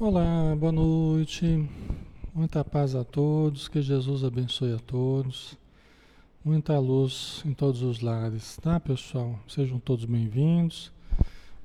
Olá, 0.00 0.54
boa 0.54 0.70
noite. 0.70 1.68
Muita 2.32 2.64
paz 2.64 2.94
a 2.94 3.02
todos, 3.02 3.66
que 3.66 3.82
Jesus 3.82 4.22
abençoe 4.22 4.72
a 4.72 4.78
todos. 4.78 5.58
Muita 6.44 6.78
luz 6.78 7.42
em 7.44 7.52
todos 7.52 7.82
os 7.82 8.00
lares, 8.00 8.56
tá, 8.58 8.78
pessoal? 8.78 9.36
Sejam 9.48 9.80
todos 9.80 10.04
bem-vindos. 10.04 10.92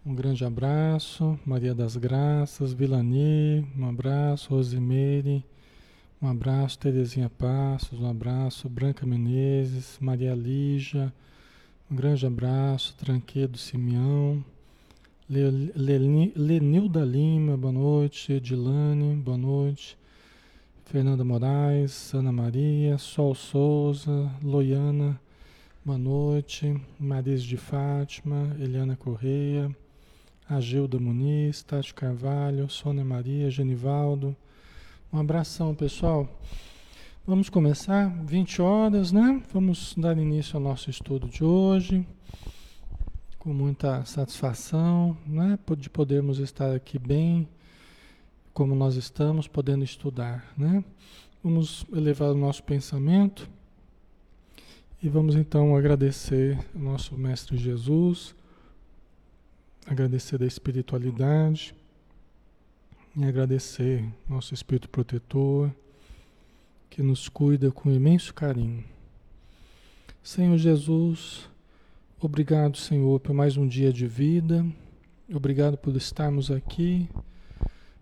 Um 0.03 0.15
grande 0.15 0.43
abraço, 0.43 1.39
Maria 1.45 1.75
das 1.75 1.95
Graças, 1.95 2.73
Vilani, 2.73 3.67
um 3.77 3.87
abraço, 3.87 4.49
Rosimeire, 4.49 5.45
um 6.19 6.27
abraço, 6.27 6.79
Terezinha 6.79 7.29
Passos, 7.29 7.99
um 7.99 8.09
abraço, 8.09 8.67
Branca 8.67 9.05
Menezes, 9.05 9.99
Maria 10.01 10.33
Lígia, 10.33 11.13
um 11.89 11.95
grande 11.95 12.25
abraço, 12.25 12.95
Tranquedo 12.97 13.59
Simeão, 13.59 14.43
Lenilda 15.35 17.03
Lima, 17.03 17.57
boa 17.57 17.73
noite. 17.73 18.33
Edilane, 18.33 19.15
boa 19.15 19.35
noite. 19.35 19.97
Fernanda 20.85 21.23
Moraes, 21.23 22.13
Ana 22.13 22.31
Maria, 22.31 22.99
Sol 22.99 23.33
Souza, 23.33 24.31
Loiana, 24.43 25.19
boa 25.83 25.97
noite. 25.97 26.79
Maris 26.99 27.41
de 27.41 27.57
Fátima, 27.57 28.55
Eliana 28.59 28.95
Correia, 28.95 29.75
Agilda 30.47 30.99
Muniz, 30.99 31.63
Tati 31.63 31.95
Carvalho, 31.95 32.69
Sônia 32.69 33.03
Maria, 33.03 33.49
Genivaldo. 33.49 34.35
Um 35.11 35.17
abração, 35.17 35.73
pessoal. 35.73 36.29
Vamos 37.25 37.49
começar, 37.49 38.07
20 38.23 38.61
horas, 38.61 39.11
né? 39.11 39.41
Vamos 39.51 39.95
dar 39.97 40.15
início 40.15 40.57
ao 40.57 40.61
nosso 40.61 40.91
estudo 40.91 41.27
de 41.27 41.43
hoje 41.43 42.05
com 43.43 43.53
muita 43.53 44.05
satisfação 44.05 45.17
né, 45.27 45.59
de 45.77 45.89
podermos 45.89 46.39
estar 46.39 46.73
aqui 46.73 46.97
bem, 46.97 47.45
como 48.53 48.73
nós 48.73 48.95
estamos, 48.95 49.49
podendo 49.49 49.83
estudar. 49.83 50.49
Né? 50.57 50.81
Vamos 51.43 51.85
elevar 51.91 52.31
o 52.31 52.37
nosso 52.37 52.63
pensamento 52.63 53.49
e 55.01 55.09
vamos 55.09 55.35
então 55.35 55.75
agradecer 55.75 56.57
ao 56.73 56.81
nosso 56.81 57.17
Mestre 57.17 57.57
Jesus, 57.57 58.33
agradecer 59.85 60.41
a 60.41 60.45
espiritualidade 60.45 61.75
e 63.13 63.25
agradecer 63.25 64.05
nosso 64.29 64.53
Espírito 64.53 64.87
Protetor, 64.87 65.69
que 66.89 67.03
nos 67.03 67.27
cuida 67.27 67.69
com 67.71 67.91
imenso 67.91 68.33
carinho. 68.33 68.85
Senhor 70.23 70.57
Jesus, 70.57 71.51
Obrigado, 72.25 72.77
Senhor, 72.77 73.19
por 73.19 73.33
mais 73.33 73.57
um 73.57 73.67
dia 73.67 73.91
de 73.91 74.07
vida. 74.07 74.65
Obrigado 75.29 75.75
por 75.75 75.93
estarmos 75.93 76.49
aqui, 76.49 77.09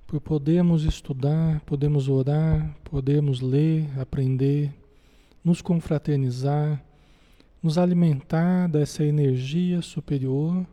por 0.05 0.21
podermos 0.21 0.83
estudar, 0.83 1.59
podemos 1.61 2.07
orar, 2.07 2.71
podemos 2.83 3.41
ler, 3.41 3.89
aprender, 3.99 4.71
nos 5.43 5.59
confraternizar, 5.59 6.85
nos 7.63 7.79
alimentar 7.79 8.69
dessa 8.69 9.03
energia 9.03 9.81
superior 9.81 10.67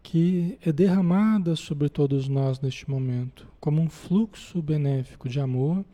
que 0.00 0.56
é 0.64 0.70
derramada 0.70 1.56
sobre 1.56 1.88
todos 1.88 2.28
nós 2.28 2.60
neste 2.60 2.88
momento, 2.88 3.48
como 3.58 3.82
um 3.82 3.90
fluxo 3.90 4.62
benéfico 4.62 5.28
de 5.28 5.40
amor 5.40 5.84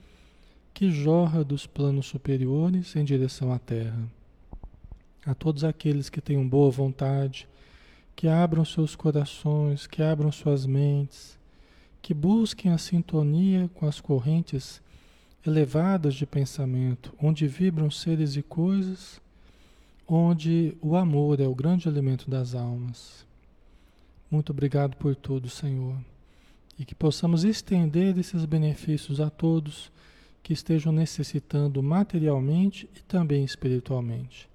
que 0.74 0.90
jorra 0.90 1.42
dos 1.42 1.66
planos 1.66 2.04
superiores 2.04 2.94
em 2.94 3.04
direção 3.04 3.50
à 3.54 3.58
Terra 3.58 4.06
a 5.24 5.34
todos 5.34 5.62
aqueles 5.62 6.08
que 6.08 6.20
tenham 6.20 6.46
boa 6.46 6.70
vontade, 6.70 7.48
que 8.14 8.28
abram 8.28 8.64
seus 8.64 8.96
corações, 8.96 9.86
que 9.86 10.02
abram 10.02 10.32
suas 10.32 10.66
mentes, 10.66 11.38
que 12.00 12.12
busquem 12.12 12.72
a 12.72 12.78
sintonia 12.78 13.70
com 13.74 13.86
as 13.86 14.00
correntes 14.00 14.82
elevadas 15.46 16.14
de 16.14 16.26
pensamento, 16.26 17.14
onde 17.20 17.46
vibram 17.46 17.90
seres 17.90 18.36
e 18.36 18.42
coisas, 18.42 19.20
onde 20.06 20.76
o 20.80 20.96
amor 20.96 21.40
é 21.40 21.46
o 21.46 21.54
grande 21.54 21.88
alimento 21.88 22.28
das 22.28 22.54
almas. 22.54 23.26
Muito 24.30 24.50
obrigado 24.50 24.96
por 24.96 25.14
tudo, 25.14 25.48
Senhor, 25.48 25.96
e 26.78 26.84
que 26.84 26.94
possamos 26.94 27.44
estender 27.44 28.18
esses 28.18 28.44
benefícios 28.44 29.20
a 29.20 29.30
todos 29.30 29.92
que 30.42 30.52
estejam 30.52 30.92
necessitando 30.92 31.82
materialmente 31.82 32.88
e 32.96 33.02
também 33.02 33.44
espiritualmente 33.44 34.51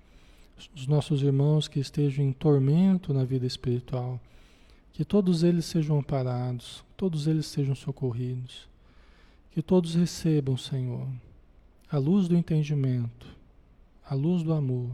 os 0.75 0.87
nossos 0.87 1.21
irmãos 1.21 1.67
que 1.67 1.79
estejam 1.79 2.25
em 2.25 2.31
tormento 2.31 3.13
na 3.13 3.23
vida 3.23 3.45
espiritual, 3.45 4.19
que 4.93 5.05
todos 5.05 5.43
eles 5.43 5.65
sejam 5.65 5.99
amparados, 5.99 6.83
todos 6.95 7.27
eles 7.27 7.45
sejam 7.45 7.75
socorridos, 7.75 8.67
que 9.51 9.61
todos 9.61 9.95
recebam, 9.95 10.57
Senhor, 10.57 11.07
a 11.89 11.97
luz 11.97 12.27
do 12.27 12.35
entendimento, 12.35 13.27
a 14.09 14.15
luz 14.15 14.43
do 14.43 14.53
amor 14.53 14.91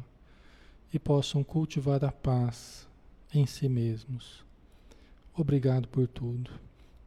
e 0.93 0.99
possam 0.99 1.43
cultivar 1.43 2.03
a 2.03 2.11
paz 2.11 2.87
em 3.33 3.45
si 3.45 3.67
mesmos. 3.67 4.43
Obrigado 5.35 5.87
por 5.87 6.07
tudo. 6.07 6.51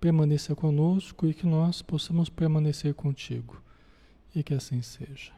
Permaneça 0.00 0.54
conosco 0.54 1.26
e 1.26 1.34
que 1.34 1.46
nós 1.46 1.82
possamos 1.82 2.28
permanecer 2.28 2.94
contigo. 2.94 3.62
E 4.34 4.42
que 4.42 4.52
assim 4.52 4.82
seja. 4.82 5.32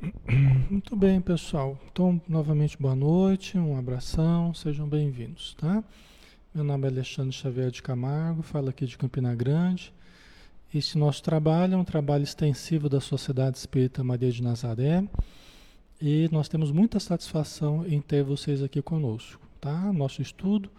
Muito 0.70 0.94
bem, 0.94 1.20
pessoal. 1.22 1.78
Então, 1.90 2.20
novamente, 2.28 2.76
boa 2.78 2.94
noite, 2.94 3.56
um 3.56 3.78
abração, 3.78 4.52
sejam 4.52 4.86
bem-vindos, 4.86 5.54
tá? 5.54 5.82
Meu 6.54 6.62
nome 6.62 6.86
é 6.86 6.90
Alexandre 6.90 7.32
Xavier 7.32 7.70
de 7.70 7.82
Camargo, 7.82 8.42
falo 8.42 8.68
aqui 8.68 8.84
de 8.84 8.98
Campina 8.98 9.34
Grande. 9.34 9.92
Este 10.74 10.98
nosso 10.98 11.22
trabalho 11.22 11.74
é 11.74 11.76
um 11.78 11.84
trabalho 11.84 12.24
extensivo 12.24 12.90
da 12.90 13.00
Sociedade 13.00 13.56
Espírita 13.56 14.04
Maria 14.04 14.30
de 14.30 14.42
Nazaré 14.42 15.02
e 16.00 16.28
nós 16.30 16.46
temos 16.46 16.70
muita 16.70 17.00
satisfação 17.00 17.86
em 17.86 18.00
ter 18.02 18.22
vocês 18.22 18.62
aqui 18.62 18.82
conosco, 18.82 19.40
tá? 19.60 19.92
Nosso 19.94 20.20
estudo 20.20 20.70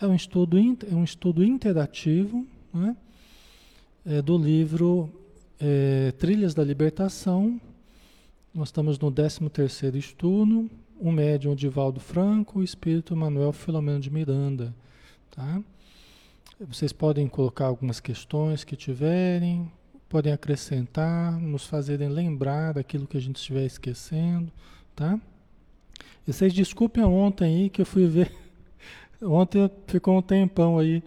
é 0.00 0.06
um 0.06 0.14
estudo, 0.14 0.56
é 0.88 0.94
um 0.94 1.02
estudo 1.02 1.42
interativo, 1.42 2.46
né? 2.72 2.96
É 4.06 4.22
do 4.22 4.38
livro 4.38 5.10
é, 5.60 6.12
Trilhas 6.12 6.54
da 6.54 6.62
Libertação, 6.62 7.60
nós 8.54 8.68
estamos 8.68 8.98
no 8.98 9.10
13º 9.10 9.94
estudo, 9.96 10.70
o 11.00 11.10
médium 11.10 11.54
Divaldo 11.54 11.98
Franco, 11.98 12.58
o 12.58 12.62
espírito 12.62 13.16
Manuel 13.16 13.52
Filomeno 13.52 13.98
de 13.98 14.10
Miranda, 14.10 14.74
tá? 15.30 15.62
Vocês 16.60 16.92
podem 16.92 17.26
colocar 17.26 17.64
algumas 17.64 17.98
questões 17.98 18.62
que 18.62 18.76
tiverem, 18.76 19.72
podem 20.06 20.32
acrescentar, 20.34 21.32
nos 21.40 21.64
fazerem 21.64 22.08
lembrar 22.08 22.74
daquilo 22.74 23.06
que 23.06 23.16
a 23.16 23.20
gente 23.20 23.36
estiver 23.36 23.64
esquecendo, 23.64 24.52
tá? 24.94 25.18
E 26.28 26.32
vocês 26.32 26.52
desculpem 26.52 27.02
ontem 27.02 27.62
aí 27.62 27.70
que 27.70 27.80
eu 27.80 27.86
fui 27.86 28.06
ver. 28.06 28.30
Ontem 29.22 29.70
ficou 29.86 30.18
um 30.18 30.22
tempão 30.22 30.78
aí 30.78 31.02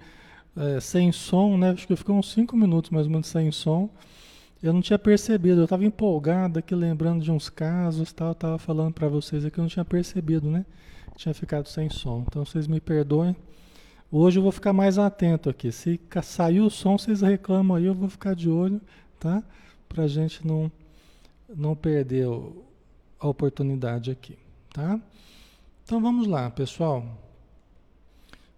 é, 0.55 0.79
sem 0.79 1.11
som, 1.11 1.57
né? 1.57 1.71
Acho 1.71 1.85
que 1.85 1.95
ficou 1.95 2.17
uns 2.17 2.31
5 2.31 2.55
minutos 2.57 2.89
mais 2.89 3.05
ou 3.05 3.11
menos 3.11 3.27
sem 3.27 3.51
som. 3.51 3.89
Eu 4.63 4.73
não 4.73 4.81
tinha 4.81 4.97
percebido, 4.97 5.61
eu 5.61 5.65
estava 5.65 5.85
empolgado 5.85 6.59
aqui 6.59 6.73
lembrando 6.73 7.23
de 7.23 7.31
uns 7.31 7.49
casos, 7.49 8.11
tal, 8.11 8.31
estava 8.31 8.57
falando 8.57 8.93
para 8.93 9.07
vocês 9.07 9.45
aqui, 9.45 9.59
eu 9.59 9.63
não 9.63 9.69
tinha 9.69 9.85
percebido, 9.85 10.49
né? 10.49 10.65
Tinha 11.15 11.33
ficado 11.33 11.67
sem 11.67 11.89
som. 11.89 12.23
Então 12.27 12.43
vocês 12.43 12.67
me 12.67 12.79
perdoem. 12.79 13.35
Hoje 14.11 14.39
eu 14.39 14.43
vou 14.43 14.51
ficar 14.51 14.73
mais 14.73 14.97
atento 14.97 15.49
aqui. 15.49 15.71
Se 15.71 15.99
sair 16.23 16.61
o 16.61 16.69
som, 16.69 16.97
vocês 16.97 17.21
reclamam 17.21 17.77
aí, 17.77 17.85
eu 17.85 17.93
vou 17.93 18.09
ficar 18.09 18.33
de 18.33 18.49
olho, 18.49 18.81
tá? 19.19 19.43
Pra 19.87 20.07
gente 20.07 20.45
não 20.45 20.71
não 21.47 21.75
perder 21.75 22.27
a 23.19 23.27
oportunidade 23.27 24.09
aqui, 24.09 24.37
tá? 24.73 24.99
Então 25.83 26.01
vamos 26.01 26.27
lá, 26.27 26.49
pessoal. 26.49 27.05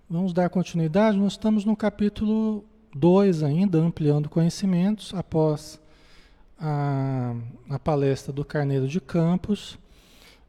Vamos 0.09 0.31
dar 0.31 0.49
continuidade. 0.49 1.17
Nós 1.17 1.33
estamos 1.33 1.65
no 1.65 1.75
capítulo 1.75 2.63
2 2.95 3.43
ainda, 3.43 3.77
ampliando 3.77 4.29
conhecimentos, 4.29 5.13
após 5.13 5.79
a, 6.59 7.35
a 7.69 7.79
palestra 7.79 8.33
do 8.33 8.43
Carneiro 8.43 8.87
de 8.87 8.99
Campos, 8.99 9.77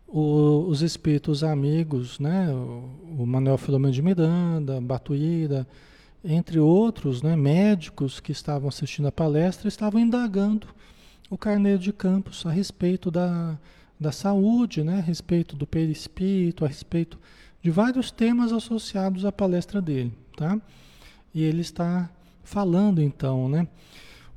o, 0.06 0.64
os 0.68 0.82
espíritos 0.82 1.44
amigos, 1.44 2.18
né, 2.18 2.50
o, 2.50 3.22
o 3.22 3.26
Manuel 3.26 3.58
Filomeno 3.58 3.92
de 3.92 4.02
Miranda, 4.02 4.80
Batuíra, 4.80 5.66
entre 6.24 6.58
outros 6.58 7.22
né, 7.22 7.36
médicos 7.36 8.20
que 8.20 8.32
estavam 8.32 8.68
assistindo 8.68 9.08
a 9.08 9.12
palestra, 9.12 9.68
estavam 9.68 10.00
indagando 10.00 10.66
o 11.30 11.36
Carneiro 11.36 11.78
de 11.78 11.92
Campos 11.92 12.44
a 12.46 12.50
respeito 12.50 13.10
da, 13.10 13.58
da 14.00 14.10
saúde, 14.10 14.82
né, 14.82 14.98
a 14.98 15.02
respeito 15.02 15.54
do 15.54 15.66
perispírito, 15.66 16.64
a 16.64 16.68
respeito 16.68 17.18
de 17.62 17.70
vários 17.70 18.10
temas 18.10 18.52
associados 18.52 19.24
à 19.24 19.32
palestra 19.32 19.80
dele. 19.80 20.12
Tá? 20.36 20.58
E 21.34 21.42
ele 21.42 21.60
está 21.60 22.08
falando 22.42 23.02
então, 23.02 23.48
né? 23.48 23.68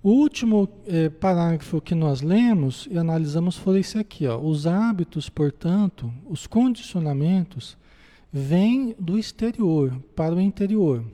O 0.03 0.09
último 0.09 0.67
eh, 0.87 1.09
parágrafo 1.09 1.79
que 1.79 1.93
nós 1.93 2.21
lemos 2.21 2.87
e 2.89 2.97
analisamos 2.97 3.55
foi 3.55 3.81
esse 3.81 3.99
aqui. 3.99 4.25
Ó. 4.25 4.39
Os 4.39 4.65
hábitos, 4.65 5.29
portanto, 5.29 6.11
os 6.27 6.47
condicionamentos, 6.47 7.77
vêm 8.33 8.95
do 8.97 9.19
exterior 9.19 9.95
para 10.15 10.33
o 10.33 10.41
interior. 10.41 11.05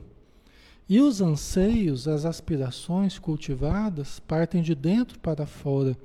E 0.87 1.01
os 1.01 1.19
anseios, 1.19 2.07
as 2.07 2.23
aspirações 2.23 3.19
cultivadas 3.19 4.21
partem 4.21 4.61
de 4.61 4.73
dentro 4.73 5.19
para 5.19 5.45
fora, 5.45 5.97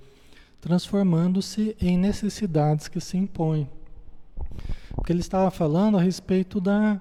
transformando-se 0.60 1.76
em 1.80 1.96
necessidades 1.96 2.88
que 2.88 3.00
se 3.00 3.16
impõem. 3.16 3.70
Porque 4.92 5.12
ele 5.12 5.20
estava 5.20 5.52
falando 5.52 5.96
a 5.96 6.02
respeito 6.02 6.60
da, 6.60 7.00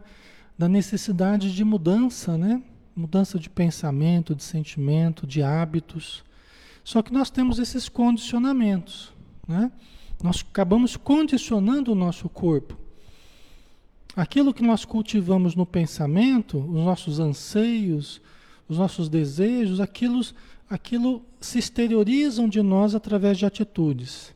da 0.55 0.69
necessidade 0.69 1.51
de 1.51 1.63
mudança, 1.63 2.37
né? 2.37 2.61
Mudança 3.01 3.39
de 3.39 3.50
pensamento, 3.50 4.36
de 4.36 4.44
sentimento, 4.44 5.25
de 5.25 5.42
hábitos. 5.42 6.24
Só 6.83 7.01
que 7.01 7.12
nós 7.12 7.31
temos 7.31 7.57
esses 7.57 7.89
condicionamentos, 7.89 9.12
né? 9.48 9.71
Nós 10.21 10.45
acabamos 10.48 10.95
condicionando 10.95 11.92
o 11.92 11.95
nosso 11.95 12.30
corpo. 12.30 12.77
Aquilo 14.15 14.53
que 14.53 14.62
nós 14.62 14.86
cultivamos 14.86 15.56
no 15.56 15.65
pensamento, 15.65 16.59
os 16.59 16.86
nossos 16.86 17.19
anseios, 17.19 18.21
os 18.69 18.77
nossos 18.77 19.09
desejos, 19.09 19.80
aquilo, 19.80 20.21
aquilo 20.69 21.25
se 21.39 21.57
exteriorizam 21.57 22.48
de 22.48 22.62
nós 22.62 22.94
através 22.94 23.36
de 23.36 23.48
atitudes. 23.48 24.31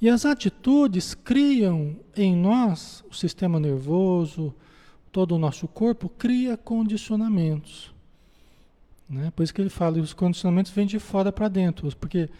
E 0.00 0.08
as 0.08 0.24
atitudes 0.24 1.12
criam 1.12 1.94
em 2.16 2.34
nós, 2.34 3.04
o 3.10 3.14
sistema 3.14 3.60
nervoso, 3.60 4.54
todo 5.12 5.36
o 5.36 5.38
nosso 5.38 5.68
corpo, 5.68 6.08
cria 6.08 6.56
condicionamentos. 6.56 7.92
Né? 9.08 9.30
Por 9.36 9.42
isso 9.42 9.52
que 9.52 9.60
ele 9.60 9.68
fala, 9.68 10.00
os 10.00 10.14
condicionamentos 10.14 10.72
vêm 10.72 10.86
de 10.86 10.98
fora 10.98 11.30
para 11.30 11.46
dentro, 11.46 11.94
porque 11.96 12.30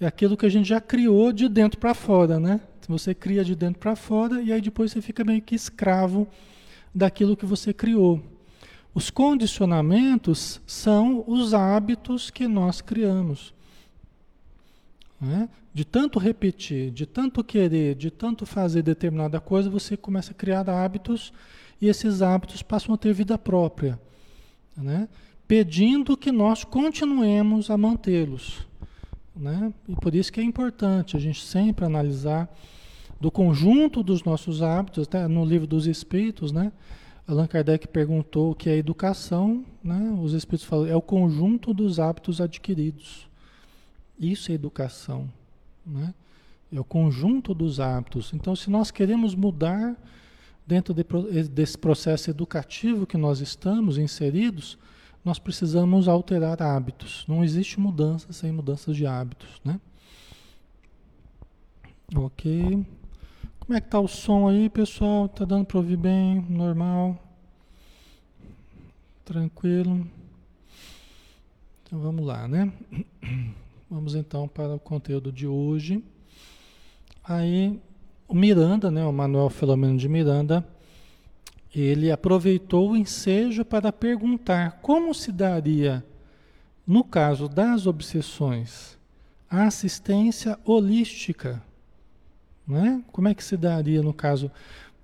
é 0.00 0.06
aquilo 0.06 0.36
que 0.36 0.44
a 0.44 0.48
gente 0.48 0.68
já 0.68 0.80
criou 0.80 1.32
de 1.32 1.48
dentro 1.48 1.78
para 1.78 1.94
fora, 1.94 2.38
né? 2.38 2.60
Você 2.88 3.14
cria 3.14 3.44
de 3.44 3.54
dentro 3.54 3.80
para 3.80 3.96
fora 3.96 4.42
e 4.42 4.52
aí 4.52 4.60
depois 4.60 4.92
você 4.92 5.00
fica 5.00 5.24
meio 5.24 5.40
que 5.40 5.54
escravo 5.54 6.28
daquilo 6.94 7.36
que 7.36 7.46
você 7.46 7.72
criou. 7.72 8.22
Os 8.94 9.10
condicionamentos 9.10 10.60
são 10.66 11.24
os 11.26 11.52
hábitos 11.52 12.30
que 12.30 12.46
nós 12.46 12.80
criamos. 12.80 13.52
Né? 15.20 15.48
De 15.72 15.84
tanto 15.84 16.18
repetir, 16.18 16.90
de 16.90 17.06
tanto 17.06 17.42
querer, 17.42 17.94
de 17.94 18.10
tanto 18.10 18.46
fazer 18.46 18.82
determinada 18.82 19.40
coisa, 19.40 19.68
você 19.68 19.96
começa 19.96 20.30
a 20.30 20.34
criar 20.34 20.68
hábitos 20.70 21.32
e 21.80 21.88
esses 21.88 22.22
hábitos 22.22 22.62
passam 22.62 22.94
a 22.94 22.98
ter 22.98 23.12
vida 23.12 23.36
própria, 23.36 24.00
né? 24.76 25.08
pedindo 25.46 26.16
que 26.16 26.32
nós 26.32 26.64
continuemos 26.64 27.70
a 27.70 27.76
mantê-los. 27.76 28.66
Né? 29.34 29.72
E 29.88 29.94
por 29.94 30.14
isso 30.14 30.32
que 30.32 30.40
é 30.40 30.42
importante 30.42 31.16
a 31.16 31.20
gente 31.20 31.44
sempre 31.44 31.84
analisar 31.84 32.48
do 33.20 33.30
conjunto 33.30 34.02
dos 34.02 34.24
nossos 34.24 34.62
hábitos, 34.62 35.06
até 35.06 35.26
no 35.26 35.44
livro 35.44 35.66
dos 35.66 35.86
Espíritos, 35.86 36.52
né? 36.52 36.72
Allan 37.26 37.46
Kardec 37.46 37.88
perguntou 37.88 38.52
o 38.52 38.54
que 38.54 38.68
é 38.68 38.76
educação, 38.76 39.64
né? 39.82 40.16
Os 40.22 40.32
Espíritos 40.32 40.66
falam, 40.66 40.86
é 40.86 40.94
o 40.94 41.02
conjunto 41.02 41.72
dos 41.72 41.98
hábitos 41.98 42.40
adquiridos. 42.40 43.26
Isso 44.18 44.52
é 44.52 44.54
educação, 44.54 45.28
né? 45.84 46.14
É 46.72 46.78
o 46.78 46.84
conjunto 46.84 47.54
dos 47.54 47.80
hábitos. 47.80 48.32
Então, 48.34 48.54
se 48.54 48.70
nós 48.70 48.90
queremos 48.90 49.34
mudar 49.34 49.96
dentro 50.66 50.92
de, 50.92 51.04
desse 51.48 51.78
processo 51.78 52.28
educativo 52.30 53.06
que 53.06 53.16
nós 53.16 53.40
estamos 53.40 53.98
inseridos, 53.98 54.76
nós 55.24 55.38
precisamos 55.38 56.08
alterar 56.08 56.60
hábitos. 56.62 57.24
Não 57.28 57.44
existe 57.44 57.78
mudança 57.78 58.32
sem 58.32 58.50
mudanças 58.50 58.96
de 58.96 59.06
hábitos, 59.06 59.60
né? 59.64 59.80
Ok. 62.14 62.84
Como 63.60 63.76
é 63.76 63.80
que 63.80 63.88
tá 63.88 63.98
o 63.98 64.06
som 64.06 64.48
aí, 64.48 64.68
pessoal? 64.70 65.28
Tá 65.28 65.44
dando 65.44 65.64
para 65.66 65.78
ouvir 65.78 65.96
bem? 65.96 66.40
Normal? 66.48 67.20
Tranquilo? 69.24 70.06
Então 71.82 71.98
vamos 71.98 72.24
lá, 72.24 72.46
né? 72.46 72.72
Vamos 73.88 74.16
então 74.16 74.48
para 74.48 74.74
o 74.74 74.80
conteúdo 74.80 75.30
de 75.30 75.46
hoje. 75.46 76.02
Aí 77.22 77.80
o 78.28 78.34
Miranda, 78.34 78.90
né, 78.90 79.04
o 79.04 79.12
Manuel 79.12 79.50
Filomeno 79.50 79.96
de 79.96 80.08
Miranda, 80.08 80.66
ele 81.74 82.10
aproveitou 82.10 82.90
o 82.90 82.96
ensejo 82.96 83.64
para 83.64 83.92
perguntar 83.92 84.78
como 84.82 85.14
se 85.14 85.30
daria, 85.30 86.04
no 86.86 87.04
caso 87.04 87.48
das 87.48 87.86
obsessões, 87.86 88.96
a 89.48 89.64
assistência 89.64 90.58
holística 90.64 91.62
né? 92.66 93.02
Como 93.12 93.28
é 93.28 93.34
que 93.34 93.44
se 93.44 93.56
daria 93.56 94.02
no 94.02 94.12
caso? 94.12 94.50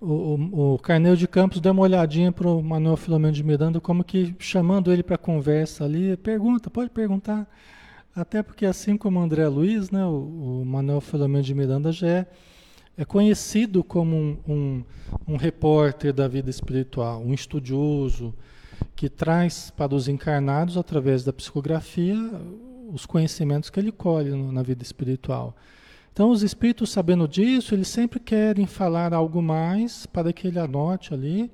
O, 0.01 0.07
o, 0.07 0.75
o 0.75 0.79
Carneiro 0.79 1.17
de 1.17 1.29
Campos 1.29 1.61
deu 1.61 1.73
uma 1.73 1.83
olhadinha 1.83 2.33
para 2.33 2.49
o 2.49 2.61
Manuel 2.61 2.97
Filomeno 2.97 3.33
de 3.33 3.45
Miranda, 3.45 3.81
como 3.81 4.03
que 4.03 4.35
chamando 4.39 4.93
ele 4.93 5.03
para 5.03 5.17
conversa 5.17 5.85
ali, 5.85 6.17
pergunta, 6.17 6.69
pode 6.69 6.91
perguntar. 6.91 7.49
Até 8.15 8.43
porque 8.43 8.67
assim 8.67 8.97
como 8.97 9.21
o 9.21 9.23
André 9.23 9.47
Luiz, 9.47 9.91
né, 9.91 10.05
o, 10.05 10.63
o 10.63 10.65
Manuel 10.67 11.01
Filomeno 11.01 11.45
de 11.45 11.55
Miranda 11.55 11.93
já 11.93 12.09
é, 12.09 12.27
é 12.97 13.05
conhecido 13.05 13.83
como 13.83 14.17
um, 14.17 14.39
um, 14.47 14.85
um 15.27 15.37
repórter 15.37 16.13
da 16.13 16.29
vida 16.29 16.51
espiritual, 16.51 17.23
um 17.23 17.33
estudioso, 17.33 18.35
que 18.95 19.09
traz 19.09 19.71
para 19.71 19.95
os 19.95 20.09
encarnados, 20.09 20.77
através 20.77 21.25
da 21.25 21.33
psicografia, 21.33 22.17
os 22.93 23.07
conhecimentos 23.07 23.71
que 23.71 23.81
ele 23.81 23.93
colhe 23.93 24.31
no, 24.31 24.53
na 24.53 24.63
vida 24.63 24.83
espiritual. 24.83 25.57
Então, 26.13 26.31
os 26.31 26.43
espíritos, 26.43 26.91
sabendo 26.91 27.27
disso, 27.27 27.75
eles 27.75 27.89
sempre 27.89 28.21
querem 28.21 28.67
falar 28.67 29.15
algo 29.15 29.41
mais 29.41 30.05
para 30.05 30.33
que 30.33 30.47
ele 30.47 30.59
anote 30.59 31.15
ali, 31.15 31.51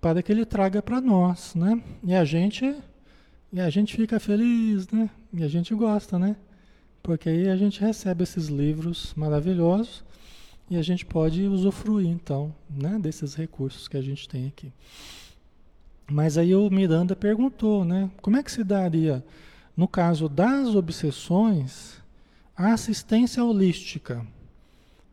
para 0.00 0.22
que 0.22 0.32
ele 0.32 0.44
traga 0.44 0.82
para 0.82 1.00
nós, 1.00 1.54
né? 1.54 1.80
E 2.02 2.12
a 2.12 2.24
gente, 2.24 2.74
e 3.52 3.60
a 3.60 3.70
gente 3.70 3.94
fica 3.94 4.18
feliz, 4.18 4.88
né? 4.88 5.08
E 5.32 5.44
a 5.44 5.48
gente 5.48 5.72
gosta, 5.72 6.18
né? 6.18 6.34
Porque 7.00 7.28
aí 7.28 7.48
a 7.48 7.56
gente 7.56 7.80
recebe 7.80 8.24
esses 8.24 8.48
livros 8.48 9.14
maravilhosos 9.16 10.04
e 10.68 10.76
a 10.76 10.82
gente 10.82 11.04
pode 11.04 11.42
usufruir, 11.44 12.08
então, 12.08 12.54
né? 12.68 12.98
Desses 13.00 13.34
recursos 13.34 13.86
que 13.88 13.96
a 13.96 14.02
gente 14.02 14.28
tem 14.28 14.48
aqui. 14.48 14.72
Mas 16.10 16.38
aí 16.38 16.54
o 16.54 16.70
Miranda 16.70 17.14
perguntou, 17.16 17.84
né? 17.84 18.10
Como 18.20 18.36
é 18.36 18.42
que 18.42 18.50
se 18.50 18.64
daria, 18.64 19.24
no 19.76 19.86
caso 19.86 20.28
das 20.28 20.74
obsessões 20.74 22.00
a 22.56 22.72
assistência 22.72 23.44
holística. 23.44 24.26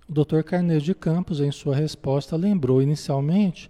O 0.08 0.14
Dr. 0.14 0.44
Carneiro 0.44 0.82
de 0.82 0.96
Campos, 0.96 1.42
em 1.42 1.52
sua 1.52 1.76
resposta, 1.76 2.38
lembrou 2.38 2.82
inicialmente 2.82 3.70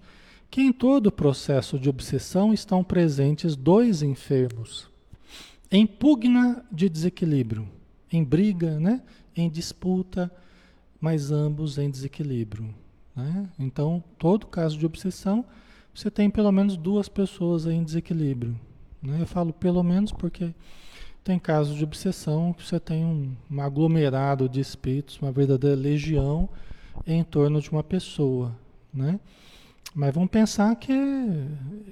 que 0.52 0.62
em 0.62 0.72
todo 0.72 1.08
o 1.08 1.12
processo 1.12 1.80
de 1.80 1.90
obsessão 1.90 2.54
estão 2.54 2.84
presentes 2.84 3.56
dois 3.56 4.04
enfermos, 4.04 4.88
em 5.72 5.88
pugna 5.88 6.64
de 6.72 6.88
desequilíbrio, 6.88 7.68
em 8.12 8.24
briga, 8.24 8.80
né? 8.80 9.02
em 9.36 9.50
disputa, 9.50 10.32
mas 11.04 11.34
ambos 11.34 11.78
em 11.78 11.90
desequilíbrio. 11.90 12.74
Né? 13.14 13.50
Então, 13.60 14.02
todo 14.18 14.48
caso 14.48 14.78
de 14.78 14.86
obsessão, 14.86 15.44
você 15.94 16.10
tem 16.10 16.30
pelo 16.30 16.50
menos 16.50 16.78
duas 16.78 17.10
pessoas 17.10 17.66
em 17.66 17.84
desequilíbrio. 17.84 18.58
Né? 19.02 19.18
Eu 19.20 19.28
falo 19.28 19.52
pelo 19.52 19.84
menos 19.84 20.14
porque 20.14 20.54
tem 21.22 21.38
casos 21.38 21.76
de 21.76 21.84
obsessão 21.84 22.54
que 22.54 22.66
você 22.66 22.80
tem 22.80 23.04
um, 23.04 23.36
um 23.52 23.60
aglomerado 23.60 24.48
de 24.48 24.62
espíritos, 24.62 25.20
uma 25.22 25.30
verdadeira 25.30 25.76
legião 25.76 26.48
em 27.06 27.22
torno 27.22 27.60
de 27.60 27.70
uma 27.70 27.84
pessoa, 27.84 28.56
né? 28.94 29.20
Mas 29.94 30.14
vamos 30.14 30.30
pensar 30.30 30.74
que 30.78 30.94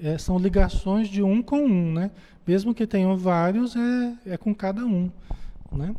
é, 0.01 0.17
são 0.17 0.39
ligações 0.39 1.09
de 1.09 1.21
um 1.21 1.41
com 1.41 1.57
um, 1.65 1.91
né? 1.91 2.11
Mesmo 2.47 2.73
que 2.73 2.87
tenham 2.87 3.17
vários, 3.17 3.75
é, 3.75 4.17
é 4.25 4.37
com 4.37 4.55
cada 4.55 4.85
um, 4.85 5.11
né? 5.69 5.93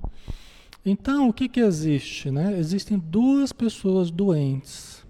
Então, 0.84 1.28
o 1.28 1.32
que, 1.32 1.48
que 1.48 1.60
existe, 1.60 2.30
né? 2.30 2.58
Existem 2.58 2.98
duas 2.98 3.52
pessoas 3.52 4.10
doentes, 4.10 5.04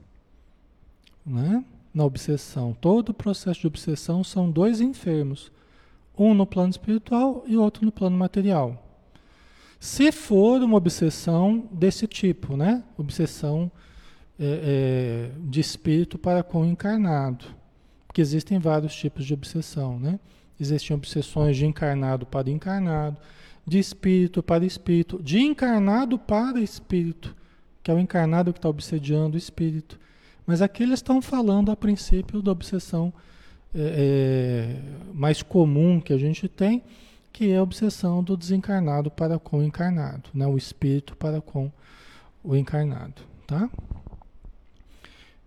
né? 1.25 1.65
Na 1.95 2.05
obsessão. 2.05 2.77
Todo 2.79 3.11
o 3.11 3.15
processo 3.15 3.61
de 3.61 3.67
obsessão 3.67 4.23
são 4.23 4.51
dois 4.51 4.81
enfermos 4.81 5.51
um 6.17 6.35
no 6.35 6.47
plano 6.47 6.71
espiritual 6.71 7.43
e 7.47 7.57
outro 7.57 7.85
no 7.85 7.93
plano 7.93 8.17
material. 8.17 8.83
Se 9.81 10.13
for 10.13 10.63
uma 10.63 10.77
obsessão 10.77 11.69
desse 11.73 12.07
tipo, 12.07 12.57
né? 12.57 12.85
Obsessão 12.97 13.71
é, 14.39 15.31
é, 15.35 15.41
de 15.49 15.61
espírito 15.61 16.19
para 16.19 16.43
com 16.43 16.63
o 16.63 16.67
encarnado. 16.67 17.47
Porque 18.07 18.21
existem 18.21 18.59
vários 18.59 18.95
tipos 18.95 19.25
de 19.25 19.35
obsessão, 19.35 19.99
né? 19.99 20.21
Existem 20.61 20.95
obsessões 20.95 21.57
de 21.57 21.67
encarnado 21.67 22.27
para 22.27 22.49
encarnado, 22.51 23.17
de 23.67 23.79
espírito 23.79 24.43
para 24.43 24.65
espírito, 24.65 25.23
de 25.23 25.41
encarnado 25.41 26.19
para 26.19 26.61
espírito, 26.61 27.35
que 27.83 27.91
é 27.91 27.95
o 27.95 27.99
encarnado 27.99 28.53
que 28.53 28.59
está 28.59 28.69
obsediando 28.69 29.35
o 29.35 29.39
espírito. 29.39 29.99
Mas 30.47 30.61
aqui 30.61 30.83
eles 30.83 30.99
estão 30.99 31.23
falando 31.23 31.71
a 31.71 31.77
princípio 31.77 32.43
da 32.43 32.51
obsessão 32.51 33.13
é, 33.75 34.77
é, 34.77 35.15
mais 35.15 35.43
comum 35.43 36.01
que 36.01 36.13
a 36.13 36.19
gente 36.19 36.49
tem, 36.49 36.83
que 37.33 37.51
é 37.51 37.57
a 37.57 37.63
obsessão 37.63 38.23
do 38.23 38.37
desencarnado 38.37 39.11
para 39.11 39.39
com 39.39 39.59
o 39.59 39.63
encarnado, 39.63 40.29
né? 40.35 40.47
o 40.47 40.57
espírito 40.57 41.17
para 41.17 41.41
com 41.41 41.71
o 42.45 42.55
encarnado. 42.55 43.23
Tá? 43.47 43.71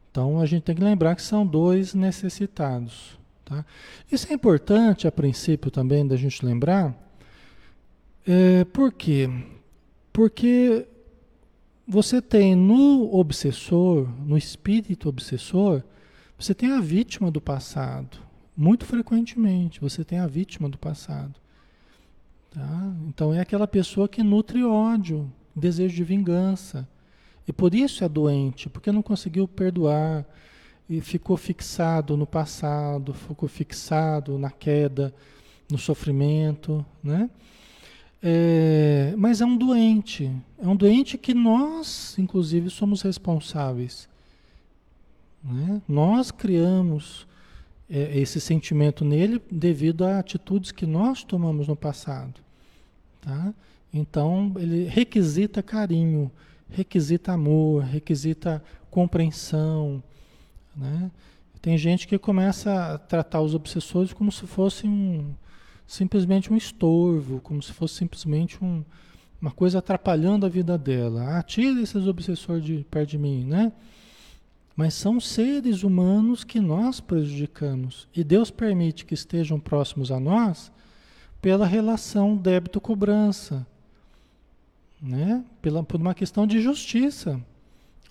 Então 0.10 0.40
a 0.40 0.46
gente 0.46 0.64
tem 0.64 0.76
que 0.76 0.84
lembrar 0.84 1.16
que 1.16 1.22
são 1.22 1.46
dois 1.46 1.94
necessitados. 1.94 3.20
Tá? 3.44 3.64
Isso 4.12 4.28
é 4.32 4.34
importante 4.34 5.08
a 5.08 5.12
princípio 5.12 5.70
também 5.70 6.08
da 6.08 6.16
gente 6.16 6.44
lembrar. 6.44 6.96
É, 8.28 8.64
por 8.66 8.92
quê? 8.92 9.30
Porque 10.12 10.88
você 11.88 12.20
tem 12.20 12.56
no 12.56 13.16
obsessor, 13.16 14.10
no 14.26 14.36
espírito 14.36 15.08
obsessor, 15.08 15.84
você 16.38 16.54
tem 16.56 16.72
a 16.72 16.82
vítima 16.82 17.30
do 17.30 17.40
passado. 17.40 18.18
Muito 18.58 18.86
frequentemente 18.86 19.80
você 19.80 20.04
tem 20.04 20.18
a 20.18 20.26
vítima 20.26 20.68
do 20.68 20.78
passado. 20.78 21.36
Tá? 22.50 22.94
Então 23.08 23.34
é 23.34 23.40
aquela 23.40 23.68
pessoa 23.68 24.08
que 24.08 24.24
nutre 24.24 24.64
ódio, 24.64 25.32
desejo 25.56 25.96
de 25.96 26.04
vingança. 26.04 26.88
E 27.48 27.54
por 27.54 27.76
isso 27.76 28.04
é 28.04 28.10
doente, 28.10 28.70
porque 28.70 28.92
não 28.92 29.04
conseguiu 29.04 29.48
perdoar 29.48 30.26
e 30.90 31.00
ficou 31.00 31.38
fixado 31.38 32.18
no 32.18 32.26
passado, 32.26 33.14
ficou 33.14 33.48
fixado 33.48 34.40
na 34.40 34.50
queda, 34.50 35.14
no 35.70 35.78
sofrimento, 35.78 36.84
né? 37.04 37.30
É, 38.22 39.14
mas 39.18 39.42
é 39.42 39.46
um 39.46 39.56
doente, 39.56 40.32
é 40.58 40.68
um 40.68 40.76
doente 40.76 41.18
que 41.18 41.34
nós, 41.34 42.16
inclusive, 42.18 42.70
somos 42.70 43.02
responsáveis. 43.02 44.10
Né? 45.44 45.82
Nós 45.88 46.32
criamos 46.32 47.28
é, 47.90 48.18
esse 48.18 48.42
sentimento 48.42 49.06
nele 49.06 49.42
devido 49.52 50.06
a 50.06 50.20
atitudes 50.20 50.72
que 50.72 50.86
nós 50.86 51.24
tomamos 51.24 51.68
no 51.68 51.76
passado. 51.76 52.42
Tá? 53.22 53.54
Então, 53.94 54.52
ele 54.58 54.86
requisita 54.86 55.62
carinho, 55.62 56.32
requisita 56.70 57.34
amor, 57.34 57.84
requisita 57.84 58.64
compreensão. 58.90 60.04
Né? 60.76 61.12
Tem 61.62 61.78
gente 61.78 62.08
que 62.08 62.18
começa 62.18 62.94
a 62.94 62.98
tratar 62.98 63.42
os 63.42 63.54
obsessores 63.54 64.14
como 64.14 64.32
se 64.32 64.46
fossem 64.48 64.90
um, 64.90 65.34
simplesmente 65.88 66.52
um 66.52 66.58
estorvo, 66.58 67.40
como 67.42 67.62
se 67.62 67.72
fosse 67.72 67.96
simplesmente 67.96 68.64
um, 68.64 68.84
uma 69.42 69.52
coisa 69.52 69.80
atrapalhando 69.80 70.46
a 70.46 70.50
vida 70.50 70.78
dela. 70.78 71.38
Ah, 71.38 71.44
tira 71.44 71.82
esses 71.82 72.08
obsessores 72.08 72.64
de 72.64 72.86
perto 72.90 73.12
de 73.12 73.18
mim, 73.18 73.44
né? 73.46 73.72
Mas 74.76 74.94
são 74.94 75.20
seres 75.20 75.84
humanos 75.84 76.44
que 76.44 76.60
nós 76.60 77.00
prejudicamos. 77.00 78.08
E 78.14 78.24
Deus 78.24 78.52
permite 78.52 79.06
que 79.06 79.14
estejam 79.14 79.60
próximos 79.60 80.12
a 80.12 80.20
nós 80.20 80.72
pela 81.42 81.66
relação 81.66 82.36
débito-cobrança. 82.36 83.66
Né? 85.02 85.46
Pela, 85.62 85.84
por 85.84 86.02
uma 86.02 86.14
questão 86.14 86.46
de 86.46 86.60
justiça. 86.60 87.40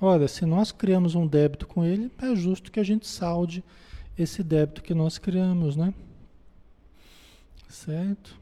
Olha, 0.00 0.26
se 0.26 0.46
nós 0.46 0.72
criamos 0.72 1.14
um 1.14 1.26
débito 1.26 1.66
com 1.66 1.84
ele, 1.84 2.10
é 2.22 2.34
justo 2.34 2.72
que 2.72 2.80
a 2.80 2.84
gente 2.84 3.06
salde 3.06 3.62
esse 4.16 4.42
débito 4.42 4.82
que 4.82 4.94
nós 4.94 5.18
criamos, 5.18 5.76
né? 5.76 5.92
Certo? 7.68 8.38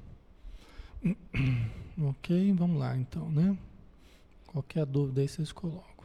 Ok, 2.05 2.53
vamos 2.55 2.81
lá 2.81 2.97
então, 2.97 3.31
né? 3.31 3.57
Qualquer 4.47 4.87
dúvida 4.87 5.21
aí 5.21 5.29
vocês 5.29 5.53
colocam. 5.53 6.05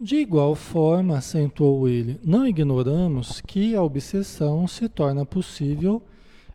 De 0.00 0.16
igual 0.16 0.54
forma, 0.54 1.18
acentuou 1.18 1.88
ele, 1.88 2.18
não 2.24 2.46
ignoramos 2.46 3.40
que 3.40 3.74
a 3.74 3.82
obsessão 3.82 4.66
se 4.68 4.88
torna 4.88 5.26
possível 5.26 6.00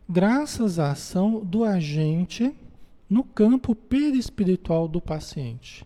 graças 0.08 0.78
à 0.78 0.92
ação 0.92 1.44
do 1.44 1.62
agente 1.62 2.52
no 3.08 3.22
campo 3.22 3.74
perispiritual 3.74 4.88
do 4.88 5.00
paciente. 5.00 5.84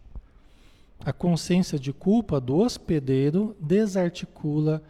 A 1.05 1.13
consciência 1.13 1.79
de 1.79 1.93
culpa 1.93 2.41
do 2.41 2.57
hospedeiro 2.57 3.57
desarticula 3.61 4.83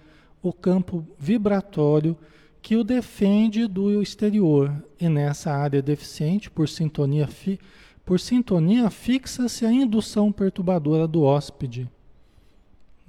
o 0.42 0.52
campo 0.52 1.06
vibratório 1.18 2.16
que 2.62 2.76
o 2.76 2.84
defende 2.84 3.66
do 3.66 4.02
exterior 4.02 4.84
e 5.00 5.08
nessa 5.08 5.52
área 5.52 5.80
deficiente, 5.80 6.50
por 6.50 6.68
sintonia, 6.68 7.26
fi, 7.26 7.58
por 8.04 8.20
sintonia 8.20 8.90
fixa-se 8.90 9.64
a 9.64 9.72
indução 9.72 10.30
perturbadora 10.30 11.08
do 11.08 11.22
hóspede 11.22 11.88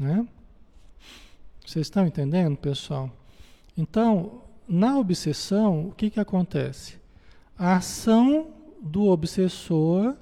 né? 0.02 0.28
Vocês 1.64 1.86
estão 1.86 2.08
entendendo, 2.08 2.58
pessoal? 2.58 3.12
Então, 3.78 4.42
na 4.68 4.98
obsessão, 4.98 5.90
o 5.90 5.92
que, 5.92 6.10
que 6.10 6.20
acontece? 6.20 6.98
A 7.56 7.76
ação 7.76 8.52
do 8.82 9.06
obsessor 9.06 10.16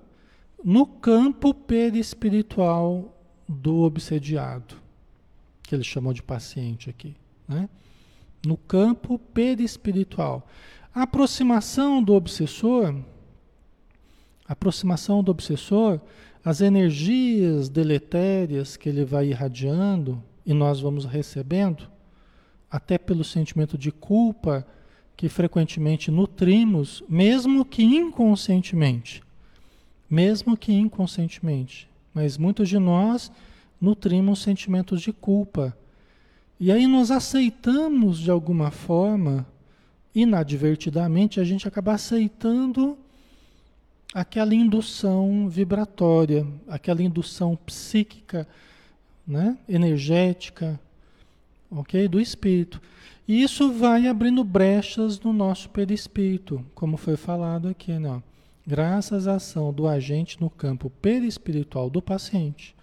no 0.61 0.85
campo 0.85 1.53
perispiritual 1.53 3.17
do 3.47 3.77
obsediado, 3.77 4.75
que 5.63 5.73
ele 5.73 5.83
chamou 5.83 6.13
de 6.13 6.21
paciente 6.21 6.89
aqui, 6.89 7.15
né? 7.47 7.69
No 8.45 8.57
campo 8.57 9.19
perispiritual. 9.19 10.47
A 10.93 11.03
aproximação 11.03 12.01
do 12.01 12.13
obsessor, 12.13 12.95
aproximação 14.47 15.23
do 15.23 15.31
obsessor 15.31 15.99
as 16.43 16.61
energias 16.61 17.69
deletérias 17.69 18.77
que 18.77 18.89
ele 18.89 19.03
vai 19.03 19.27
irradiando 19.27 20.23
e 20.45 20.53
nós 20.53 20.79
vamos 20.79 21.05
recebendo, 21.05 21.87
até 22.71 22.97
pelo 22.97 23.23
sentimento 23.23 23.77
de 23.77 23.91
culpa 23.91 24.65
que 25.17 25.27
frequentemente 25.27 26.09
nutrimos, 26.09 27.03
mesmo 27.09 27.65
que 27.65 27.83
inconscientemente. 27.83 29.21
Mesmo 30.09 30.57
que 30.57 30.71
inconscientemente. 30.71 31.89
Mas 32.13 32.37
muitos 32.37 32.69
de 32.69 32.79
nós 32.79 33.31
nutrimos 33.79 34.41
sentimentos 34.41 35.01
de 35.01 35.11
culpa. 35.11 35.77
E 36.59 36.71
aí 36.71 36.87
nós 36.87 37.09
aceitamos 37.09 38.19
de 38.19 38.29
alguma 38.29 38.69
forma, 38.69 39.47
inadvertidamente, 40.13 41.39
a 41.39 41.43
gente 41.43 41.67
acaba 41.67 41.93
aceitando 41.93 42.97
aquela 44.13 44.53
indução 44.53 45.47
vibratória, 45.47 46.45
aquela 46.67 47.01
indução 47.01 47.55
psíquica, 47.65 48.47
né, 49.25 49.57
energética, 49.69 50.79
ok, 51.71 52.07
do 52.07 52.19
espírito. 52.19 52.81
E 53.27 53.41
isso 53.41 53.71
vai 53.71 54.07
abrindo 54.07 54.43
brechas 54.43 55.19
no 55.19 55.31
nosso 55.31 55.69
perispírito, 55.69 56.65
como 56.73 56.97
foi 56.97 57.15
falado 57.15 57.69
aqui, 57.69 57.93
né? 57.93 58.21
Graças 58.65 59.27
à 59.27 59.35
ação 59.35 59.71
do 59.71 59.87
agente 59.87 60.41
no 60.41 60.49
campo 60.49 60.89
perispiritual 61.01 61.89
do 61.89 62.01
paciente. 62.01 62.75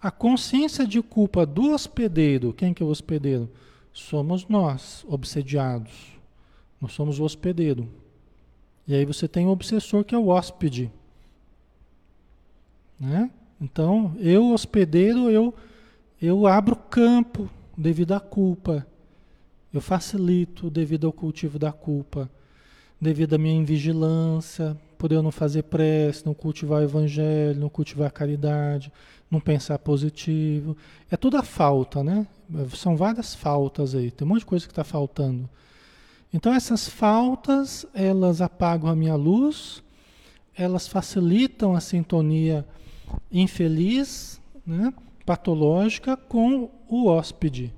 A 0.00 0.10
consciência 0.10 0.86
de 0.86 1.00
culpa 1.00 1.46
do 1.46 1.72
hospedeiro, 1.72 2.52
quem 2.52 2.74
que 2.74 2.82
é 2.82 2.86
o 2.86 2.90
hospedeiro? 2.90 3.50
Somos 3.92 4.46
nós, 4.46 5.04
obsediados. 5.08 6.12
Nós 6.80 6.92
somos 6.92 7.18
o 7.18 7.24
hospedeiro. 7.24 7.88
E 8.86 8.94
aí 8.94 9.04
você 9.04 9.26
tem 9.26 9.46
o 9.46 9.50
obsessor 9.50 10.04
que 10.04 10.14
é 10.14 10.18
o 10.18 10.28
hóspede. 10.28 10.92
Né? 13.00 13.30
Então, 13.60 14.14
eu 14.18 14.52
hospedeiro, 14.52 15.30
eu, 15.30 15.54
eu 16.20 16.46
abro 16.46 16.76
campo 16.76 17.48
devido 17.76 18.12
à 18.12 18.20
culpa. 18.20 18.86
Eu 19.72 19.80
facilito 19.80 20.70
devido 20.70 21.06
ao 21.06 21.12
cultivo 21.12 21.58
da 21.58 21.72
culpa, 21.72 22.30
devido 23.00 23.34
à 23.34 23.38
minha 23.38 23.54
invigilância, 23.54 24.76
por 24.96 25.12
eu 25.12 25.22
não 25.22 25.30
fazer 25.30 25.64
prece, 25.64 26.24
não 26.24 26.34
cultivar 26.34 26.80
o 26.80 26.84
evangelho, 26.84 27.60
não 27.60 27.68
cultivar 27.68 28.08
a 28.08 28.10
caridade, 28.10 28.92
não 29.30 29.40
pensar 29.40 29.78
positivo. 29.78 30.76
É 31.10 31.16
tudo 31.16 31.36
a 31.36 31.42
falta, 31.42 32.02
né? 32.02 32.26
São 32.74 32.96
várias 32.96 33.34
faltas 33.34 33.94
aí, 33.94 34.10
tem 34.10 34.26
um 34.26 34.30
monte 34.30 34.40
de 34.40 34.46
coisa 34.46 34.66
que 34.66 34.72
está 34.72 34.84
faltando. 34.84 35.48
Então 36.32 36.52
essas 36.52 36.88
faltas, 36.88 37.86
elas 37.94 38.40
apagam 38.40 38.88
a 38.88 38.96
minha 38.96 39.14
luz, 39.14 39.82
elas 40.54 40.86
facilitam 40.88 41.74
a 41.74 41.80
sintonia 41.80 42.66
infeliz, 43.30 44.40
né, 44.66 44.92
patológica 45.24 46.16
com 46.16 46.70
o 46.88 47.06
hóspede. 47.06 47.72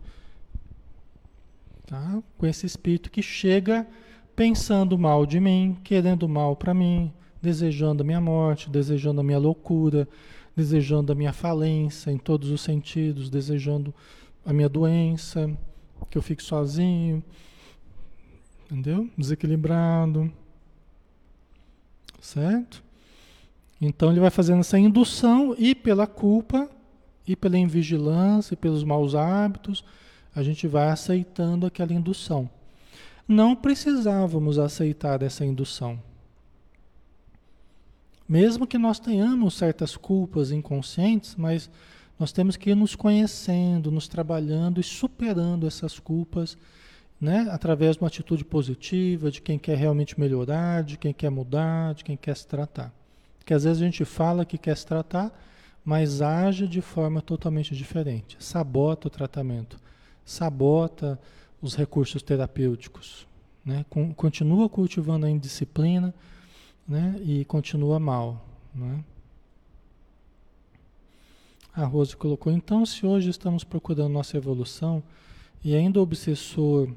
Tá? 1.86 2.22
Com 2.36 2.46
esse 2.46 2.66
espírito 2.66 3.10
que 3.10 3.22
chega 3.22 3.86
pensando 4.38 4.96
mal 4.96 5.26
de 5.26 5.40
mim, 5.40 5.76
querendo 5.82 6.28
mal 6.28 6.54
para 6.54 6.72
mim, 6.72 7.12
desejando 7.42 8.04
a 8.04 8.06
minha 8.06 8.20
morte, 8.20 8.70
desejando 8.70 9.20
a 9.20 9.24
minha 9.24 9.36
loucura, 9.36 10.08
desejando 10.54 11.10
a 11.10 11.14
minha 11.16 11.32
falência 11.32 12.12
em 12.12 12.18
todos 12.18 12.48
os 12.48 12.60
sentidos, 12.60 13.28
desejando 13.28 13.92
a 14.46 14.52
minha 14.52 14.68
doença, 14.68 15.50
que 16.08 16.16
eu 16.16 16.22
fique 16.22 16.40
sozinho, 16.40 17.20
entendeu? 18.66 19.10
Desequilibrado, 19.18 20.32
certo? 22.20 22.80
Então 23.80 24.08
ele 24.12 24.20
vai 24.20 24.30
fazendo 24.30 24.60
essa 24.60 24.78
indução 24.78 25.52
e 25.58 25.74
pela 25.74 26.06
culpa, 26.06 26.70
e 27.26 27.34
pela 27.34 27.58
invigilância, 27.58 28.54
e 28.54 28.56
pelos 28.56 28.84
maus 28.84 29.16
hábitos, 29.16 29.84
a 30.32 30.44
gente 30.44 30.68
vai 30.68 30.90
aceitando 30.90 31.66
aquela 31.66 31.92
indução. 31.92 32.48
Não 33.28 33.54
precisávamos 33.54 34.58
aceitar 34.58 35.22
essa 35.22 35.44
indução. 35.44 36.02
Mesmo 38.26 38.66
que 38.66 38.78
nós 38.78 38.98
tenhamos 38.98 39.54
certas 39.54 39.96
culpas 39.96 40.50
inconscientes, 40.50 41.36
mas 41.36 41.70
nós 42.18 42.32
temos 42.32 42.56
que 42.56 42.70
ir 42.70 42.74
nos 42.74 42.96
conhecendo, 42.96 43.90
nos 43.90 44.08
trabalhando 44.08 44.80
e 44.80 44.82
superando 44.82 45.66
essas 45.66 45.98
culpas 45.98 46.56
né? 47.20 47.48
Através 47.50 47.96
de 47.96 48.02
uma 48.02 48.08
atitude 48.08 48.44
positiva, 48.44 49.30
de 49.30 49.40
quem 49.40 49.58
quer 49.58 49.76
realmente 49.76 50.18
melhorar, 50.18 50.84
de 50.84 50.96
quem 50.96 51.12
quer 51.12 51.30
mudar, 51.30 51.94
de 51.94 52.04
quem 52.04 52.16
quer 52.16 52.36
se 52.36 52.46
tratar. 52.46 52.92
Porque 53.38 53.52
às 53.52 53.64
vezes 53.64 53.82
a 53.82 53.84
gente 53.84 54.04
fala 54.04 54.44
que 54.44 54.58
quer 54.58 54.76
se 54.76 54.86
tratar, 54.86 55.32
mas 55.84 56.22
age 56.22 56.68
de 56.68 56.80
forma 56.80 57.20
totalmente 57.20 57.74
diferente. 57.74 58.36
Sabota 58.38 59.08
o 59.08 59.10
tratamento, 59.10 59.78
sabota 60.24 61.18
os 61.60 61.74
recursos 61.74 62.22
terapêuticos, 62.22 63.26
né? 63.64 63.84
continua 64.16 64.68
cultivando 64.68 65.26
a 65.26 65.30
indisciplina 65.30 66.14
né? 66.86 67.20
e 67.22 67.44
continua 67.44 67.98
mal. 67.98 68.44
Né? 68.74 69.04
A 71.74 71.84
Rose 71.84 72.16
colocou, 72.16 72.52
então, 72.52 72.84
se 72.84 73.06
hoje 73.06 73.30
estamos 73.30 73.64
procurando 73.64 74.12
nossa 74.12 74.36
evolução 74.36 75.02
e 75.64 75.74
ainda 75.74 75.98
o 75.98 76.02
obsessor 76.02 76.88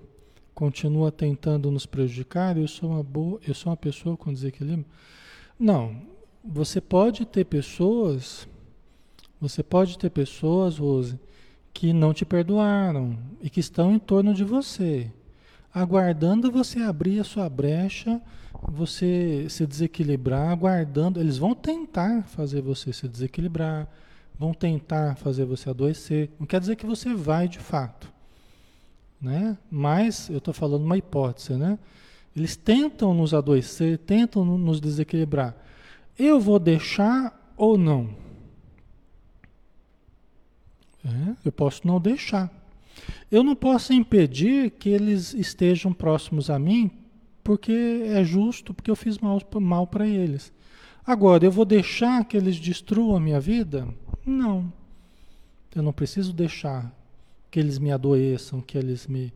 continua 0.53 1.11
tentando 1.11 1.69
nos 1.71 1.85
prejudicar, 1.85 2.57
eu 2.57 2.67
sou 2.67 2.91
uma 2.91 3.03
boa, 3.03 3.39
eu 3.47 3.53
sou 3.53 3.71
uma 3.71 3.77
pessoa 3.77 4.15
com 4.17 4.33
desequilíbrio? 4.33 4.85
Não. 5.57 6.01
Você 6.43 6.81
pode 6.81 7.25
ter 7.25 7.45
pessoas, 7.45 8.47
você 9.39 9.61
pode 9.61 9.97
ter 9.97 10.09
pessoas, 10.09 10.79
Rose, 10.79 11.19
que 11.73 11.93
não 11.93 12.13
te 12.13 12.25
perdoaram 12.25 13.17
e 13.41 13.49
que 13.49 13.59
estão 13.59 13.93
em 13.93 13.99
torno 13.99 14.33
de 14.33 14.43
você, 14.43 15.11
aguardando 15.73 16.51
você 16.51 16.79
abrir 16.79 17.19
a 17.19 17.23
sua 17.23 17.49
brecha, 17.49 18.21
você 18.69 19.47
se 19.49 19.65
desequilibrar, 19.65 20.49
aguardando. 20.49 21.19
Eles 21.19 21.37
vão 21.37 21.55
tentar 21.55 22.23
fazer 22.23 22.61
você 22.61 22.93
se 22.93 23.07
desequilibrar, 23.07 23.87
vão 24.37 24.53
tentar 24.53 25.15
fazer 25.15 25.45
você 25.45 25.69
adoecer. 25.69 26.29
Não 26.39 26.45
quer 26.45 26.59
dizer 26.59 26.75
que 26.75 26.85
você 26.85 27.13
vai 27.13 27.47
de 27.47 27.59
fato, 27.59 28.11
né? 29.19 29.57
Mas 29.69 30.29
eu 30.29 30.37
estou 30.37 30.53
falando 30.53 30.83
uma 30.83 30.97
hipótese, 30.97 31.53
né? 31.53 31.79
Eles 32.35 32.55
tentam 32.55 33.13
nos 33.13 33.33
adoecer, 33.33 33.97
tentam 33.97 34.45
nos 34.45 34.79
desequilibrar. 34.79 35.55
Eu 36.17 36.39
vou 36.39 36.59
deixar 36.59 37.53
ou 37.57 37.77
não? 37.77 38.09
É, 41.05 41.35
eu 41.45 41.51
posso 41.51 41.85
não 41.85 41.99
deixar. 41.99 42.51
Eu 43.31 43.43
não 43.43 43.55
posso 43.55 43.93
impedir 43.93 44.71
que 44.71 44.89
eles 44.89 45.33
estejam 45.33 45.93
próximos 45.93 46.49
a 46.49 46.59
mim, 46.59 46.91
porque 47.43 48.03
é 48.05 48.23
justo, 48.23 48.73
porque 48.73 48.91
eu 48.91 48.95
fiz 48.95 49.17
mal, 49.17 49.41
mal 49.59 49.87
para 49.87 50.07
eles. 50.07 50.53
Agora, 51.05 51.43
eu 51.43 51.51
vou 51.51 51.65
deixar 51.65 52.23
que 52.25 52.37
eles 52.37 52.59
destruam 52.59 53.15
a 53.15 53.19
minha 53.19 53.39
vida? 53.39 53.87
Não. 54.25 54.71
Eu 55.75 55.81
não 55.81 55.93
preciso 55.93 56.33
deixar 56.33 56.93
que 57.49 57.59
eles 57.59 57.79
me 57.79 57.91
adoeçam, 57.91 58.61
que 58.61 58.77
eles 58.77 59.07
me. 59.07 59.33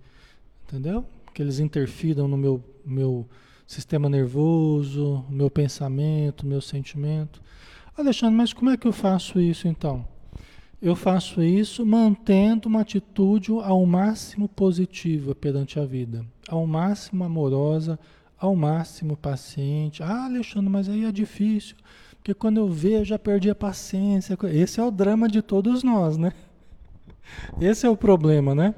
Entendeu? 0.63 1.05
Que 1.33 1.41
eles 1.41 1.59
interfiram 1.59 2.27
no 2.27 2.37
meu, 2.37 2.63
meu 2.85 3.27
sistema 3.65 4.09
nervoso, 4.09 5.25
meu 5.29 5.49
pensamento, 5.49 6.45
meu 6.45 6.61
sentimento. 6.61 7.41
Alexandre, 7.97 8.35
mas 8.35 8.53
como 8.53 8.69
é 8.69 8.77
que 8.77 8.87
eu 8.87 8.93
faço 8.93 9.39
isso 9.39 9.67
então? 9.67 10.07
Eu 10.81 10.95
faço 10.95 11.41
isso 11.41 11.85
mantendo 11.85 12.67
uma 12.67 12.81
atitude 12.81 13.51
ao 13.63 13.85
máximo 13.85 14.47
positiva 14.47 15.33
perante 15.33 15.79
a 15.79 15.85
vida, 15.85 16.25
ao 16.49 16.67
máximo 16.67 17.23
amorosa, 17.23 17.97
ao 18.37 18.55
máximo 18.55 19.15
paciente. 19.15 20.03
Ah, 20.03 20.25
Alexandre, 20.25 20.69
mas 20.69 20.89
aí 20.89 21.05
é 21.05 21.11
difícil, 21.11 21.77
porque 22.15 22.33
quando 22.33 22.57
eu 22.57 22.67
vejo 22.67 23.05
já 23.05 23.19
perdi 23.19 23.49
a 23.49 23.55
paciência. 23.55 24.37
Esse 24.51 24.79
é 24.79 24.83
o 24.83 24.91
drama 24.91 25.29
de 25.29 25.41
todos 25.41 25.81
nós, 25.81 26.17
né? 26.17 26.33
Esse 27.59 27.85
é 27.85 27.89
o 27.89 27.97
problema, 27.97 28.53
né? 28.53 28.75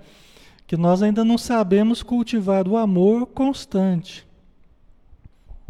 Que 0.67 0.77
nós 0.77 1.01
ainda 1.01 1.23
não 1.23 1.37
sabemos 1.37 2.03
cultivar 2.03 2.67
o 2.67 2.77
amor 2.77 3.25
constante. 3.27 4.27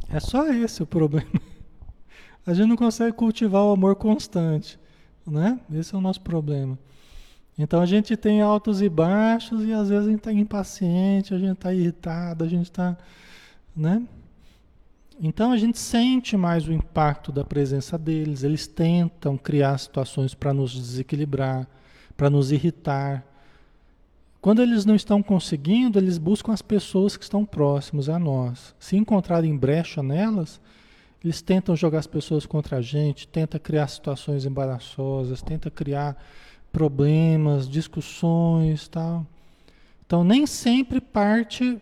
É 0.09 0.19
só 0.19 0.47
esse 0.51 0.83
o 0.83 0.87
problema. 0.87 1.29
A 2.45 2.53
gente 2.53 2.67
não 2.67 2.77
consegue 2.77 3.11
cultivar 3.13 3.63
o 3.63 3.71
amor 3.71 3.95
constante 3.95 4.79
né? 5.29 5.59
Esse 5.73 5.93
é 5.93 5.97
o 5.97 6.01
nosso 6.01 6.21
problema. 6.21 6.77
Então 7.57 7.81
a 7.81 7.85
gente 7.85 8.15
tem 8.15 8.41
altos 8.41 8.81
e 8.81 8.89
baixos 8.89 9.63
e 9.65 9.73
às 9.73 9.89
vezes 9.89 10.07
a 10.07 10.09
gente 10.09 10.19
está 10.19 10.31
impaciente, 10.31 11.33
a 11.33 11.39
gente 11.39 11.53
está 11.53 11.73
irritado, 11.73 12.43
a 12.43 12.47
gente 12.47 12.65
está, 12.65 12.95
né? 13.75 14.03
Então 15.19 15.51
a 15.51 15.57
gente 15.57 15.79
sente 15.79 16.37
mais 16.37 16.67
o 16.67 16.71
impacto 16.71 17.31
da 17.31 17.43
presença 17.43 17.97
deles. 17.97 18.43
Eles 18.43 18.67
tentam 18.67 19.35
criar 19.35 19.75
situações 19.79 20.35
para 20.35 20.53
nos 20.53 20.71
desequilibrar, 20.71 21.67
para 22.15 22.29
nos 22.29 22.51
irritar. 22.51 23.25
Quando 24.39 24.61
eles 24.61 24.85
não 24.85 24.93
estão 24.93 25.23
conseguindo, 25.23 25.97
eles 25.97 26.19
buscam 26.19 26.53
as 26.53 26.61
pessoas 26.61 27.17
que 27.17 27.23
estão 27.23 27.43
próximas 27.43 28.07
a 28.07 28.19
nós. 28.19 28.75
Se 28.79 28.95
encontrarem 28.95 29.57
brecha 29.57 30.03
nelas, 30.03 30.61
eles 31.27 31.41
tentam 31.41 31.75
jogar 31.75 31.99
as 31.99 32.07
pessoas 32.07 32.45
contra 32.45 32.77
a 32.77 32.81
gente, 32.81 33.27
tenta 33.27 33.59
criar 33.59 33.87
situações 33.89 34.45
embaraçosas, 34.45 35.41
tenta 35.41 35.69
criar 35.69 36.17
problemas, 36.71 37.67
discussões, 37.67 38.87
tal. 38.87 39.27
Então 40.05 40.23
nem 40.23 40.47
sempre 40.47 41.01
parte 41.01 41.77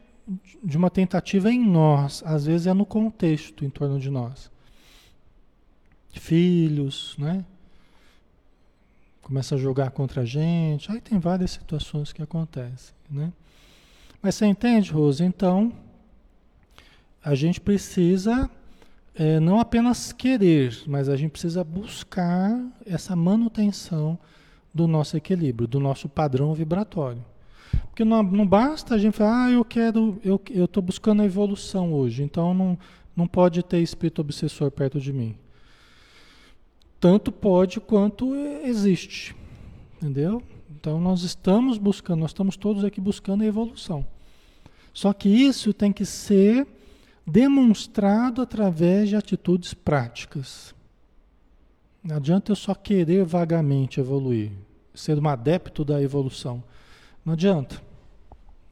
de 0.64 0.76
uma 0.76 0.90
tentativa 0.90 1.52
em 1.52 1.64
nós, 1.64 2.24
às 2.26 2.48
vezes 2.48 2.66
é 2.66 2.74
no 2.74 2.88
contexto 2.88 3.64
em 3.64 3.70
torno 3.70 4.00
de 4.00 4.10
nós. 4.10 4.52
Filhos, 6.12 7.16
né? 7.20 7.46
Começa 9.22 9.54
a 9.54 9.58
jogar 9.60 9.92
contra 9.92 10.22
a 10.22 10.26
gente. 10.26 10.92
Aí 10.92 11.00
tem 11.00 11.20
várias 11.20 11.52
situações 11.52 12.12
que 12.12 12.24
acontecem, 12.24 12.96
né? 13.10 13.32
Mas 14.24 14.34
você 14.36 14.48
entende, 14.48 14.92
Rose? 14.92 15.24
Então, 15.24 15.72
a 17.24 17.36
gente 17.36 17.62
precisa 17.62 18.50
é, 19.16 19.40
não 19.40 19.60
apenas 19.60 20.12
querer, 20.12 20.78
mas 20.86 21.08
a 21.08 21.16
gente 21.16 21.32
precisa 21.32 21.64
buscar 21.64 22.62
essa 22.86 23.16
manutenção 23.16 24.20
do 24.74 24.88
nosso 24.88 25.16
equilíbrio, 25.16 25.68
do 25.68 25.80
nosso 25.80 26.10
padrão 26.10 26.54
vibratório. 26.54 27.24
Porque 27.88 28.04
não, 28.04 28.22
não 28.22 28.46
basta 28.46 28.94
a 28.94 28.98
gente 28.98 29.16
falar, 29.16 29.46
ah, 29.46 29.52
eu 29.52 29.64
quero, 29.64 30.20
eu 30.24 30.66
estou 30.66 30.84
buscando 30.84 31.22
a 31.22 31.26
evolução 31.26 31.94
hoje, 31.94 32.24
então 32.24 32.54
não, 32.54 32.78
não 33.16 33.26
pode 33.26 33.64
ter 33.64 33.80
espírito 33.80 34.20
obsessor 34.20 34.70
perto 34.70 35.00
de 35.00 35.14
mim. 35.14 35.38
Tanto 37.00 37.32
pode 37.32 37.80
quanto 37.80 38.36
existe. 38.36 39.34
Entendeu? 39.96 40.44
Então 40.70 41.00
nós 41.00 41.24
estamos 41.24 41.78
buscando, 41.78 42.20
nós 42.20 42.32
estamos 42.32 42.58
todos 42.58 42.84
aqui 42.84 43.00
buscando 43.00 43.44
a 43.44 43.48
evolução. 43.48 44.06
Só 44.94 45.14
que 45.14 45.30
isso 45.30 45.74
tem 45.74 45.92
que 45.94 46.06
ser 46.06 46.68
demonstrado 47.26 48.42
através 48.42 49.10
de 49.10 49.16
atitudes 49.16 49.74
práticas. 49.74 50.76
Não 52.04 52.18
adianta 52.18 52.52
eu 52.52 52.56
só 52.56 52.76
querer 52.76 53.26
vagamente 53.26 54.00
evoluir, 54.00 54.52
ser 54.94 55.18
um 55.18 55.28
adepto 55.28 55.84
da 55.84 56.02
evolução. 56.02 56.64
Não 57.26 57.34
adianta. 57.34 57.82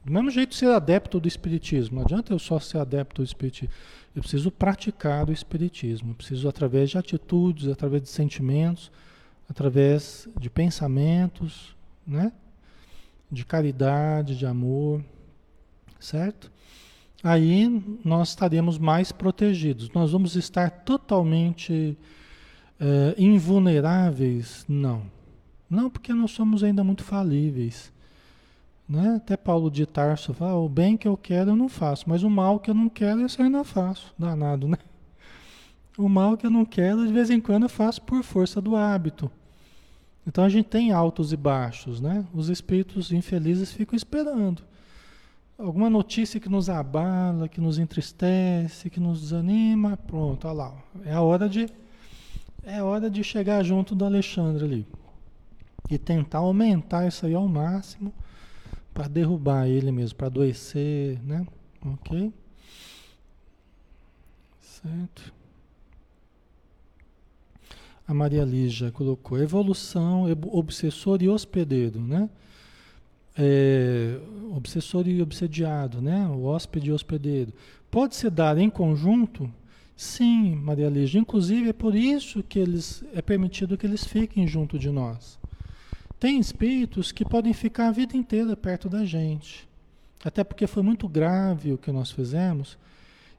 Do 0.04 0.12
mesmo 0.12 0.30
jeito 0.30 0.54
ser 0.54 0.66
adepto 0.66 1.18
do 1.18 1.26
espiritismo, 1.26 1.96
não 1.96 2.04
adianta 2.04 2.32
eu 2.32 2.38
só 2.38 2.60
ser 2.60 2.78
adepto 2.78 3.22
do 3.22 3.24
espiritismo. 3.24 3.74
Eu 4.14 4.22
preciso 4.22 4.50
praticar 4.50 5.28
o 5.28 5.32
espiritismo, 5.32 6.10
eu 6.10 6.14
preciso 6.14 6.48
através 6.48 6.90
de 6.90 6.98
atitudes, 6.98 7.66
através 7.66 8.02
de 8.02 8.10
sentimentos, 8.10 8.92
através 9.48 10.28
de 10.38 10.48
pensamentos, 10.48 11.74
né? 12.06 12.32
De 13.32 13.44
caridade, 13.44 14.36
de 14.36 14.46
amor, 14.46 15.02
certo? 15.98 16.52
Aí 17.24 17.82
nós 18.04 18.28
estaremos 18.28 18.76
mais 18.76 19.10
protegidos. 19.10 19.90
Nós 19.94 20.12
vamos 20.12 20.36
estar 20.36 20.70
totalmente 20.70 21.96
é, 22.78 23.14
invulneráveis? 23.16 24.66
Não. 24.68 25.02
Não, 25.68 25.88
porque 25.88 26.12
nós 26.12 26.32
somos 26.32 26.62
ainda 26.62 26.84
muito 26.84 27.02
falíveis. 27.02 27.90
Né? 28.86 29.14
Até 29.16 29.38
Paulo 29.38 29.70
de 29.70 29.86
Tarso 29.86 30.34
fala: 30.34 30.58
o 30.58 30.68
bem 30.68 30.98
que 30.98 31.08
eu 31.08 31.16
quero 31.16 31.52
eu 31.52 31.56
não 31.56 31.70
faço, 31.70 32.04
mas 32.06 32.22
o 32.22 32.28
mal 32.28 32.60
que 32.60 32.68
eu 32.68 32.74
não 32.74 32.90
quero 32.90 33.22
eu 33.22 33.26
ainda 33.38 33.64
faço. 33.64 34.14
Danado, 34.18 34.68
né? 34.68 34.76
O 35.96 36.08
mal 36.08 36.36
que 36.36 36.44
eu 36.44 36.50
não 36.50 36.64
quero, 36.64 37.06
de 37.06 37.12
vez 37.12 37.30
em 37.30 37.40
quando 37.40 37.62
eu 37.62 37.68
faço 37.68 38.02
por 38.02 38.22
força 38.22 38.60
do 38.60 38.76
hábito. 38.76 39.30
Então 40.26 40.44
a 40.44 40.48
gente 40.48 40.66
tem 40.66 40.92
altos 40.92 41.32
e 41.32 41.36
baixos, 41.36 42.00
né? 42.00 42.26
Os 42.34 42.50
espíritos 42.50 43.12
infelizes 43.12 43.72
ficam 43.72 43.96
esperando 43.96 44.62
alguma 45.58 45.88
notícia 45.88 46.40
que 46.40 46.48
nos 46.48 46.68
abala, 46.68 47.48
que 47.48 47.60
nos 47.60 47.78
entristece, 47.78 48.90
que 48.90 49.00
nos 49.00 49.20
desanima, 49.20 49.96
pronto, 49.96 50.46
olha 50.46 50.56
lá. 50.56 50.74
É 51.04 51.12
a 51.12 51.20
hora 51.20 51.48
de 51.48 51.68
é 52.62 52.82
hora 52.82 53.10
de 53.10 53.22
chegar 53.22 53.62
junto 53.62 53.94
do 53.94 54.06
Alexandre 54.06 54.64
ali 54.64 54.86
e 55.90 55.98
tentar 55.98 56.38
aumentar 56.38 57.06
isso 57.06 57.26
aí 57.26 57.34
ao 57.34 57.46
máximo 57.46 58.12
para 58.92 59.06
derrubar 59.06 59.68
ele 59.68 59.92
mesmo, 59.92 60.16
para 60.16 60.28
adoecer, 60.28 61.20
né? 61.22 61.46
OK? 61.84 62.32
Certo. 64.60 65.32
A 68.06 68.14
Maria 68.14 68.44
Lígia 68.44 68.90
colocou 68.90 69.38
evolução, 69.38 70.26
obsessor 70.52 71.22
e 71.22 71.28
hospedeiro, 71.28 72.00
né? 72.00 72.30
É, 73.36 74.18
obsessor 74.54 75.08
e 75.08 75.20
obsediado, 75.20 76.00
né? 76.00 76.26
O 76.28 76.44
hóspede 76.44 76.90
e 76.90 76.92
hospedeiro. 76.92 77.52
Pode 77.90 78.14
se 78.14 78.30
dar 78.30 78.58
em 78.58 78.70
conjunto? 78.70 79.50
Sim, 79.96 80.54
Maria 80.56 80.88
Lígia. 80.88 81.20
Inclusive 81.20 81.68
é 81.68 81.72
por 81.72 81.94
isso 81.94 82.42
que 82.42 82.58
eles 82.58 83.04
é 83.14 83.22
permitido 83.22 83.76
que 83.76 83.86
eles 83.86 84.04
fiquem 84.04 84.46
junto 84.46 84.78
de 84.78 84.90
nós. 84.90 85.38
Tem 86.18 86.38
espíritos 86.38 87.12
que 87.12 87.24
podem 87.24 87.52
ficar 87.52 87.88
a 87.88 87.92
vida 87.92 88.16
inteira 88.16 88.56
perto 88.56 88.88
da 88.88 89.04
gente. 89.04 89.68
Até 90.24 90.42
porque 90.42 90.66
foi 90.66 90.82
muito 90.82 91.06
grave 91.06 91.72
o 91.72 91.78
que 91.78 91.92
nós 91.92 92.10
fizemos. 92.10 92.78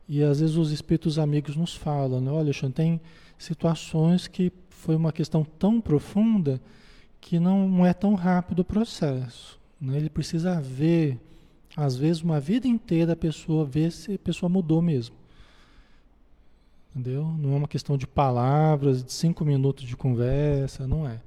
E 0.07 0.21
às 0.21 0.39
vezes 0.39 0.55
os 0.55 0.71
espíritos 0.71 1.17
amigos 1.17 1.55
nos 1.55 1.73
falam, 1.73 2.21
né? 2.21 2.29
olha, 2.29 2.41
Alexandre, 2.41 2.75
tem 2.75 3.01
situações 3.39 4.27
que 4.27 4.51
foi 4.69 4.95
uma 4.95 5.11
questão 5.11 5.43
tão 5.43 5.81
profunda 5.81 6.61
que 7.19 7.39
não 7.39 7.83
é 7.83 7.91
tão 7.91 8.13
rápido 8.13 8.59
o 8.59 8.65
processo. 8.65 9.59
Né? 9.79 9.97
Ele 9.97 10.09
precisa 10.09 10.59
ver, 10.61 11.19
às 11.75 11.95
vezes, 11.95 12.21
uma 12.21 12.39
vida 12.39 12.67
inteira 12.67 13.13
a 13.13 13.15
pessoa 13.15 13.65
ver 13.65 13.91
se 13.91 14.13
a 14.13 14.19
pessoa 14.19 14.49
mudou 14.49 14.81
mesmo. 14.81 15.15
Entendeu? 16.91 17.25
Não 17.37 17.53
é 17.53 17.57
uma 17.57 17.67
questão 17.67 17.97
de 17.97 18.07
palavras, 18.07 19.03
de 19.03 19.11
cinco 19.11 19.43
minutos 19.43 19.83
de 19.83 19.97
conversa, 19.97 20.87
não 20.87 21.07
é. 21.07 21.19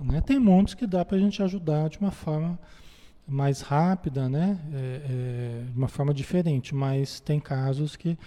Né? 0.00 0.20
Tem 0.20 0.38
muitos 0.38 0.74
que 0.74 0.86
dá 0.86 1.04
para 1.04 1.16
a 1.16 1.20
gente 1.20 1.42
ajudar 1.42 1.88
de 1.88 1.98
uma 1.98 2.10
forma 2.10 2.58
mais 3.26 3.60
rápida, 3.60 4.28
né? 4.28 4.58
É, 4.72 4.76
é, 4.78 5.64
de 5.70 5.78
uma 5.78 5.88
forma 5.88 6.12
diferente, 6.12 6.74
mas 6.74 7.20
tem 7.20 7.38
casos 7.38 7.96
que. 7.96 8.18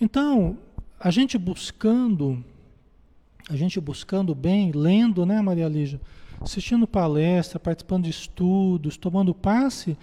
Então, 0.00 0.58
a 0.98 1.10
gente 1.10 1.38
buscando, 1.38 2.44
a 3.50 3.56
gente 3.56 3.80
buscando 3.80 4.32
bem, 4.32 4.70
lendo, 4.70 5.26
né, 5.26 5.42
Maria 5.42 5.66
Lígia? 5.66 6.00
Assistindo 6.40 6.86
palestra, 6.86 7.58
participando 7.58 8.04
de 8.04 8.10
estudos, 8.10 8.96
tomando 8.96 9.34
passe, 9.34 9.98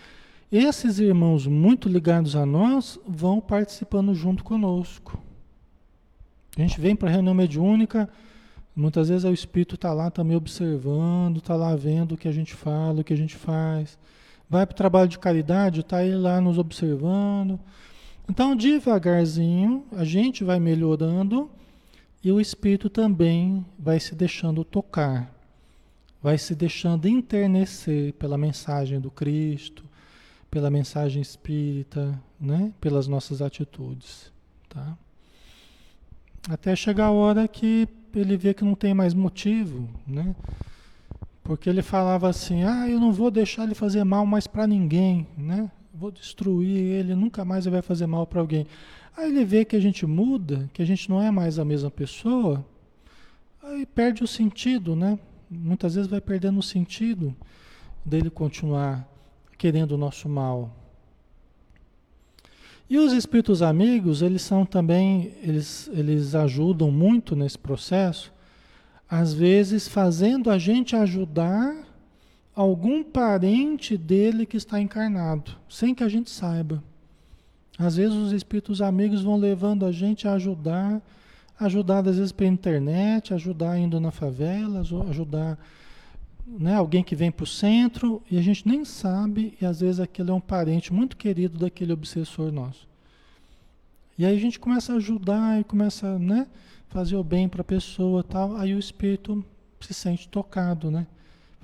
esses 0.52 1.00
irmãos 1.00 1.48
muito 1.48 1.88
ligados 1.88 2.36
a 2.36 2.46
nós 2.46 3.00
vão 3.08 3.40
participando 3.40 4.14
junto 4.14 4.44
conosco. 4.44 5.18
A 6.58 6.62
gente 6.62 6.80
vem 6.82 6.94
para 6.94 7.08
a 7.08 7.12
reunião 7.12 7.34
mediúnica, 7.34 8.10
muitas 8.76 9.08
vezes 9.08 9.24
o 9.24 9.32
espírito 9.32 9.76
está 9.76 9.94
lá 9.94 10.12
também 10.12 10.36
observando, 10.36 11.38
está 11.38 11.56
lá 11.56 11.74
vendo 11.74 12.16
o 12.16 12.18
que 12.18 12.28
a 12.28 12.34
gente 12.34 12.54
fala, 12.54 13.00
o 13.00 13.04
que 13.04 13.14
a 13.14 13.18
gente 13.18 13.38
faz. 13.38 13.98
Vai 14.50 14.66
para 14.66 14.74
o 14.74 14.78
trabalho 14.78 15.08
de 15.08 15.18
caridade, 15.18 15.80
está 15.80 16.04
ele 16.04 16.18
lá 16.18 16.42
nos 16.42 16.58
observando. 16.58 17.58
Então, 18.30 18.58
devagarzinho, 18.58 19.86
a 19.94 20.04
gente 20.04 20.44
vai 20.44 20.60
melhorando 20.60 21.50
e 22.28 22.32
o 22.32 22.42
espírito 22.42 22.90
também 22.90 23.66
vai 23.80 24.02
se 24.02 24.14
deixando 24.14 24.66
tocar, 24.66 25.34
vai 26.22 26.38
se 26.38 26.54
deixando 26.54 27.08
internecer 27.08 28.12
pela 28.16 28.38
mensagem 28.38 29.00
do 29.00 29.10
Cristo, 29.10 29.86
pela 30.52 30.70
mensagem 30.70 31.22
espírita, 31.22 32.22
né? 32.38 32.74
pelas 32.82 33.08
nossas 33.08 33.42
atitudes. 33.42 34.30
Tá? 34.68 34.98
Até 36.50 36.76
chegar 36.76 37.06
a 37.06 37.12
hora 37.12 37.48
que 37.48 37.88
ele 38.14 38.36
vê 38.36 38.54
que 38.54 38.66
não 38.66 38.76
tem 38.76 38.94
mais 38.94 39.14
motivo, 39.14 39.88
né? 40.06 40.36
Porque 41.46 41.70
ele 41.70 41.82
falava 41.82 42.28
assim: 42.28 42.64
"Ah, 42.66 42.90
eu 42.90 43.00
não 43.00 43.14
vou 43.14 43.32
deixar 43.32 43.64
ele 43.64 43.74
fazer 43.74 44.04
mal 44.04 44.26
mais 44.26 44.48
para 44.48 44.68
ninguém, 44.68 45.26
né? 45.38 45.72
Vou 45.94 46.12
destruir 46.12 46.78
ele, 46.78 47.16
nunca 47.16 47.46
mais 47.46 47.66
ele 47.66 47.76
vai 47.76 47.82
fazer 47.82 48.06
mal 48.06 48.28
para 48.28 48.42
alguém". 48.42 48.68
Aí 49.18 49.30
ele 49.30 49.44
vê 49.44 49.66
que 49.66 49.76
a 49.76 49.80
gente 49.80 50.06
muda, 50.06 50.70
que 50.72 50.82
a 50.82 50.86
gente 50.86 51.10
não 51.10 51.22
é 51.22 51.30
mais 51.32 51.60
a 51.60 51.66
mesma 51.66 51.92
pessoa, 51.92 52.64
aí 53.62 53.86
perde 53.86 54.24
o 54.24 54.28
sentido, 54.28 54.96
né? 54.96 55.20
Muitas 55.50 55.96
vezes 55.96 56.10
vai 56.10 56.22
perdendo 56.22 56.60
o 56.60 56.64
sentido 56.64 57.36
dele 58.06 58.30
continuar 58.30 59.06
querendo 59.58 59.94
o 59.94 59.98
nosso 59.98 60.30
mal, 60.30 60.72
e 62.90 62.98
os 62.98 63.12
espíritos 63.12 63.62
amigos, 63.62 64.22
eles 64.22 64.42
são 64.42 64.66
também, 64.66 65.34
eles, 65.44 65.90
eles 65.92 66.34
ajudam 66.34 66.90
muito 66.90 67.36
nesse 67.36 67.60
processo, 67.60 68.34
às 69.10 69.34
vezes 69.34 69.90
fazendo 69.90 70.50
a 70.50 70.58
gente 70.58 70.96
ajudar 70.96 71.76
algum 72.56 73.04
parente 73.04 73.98
dele 73.98 74.46
que 74.46 74.56
está 74.56 74.80
encarnado, 74.80 75.58
sem 75.68 75.94
que 75.94 76.02
a 76.02 76.08
gente 76.08 76.30
saiba. 76.30 76.82
Às 77.78 77.98
vezes 77.98 78.16
os 78.16 78.32
espíritos 78.32 78.82
amigos 78.82 79.22
vão 79.22 79.38
levando 79.38 79.86
a 79.86 79.92
gente 79.92 80.28
a 80.28 80.34
ajudar, 80.34 81.02
ajudar 81.60 82.00
às 82.08 82.18
vezes 82.18 82.32
pela 82.32 82.50
internet, 82.50 83.34
ajudar 83.34 83.78
indo 83.78 84.00
na 84.00 84.12
favela, 84.12 84.82
ajudar 85.10 85.60
né, 86.48 86.76
alguém 86.76 87.04
que 87.04 87.16
vem 87.16 87.30
para 87.30 87.44
o 87.44 87.48
centro 87.48 88.22
e 88.32 88.38
a 88.38 88.42
gente 88.42 88.68
nem 88.68 88.86
sabe, 88.86 89.58
e 89.62 89.66
às 89.66 89.82
vezes 89.82 90.00
aquele 90.00 90.32
é 90.32 90.34
um 90.34 90.40
parente 90.40 90.94
muito 90.94 91.18
querido 91.18 91.60
daquele 91.60 91.92
obsessor 91.92 92.52
nosso. 92.52 92.88
E 94.18 94.26
aí 94.26 94.36
a 94.36 94.40
gente 94.40 94.58
começa 94.58 94.94
a 94.94 94.96
ajudar 94.96 95.60
e 95.60 95.64
começa 95.64 96.08
a 96.08 96.18
né, 96.18 96.48
fazer 96.90 97.16
o 97.16 97.24
bem 97.24 97.48
para 97.48 97.62
a 97.62 97.66
pessoa 97.66 98.24
tal, 98.24 98.56
aí 98.56 98.74
o 98.74 98.80
espírito 98.80 99.46
se 99.80 99.94
sente 99.94 100.28
tocado, 100.28 100.90
né? 100.90 101.06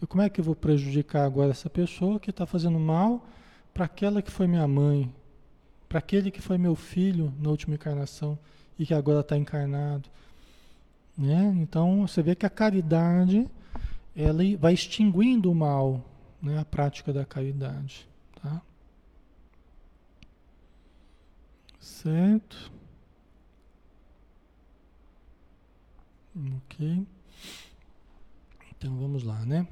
Como 0.07 0.21
é 0.21 0.29
que 0.29 0.41
eu 0.41 0.43
vou 0.43 0.53
prejudicar 0.53 1.25
agora 1.25 1.51
essa 1.51 1.69
pessoa 1.69 2.19
que 2.19 2.29
está 2.29 2.45
fazendo 2.45 2.77
mal 2.77 3.25
para 3.73 3.85
aquela 3.85 4.21
que 4.21 4.29
foi 4.29 4.47
minha 4.47 4.67
mãe, 4.67 5.09
para 5.93 5.99
aquele 5.99 6.31
que 6.31 6.41
foi 6.41 6.57
meu 6.57 6.75
filho 6.75 7.31
na 7.37 7.51
última 7.51 7.75
encarnação 7.75 8.35
e 8.79 8.85
que 8.85 8.95
agora 8.95 9.19
está 9.19 9.37
encarnado? 9.37 10.09
Né? 11.15 11.53
Então 11.57 12.07
você 12.07 12.23
vê 12.23 12.33
que 12.33 12.47
a 12.47 12.49
caridade 12.49 13.47
ela 14.15 14.41
vai 14.57 14.73
extinguindo 14.73 15.51
o 15.51 15.55
mal, 15.55 16.03
né, 16.41 16.57
a 16.57 16.65
prática 16.65 17.13
da 17.13 17.23
caridade. 17.23 18.09
Tá? 18.41 18.59
Certo? 21.79 22.71
Ok. 26.35 27.05
Então 28.71 28.97
vamos 28.97 29.21
lá, 29.21 29.45
né? 29.45 29.67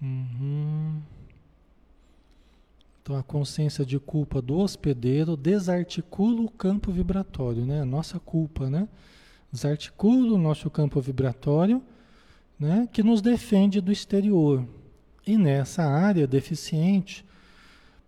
Uhum. 0.00 1.02
Então 3.06 3.14
a 3.14 3.22
consciência 3.22 3.86
de 3.86 4.00
culpa 4.00 4.42
do 4.42 4.58
hospedeiro 4.58 5.36
desarticula 5.36 6.40
o 6.40 6.50
campo 6.50 6.90
vibratório, 6.90 7.64
né? 7.64 7.82
A 7.82 7.84
nossa 7.84 8.18
culpa, 8.18 8.68
né? 8.68 8.88
Desarticula 9.52 10.34
o 10.34 10.38
nosso 10.38 10.68
campo 10.68 11.00
vibratório 11.00 11.80
né, 12.58 12.88
que 12.92 13.04
nos 13.04 13.22
defende 13.22 13.80
do 13.80 13.92
exterior. 13.92 14.66
E 15.24 15.38
nessa 15.38 15.84
área 15.84 16.26
deficiente, 16.26 17.24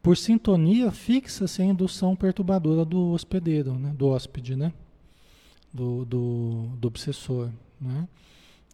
por 0.02 0.16
sintonia, 0.16 0.90
fixa-se 0.90 1.62
a 1.62 1.64
indução 1.64 2.16
perturbadora 2.16 2.84
do 2.84 3.12
hospedeiro, 3.12 3.74
né, 3.74 3.94
do 3.96 4.08
hóspede, 4.08 4.56
né, 4.56 4.72
do, 5.72 6.04
do, 6.06 6.70
do 6.76 6.88
obsessor. 6.88 7.50
Né? 7.80 8.08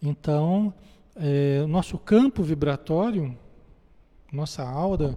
Então, 0.01 0.73
é, 1.17 1.67
nosso 1.67 1.99
campo 1.99 2.43
vibratório, 2.43 3.37
nossa 4.33 4.63
aura, 4.67 5.15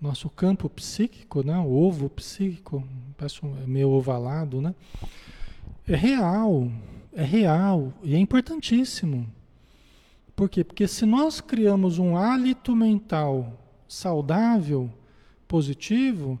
nosso 0.00 0.30
campo 0.30 0.68
psíquico, 0.68 1.44
né, 1.44 1.58
o 1.58 1.72
ovo 1.72 2.08
psíquico, 2.08 2.84
parece 3.16 3.40
meio 3.66 3.90
ovalado, 3.90 4.60
né, 4.60 4.74
é 5.86 5.96
real, 5.96 6.70
é 7.12 7.24
real 7.24 7.92
e 8.02 8.14
é 8.14 8.18
importantíssimo. 8.18 9.26
Por 10.36 10.48
quê? 10.48 10.62
Porque 10.62 10.86
se 10.86 11.04
nós 11.04 11.40
criamos 11.40 11.98
um 11.98 12.16
hálito 12.16 12.76
mental 12.76 13.58
saudável, 13.88 14.88
positivo, 15.48 16.38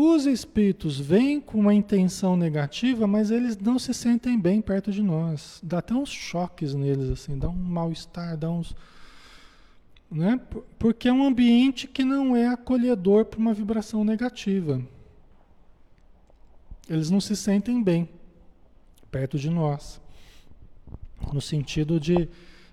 os 0.00 0.26
espíritos 0.26 1.00
vêm 1.00 1.40
com 1.40 1.58
uma 1.58 1.74
intenção 1.74 2.36
negativa, 2.36 3.06
mas 3.06 3.30
eles 3.32 3.58
não 3.58 3.78
se 3.78 3.92
sentem 3.92 4.38
bem 4.38 4.60
perto 4.60 4.92
de 4.92 5.02
nós. 5.02 5.60
Dá 5.62 5.78
até 5.78 5.92
uns 5.92 6.08
choques 6.08 6.72
neles, 6.72 7.10
assim, 7.10 7.36
dá 7.36 7.48
um 7.48 7.52
mal-estar, 7.52 8.36
dá 8.36 8.48
uns. 8.48 8.76
Né? 10.10 10.40
Porque 10.78 11.08
é 11.08 11.12
um 11.12 11.24
ambiente 11.24 11.86
que 11.86 12.04
não 12.04 12.34
é 12.34 12.48
acolhedor 12.48 13.26
para 13.26 13.38
uma 13.38 13.52
vibração 13.52 14.04
negativa. 14.04 14.82
Eles 16.88 17.10
não 17.10 17.20
se 17.20 17.36
sentem 17.36 17.82
bem 17.82 18.08
perto 19.10 19.38
de 19.38 19.50
nós. 19.50 20.00
No 21.32 21.40
sentido 21.40 22.00
de 22.00 22.28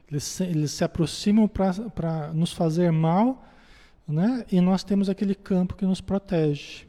eles, 0.09 0.39
eles 0.39 0.71
se 0.71 0.83
aproximam 0.83 1.47
para 1.47 2.31
nos 2.33 2.53
fazer 2.53 2.91
mal, 2.91 3.45
né? 4.07 4.45
e 4.51 4.61
nós 4.61 4.83
temos 4.83 5.09
aquele 5.09 5.35
campo 5.35 5.75
que 5.75 5.85
nos 5.85 5.99
protege. 5.99 6.85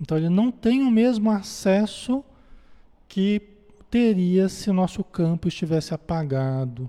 Então 0.00 0.16
ele 0.16 0.28
não 0.28 0.50
tem 0.50 0.82
o 0.82 0.90
mesmo 0.90 1.30
acesso 1.30 2.24
que 3.08 3.42
teria 3.90 4.48
se 4.48 4.70
nosso 4.70 5.02
campo 5.02 5.48
estivesse 5.48 5.92
apagado, 5.92 6.88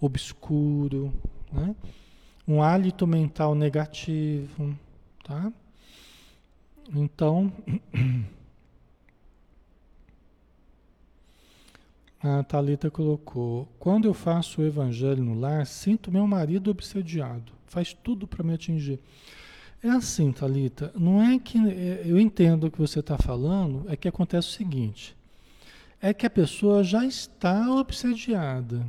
obscuro, 0.00 1.12
né? 1.52 1.74
Um 2.46 2.62
hálito 2.62 3.06
mental 3.06 3.54
negativo. 3.54 4.76
Tá? 5.24 5.52
Então. 6.94 7.52
A 12.22 12.42
Talita 12.42 12.90
colocou: 12.90 13.68
Quando 13.78 14.06
eu 14.06 14.14
faço 14.14 14.60
o 14.60 14.64
evangelho 14.64 15.22
no 15.22 15.38
lar, 15.38 15.66
sinto 15.66 16.10
meu 16.10 16.26
marido 16.26 16.70
obsediado. 16.70 17.52
faz 17.66 17.92
tudo 17.92 18.26
para 18.26 18.42
me 18.42 18.54
atingir. 18.54 18.98
É 19.82 19.90
assim, 19.90 20.32
Talita. 20.32 20.90
Não 20.96 21.22
é 21.22 21.38
que 21.38 21.58
é, 21.58 22.02
eu 22.04 22.18
entendo 22.18 22.64
o 22.64 22.70
que 22.70 22.78
você 22.78 23.00
está 23.00 23.16
falando. 23.18 23.84
É 23.88 23.96
que 23.96 24.08
acontece 24.08 24.48
o 24.48 24.52
seguinte: 24.52 25.16
é 26.00 26.12
que 26.12 26.26
a 26.26 26.30
pessoa 26.30 26.82
já 26.82 27.04
está 27.04 27.70
obsediada, 27.72 28.86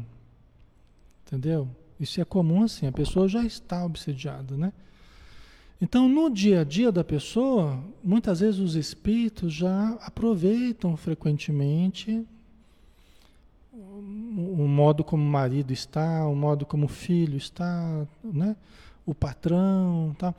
entendeu? 1.26 1.70
Isso 2.00 2.22
é 2.22 2.26
comum 2.26 2.64
assim. 2.64 2.88
A 2.88 2.92
pessoa 2.92 3.28
já 3.28 3.44
está 3.44 3.86
obsediada, 3.86 4.56
né? 4.56 4.72
Então, 5.80 6.10
no 6.10 6.30
dia 6.30 6.62
a 6.62 6.64
dia 6.64 6.92
da 6.92 7.04
pessoa, 7.04 7.80
muitas 8.04 8.40
vezes 8.40 8.60
os 8.60 8.76
espíritos 8.76 9.54
já 9.54 9.90
aproveitam 10.02 10.98
frequentemente 10.98 12.26
o 13.74 14.68
modo 14.68 15.04
como 15.04 15.24
o 15.24 15.28
marido 15.28 15.72
está, 15.72 16.28
o 16.28 16.36
modo 16.36 16.66
como 16.66 16.86
o 16.86 16.90
filho 16.90 17.38
está, 17.38 18.06
né? 18.24 18.56
o 19.06 19.16
patrão, 19.16 20.16
tá? 20.18 20.36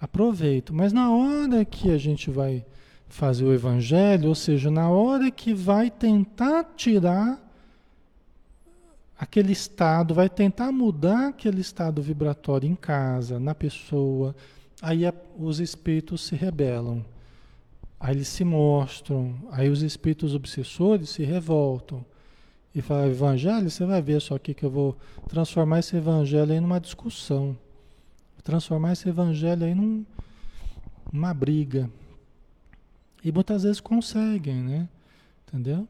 aproveito. 0.00 0.72
Mas 0.72 0.92
na 0.92 1.10
hora 1.10 1.64
que 1.64 1.90
a 1.90 1.98
gente 1.98 2.30
vai 2.30 2.64
fazer 3.08 3.44
o 3.44 3.52
evangelho, 3.52 4.28
ou 4.28 4.34
seja, 4.34 4.70
na 4.70 4.88
hora 4.88 5.30
que 5.30 5.52
vai 5.52 5.90
tentar 5.90 6.64
tirar 6.76 7.40
aquele 9.22 9.52
estado, 9.52 10.14
vai 10.14 10.28
tentar 10.28 10.72
mudar 10.72 11.28
aquele 11.28 11.60
estado 11.60 12.02
vibratório 12.02 12.68
em 12.68 12.74
casa, 12.74 13.38
na 13.38 13.54
pessoa, 13.54 14.34
aí 14.82 15.06
a, 15.06 15.14
os 15.38 15.60
espíritos 15.60 16.22
se 16.22 16.34
rebelam. 16.34 17.04
Aí 18.00 18.16
eles 18.16 18.26
se 18.26 18.42
mostram, 18.42 19.32
aí 19.52 19.68
os 19.68 19.80
espíritos 19.80 20.34
obsessores 20.34 21.10
se 21.10 21.22
revoltam. 21.22 22.04
E 22.74 22.82
falam, 22.82 23.06
evangelho, 23.06 23.70
você 23.70 23.84
vai 23.84 24.02
ver 24.02 24.20
só 24.20 24.34
aqui 24.34 24.52
que 24.52 24.64
eu 24.64 24.70
vou 24.70 24.96
transformar 25.28 25.78
esse 25.78 25.96
evangelho 25.96 26.52
aí 26.52 26.58
numa 26.58 26.80
discussão. 26.80 27.56
Transformar 28.42 28.94
esse 28.94 29.08
evangelho 29.08 29.64
aí 29.64 29.72
num, 29.72 30.04
briga. 31.32 31.88
E 33.22 33.30
muitas 33.30 33.62
vezes 33.62 33.78
conseguem, 33.78 34.56
né? 34.56 34.88
Entendeu? 35.46 35.86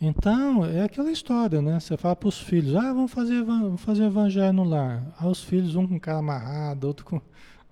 Então, 0.00 0.64
é 0.64 0.82
aquela 0.82 1.12
história, 1.12 1.60
né? 1.60 1.78
Você 1.78 1.94
fala 1.94 2.16
para 2.16 2.28
os 2.28 2.38
filhos, 2.40 2.74
ah, 2.74 2.90
vamos 2.92 3.12
fazer, 3.12 3.42
vamos 3.42 3.82
fazer 3.82 4.04
evangelho 4.04 4.54
no 4.54 4.64
lar. 4.64 5.04
Aí 5.18 5.28
os 5.28 5.44
filhos, 5.44 5.76
um 5.76 5.86
com 5.86 6.00
cara 6.00 6.18
amarrado, 6.18 6.86
outro 6.86 7.04
com 7.04 7.20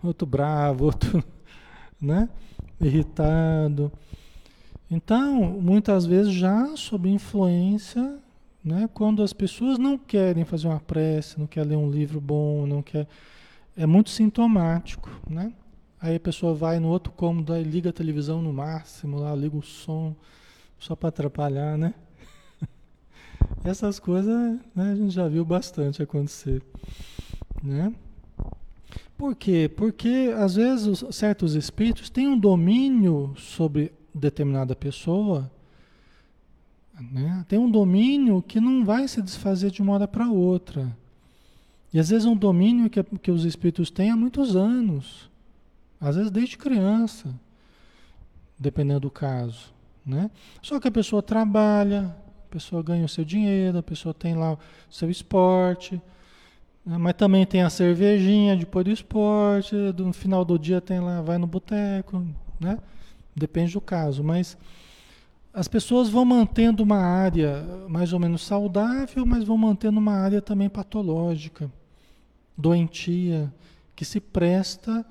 outro 0.02 0.26
bravo, 0.26 0.84
outro 0.84 1.24
né, 1.98 2.28
irritado. 2.78 3.90
Então, 4.90 5.42
muitas 5.60 6.04
vezes 6.04 6.32
já 6.32 6.76
sob 6.76 7.08
influência, 7.08 8.18
né, 8.62 8.88
quando 8.92 9.22
as 9.22 9.32
pessoas 9.32 9.78
não 9.78 9.96
querem 9.96 10.44
fazer 10.44 10.68
uma 10.68 10.80
prece, 10.80 11.38
não 11.38 11.46
querem 11.46 11.70
ler 11.70 11.76
um 11.76 11.90
livro 11.90 12.20
bom, 12.20 12.66
não 12.66 12.82
quer, 12.82 13.06
é 13.74 13.86
muito 13.86 14.10
sintomático, 14.10 15.10
né? 15.28 15.52
Aí 16.00 16.16
a 16.16 16.20
pessoa 16.20 16.54
vai 16.54 16.78
no 16.78 16.88
outro 16.88 17.10
cômodo, 17.12 17.52
aí 17.54 17.62
liga 17.62 17.90
a 17.90 17.92
televisão 17.92 18.42
no 18.42 18.52
máximo, 18.52 19.18
lá 19.18 19.34
liga 19.34 19.56
o 19.56 19.62
som, 19.62 20.14
só 20.78 20.94
para 20.94 21.08
atrapalhar, 21.08 21.76
né? 21.76 21.94
Essas 23.64 23.98
coisas 23.98 24.58
né, 24.74 24.92
a 24.92 24.94
gente 24.94 25.11
já 25.11 25.28
viu 25.28 25.44
bastante 25.44 26.02
acontecer, 26.02 26.62
né? 27.62 27.92
Por 29.16 29.34
quê? 29.34 29.68
Porque 29.76 30.32
às 30.37 30.54
vezes 30.54 31.04
certos 31.11 31.54
espíritos 31.54 32.08
têm 32.08 32.28
um 32.28 32.38
domínio 32.38 33.34
sobre 33.37 33.92
determinada 34.14 34.76
pessoa, 34.76 35.50
né? 37.12 37.44
tem 37.48 37.58
um 37.58 37.70
domínio 37.70 38.40
que 38.40 38.61
não 38.61 38.84
vai 38.84 39.08
se 39.08 39.20
desfazer 39.20 39.70
de 39.70 39.82
uma 39.82 39.94
hora 39.94 40.06
para 40.06 40.30
outra. 40.30 40.96
E 41.92 41.98
às 41.98 42.11
vezes 42.11 42.26
é 42.26 42.28
um 42.30 42.37
domínio 42.37 42.88
que, 42.88 43.02
que 43.02 43.30
os 43.30 43.44
espíritos 43.44 43.90
têm 43.90 44.11
há 44.11 44.16
muitos 44.16 44.54
anos, 44.54 45.28
às 46.00 46.16
vezes 46.16 46.30
desde 46.30 46.56
criança, 46.56 47.34
dependendo 48.58 49.00
do 49.00 49.11
caso. 49.11 49.72
Né? 50.06 50.30
Só 50.62 50.78
que 50.78 50.88
a 50.88 50.92
pessoa 50.92 51.22
trabalha, 51.22 52.14
a 52.48 52.52
pessoa 52.52 52.82
ganha 52.82 53.04
o 53.04 53.08
seu 53.08 53.24
dinheiro, 53.24 53.78
a 53.78 53.82
pessoa 53.82 54.14
tem 54.14 54.34
lá 54.34 54.54
o 54.54 54.58
seu 54.90 55.11
esporte 55.11 56.00
né? 56.88 56.96
Mas 56.96 57.14
também 57.14 57.44
tem 57.44 57.62
a 57.62 57.68
cervejinha 57.68 58.56
depois 58.56 58.82
do 58.82 58.90
esporte, 58.90 59.74
no 59.74 60.12
final 60.14 60.42
do 60.42 60.58
dia 60.58 60.80
tem 60.80 60.98
lá, 60.98 61.20
vai 61.20 61.37
no 61.37 61.46
boteco, 61.46 62.26
né? 62.58 62.78
Depende 63.37 63.74
do 63.74 63.80
caso, 63.80 64.24
mas 64.24 64.56
as 65.52 65.68
pessoas 65.68 66.08
vão 66.08 66.24
mantendo 66.24 66.82
uma 66.82 66.96
área 66.96 67.62
mais 67.88 68.14
ou 68.14 68.18
menos 68.18 68.42
saudável, 68.42 69.26
mas 69.26 69.44
vão 69.44 69.58
mantendo 69.58 69.98
uma 69.98 70.14
área 70.14 70.40
também 70.40 70.68
patológica, 70.68 71.70
doentia, 72.56 73.52
que 73.94 74.04
se 74.04 74.18
presta 74.18 75.04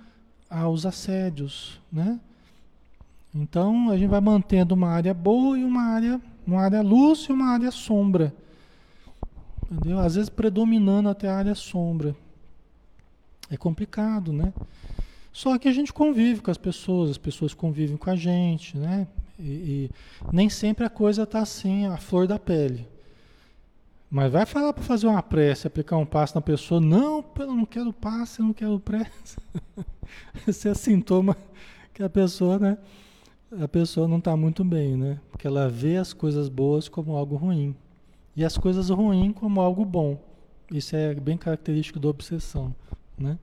aos 0.49 0.83
assédios, 0.83 1.79
né? 1.91 2.19
Então 3.35 3.91
a 3.91 3.97
gente 3.97 4.09
vai 4.09 4.21
mantendo 4.21 4.73
uma 4.73 4.89
área 4.89 5.13
boa 5.13 5.59
e 5.59 5.63
uma 5.63 5.83
área, 5.83 6.19
uma 6.47 6.61
área 6.61 6.81
luz 6.81 7.25
e 7.29 7.31
uma 7.31 7.49
área 7.49 7.69
sombra. 7.69 8.33
Entendeu? 9.69 9.99
Às 9.99 10.15
vezes 10.15 10.29
predominando 10.29 11.09
até 11.09 11.27
a 11.27 11.35
área 11.35 11.55
sombra. 11.55 12.15
É 13.49 13.57
complicado, 13.57 14.31
né? 14.31 14.53
Só 15.31 15.57
que 15.57 15.67
a 15.67 15.71
gente 15.71 15.93
convive 15.93 16.41
com 16.41 16.49
as 16.49 16.57
pessoas, 16.57 17.11
as 17.11 17.17
pessoas 17.17 17.53
convivem 17.53 17.97
com 17.97 18.09
a 18.09 18.15
gente, 18.15 18.77
né? 18.77 19.07
E, 19.37 19.43
e 19.43 19.91
nem 20.31 20.49
sempre 20.49 20.83
a 20.83 20.89
coisa 20.89 21.23
está 21.23 21.41
assim, 21.41 21.85
a 21.85 21.97
flor 21.97 22.25
da 22.25 22.39
pele. 22.39 22.87
Mas 24.09 24.31
vai 24.31 24.45
falar 24.45 24.73
para 24.73 24.83
fazer 24.83 25.05
uma 25.05 25.21
prece, 25.21 25.67
aplicar 25.67 25.97
um 25.97 26.05
passo 26.05 26.33
na 26.35 26.41
pessoa, 26.41 26.79
não, 26.79 27.23
eu 27.37 27.53
não 27.53 27.65
quero 27.65 27.91
passe, 27.91 28.39
eu 28.39 28.45
não 28.45 28.53
quero 28.53 28.79
prece. 28.79 29.37
Esse 30.47 30.69
é 30.69 30.73
sintoma 30.73 31.35
que 31.93 32.01
a 32.01 32.09
pessoa, 32.09 32.57
né? 32.57 32.77
A 33.51 33.67
pessoa 33.67 34.07
não 34.07 34.17
está 34.17 34.35
muito 34.35 34.63
bem, 34.63 34.97
né? 34.97 35.19
Porque 35.31 35.47
ela 35.47 35.69
vê 35.69 35.97
as 35.97 36.11
coisas 36.11 36.49
boas 36.49 36.89
como 36.89 37.15
algo 37.15 37.35
ruim 37.35 37.75
e 38.35 38.43
as 38.43 38.57
coisas 38.57 38.89
ruins 38.89 39.33
como 39.33 39.61
algo 39.61 39.85
bom. 39.85 40.21
Isso 40.71 40.95
é 40.95 41.15
bem 41.15 41.37
característico 41.37 41.99
da 41.99 42.09
obsessão, 42.09 42.75
né? 43.17 43.39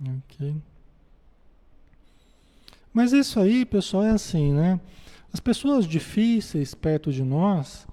Ok. 0.00 0.54
Mas 2.92 3.12
isso 3.12 3.40
aí, 3.40 3.64
pessoal, 3.64 4.04
é 4.04 4.10
assim, 4.10 4.52
né? 4.52 4.80
As 5.32 5.40
pessoas 5.40 5.86
difíceis 5.86 6.74
perto 6.74 7.10
de 7.10 7.24
nós, 7.24 7.86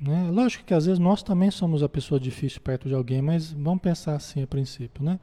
né? 0.00 0.30
Lógico 0.30 0.64
que 0.64 0.74
às 0.74 0.86
vezes 0.86 0.98
nós 0.98 1.22
também 1.22 1.50
somos 1.50 1.82
a 1.82 1.88
pessoa 1.88 2.20
difícil 2.20 2.60
perto 2.60 2.88
de 2.88 2.94
alguém, 2.94 3.22
mas 3.22 3.52
vamos 3.52 3.80
pensar 3.80 4.14
assim 4.14 4.42
a 4.42 4.46
princípio, 4.46 5.02
né? 5.02 5.18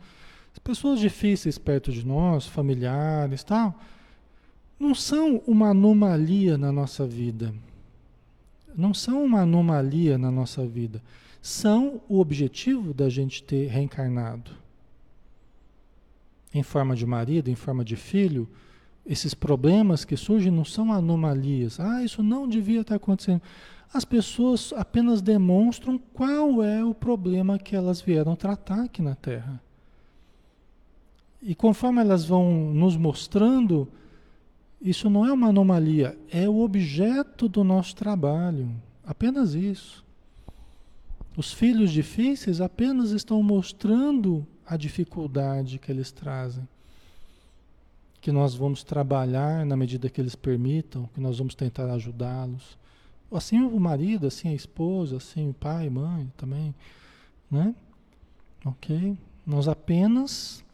As 0.52 0.60
pessoas 0.60 1.00
difíceis 1.00 1.58
perto 1.58 1.92
de 1.92 2.06
nós, 2.06 2.48
familiares, 2.48 3.44
tal, 3.44 3.78
não 4.80 4.94
são 4.94 5.42
uma 5.48 5.70
anomalia 5.70 6.58
na 6.58 6.72
nossa 6.72 7.06
vida 7.06 7.54
não 8.78 8.94
são 8.94 9.24
uma 9.24 9.42
anomalia 9.42 10.18
na 10.18 10.30
nossa 10.30 10.66
vida, 10.66 11.02
são 11.42 12.02
o 12.10 12.20
objetivo 12.20 12.94
da 12.94 13.10
gente 13.10 13.42
ter 13.44 13.68
reencarnado. 13.68 14.52
Em 16.54 16.64
forma 16.64 16.96
de 16.96 17.06
marido, 17.06 17.50
em 17.50 17.56
forma 17.56 17.84
de 17.84 17.96
filho, 17.96 18.48
esses 19.06 19.34
problemas 19.34 20.04
que 20.04 20.18
surgem 20.18 20.52
não 20.52 20.66
são 20.66 20.92
anomalias. 20.92 21.80
Ah, 21.80 22.04
isso 22.04 22.24
não 22.24 22.48
devia 22.48 22.82
estar 22.82 22.96
acontecendo. 22.96 23.42
As 23.94 24.04
pessoas 24.04 24.74
apenas 24.76 25.22
demonstram 25.22 25.98
qual 25.98 26.64
é 26.64 26.84
o 26.84 26.94
problema 26.94 27.60
que 27.60 27.76
elas 27.76 28.02
vieram 28.02 28.36
tratar 28.36 28.86
aqui 28.86 29.02
na 29.02 29.16
Terra. 29.16 29.62
E 31.42 31.54
conforme 31.54 32.02
elas 32.02 32.26
vão 32.26 32.74
nos 32.74 32.98
mostrando, 32.98 33.88
isso 34.82 35.10
não 35.10 35.26
é 35.26 35.32
uma 35.32 35.50
anomalia, 35.50 36.18
é 36.30 36.48
o 36.48 36.60
objeto 36.60 37.48
do 37.48 37.64
nosso 37.64 37.96
trabalho. 37.96 38.70
Apenas 39.06 39.54
isso. 39.54 40.04
Os 41.38 41.52
filhos 41.52 41.92
difíceis 41.92 42.62
apenas 42.62 43.12
estão 43.12 43.42
mostrando 43.44 44.46
a 44.66 44.78
dificuldade 44.78 45.80
que 45.80 45.92
eles 45.92 46.12
trazem. 46.12 46.68
Que 48.22 48.32
nós 48.32 48.56
vamos 48.56 48.84
trabalhar 48.84 49.66
na 49.66 49.78
medida 49.78 50.10
que 50.10 50.20
eles 50.20 50.36
permitam, 50.36 51.10
que 51.14 51.20
nós 51.22 51.38
vamos 51.38 51.54
tentar 51.54 51.92
ajudá-los. 51.92 52.78
Assim 53.32 53.60
o 53.62 53.80
marido, 53.80 54.28
assim 54.28 54.50
a 54.50 54.54
esposa, 54.54 55.18
assim 55.18 55.50
o 55.50 55.54
pai, 55.54 55.90
mãe 55.90 56.32
também, 56.38 56.74
né? 57.52 57.76
Ok? 58.64 59.18
Nós 59.46 59.68
apenas 59.68 60.65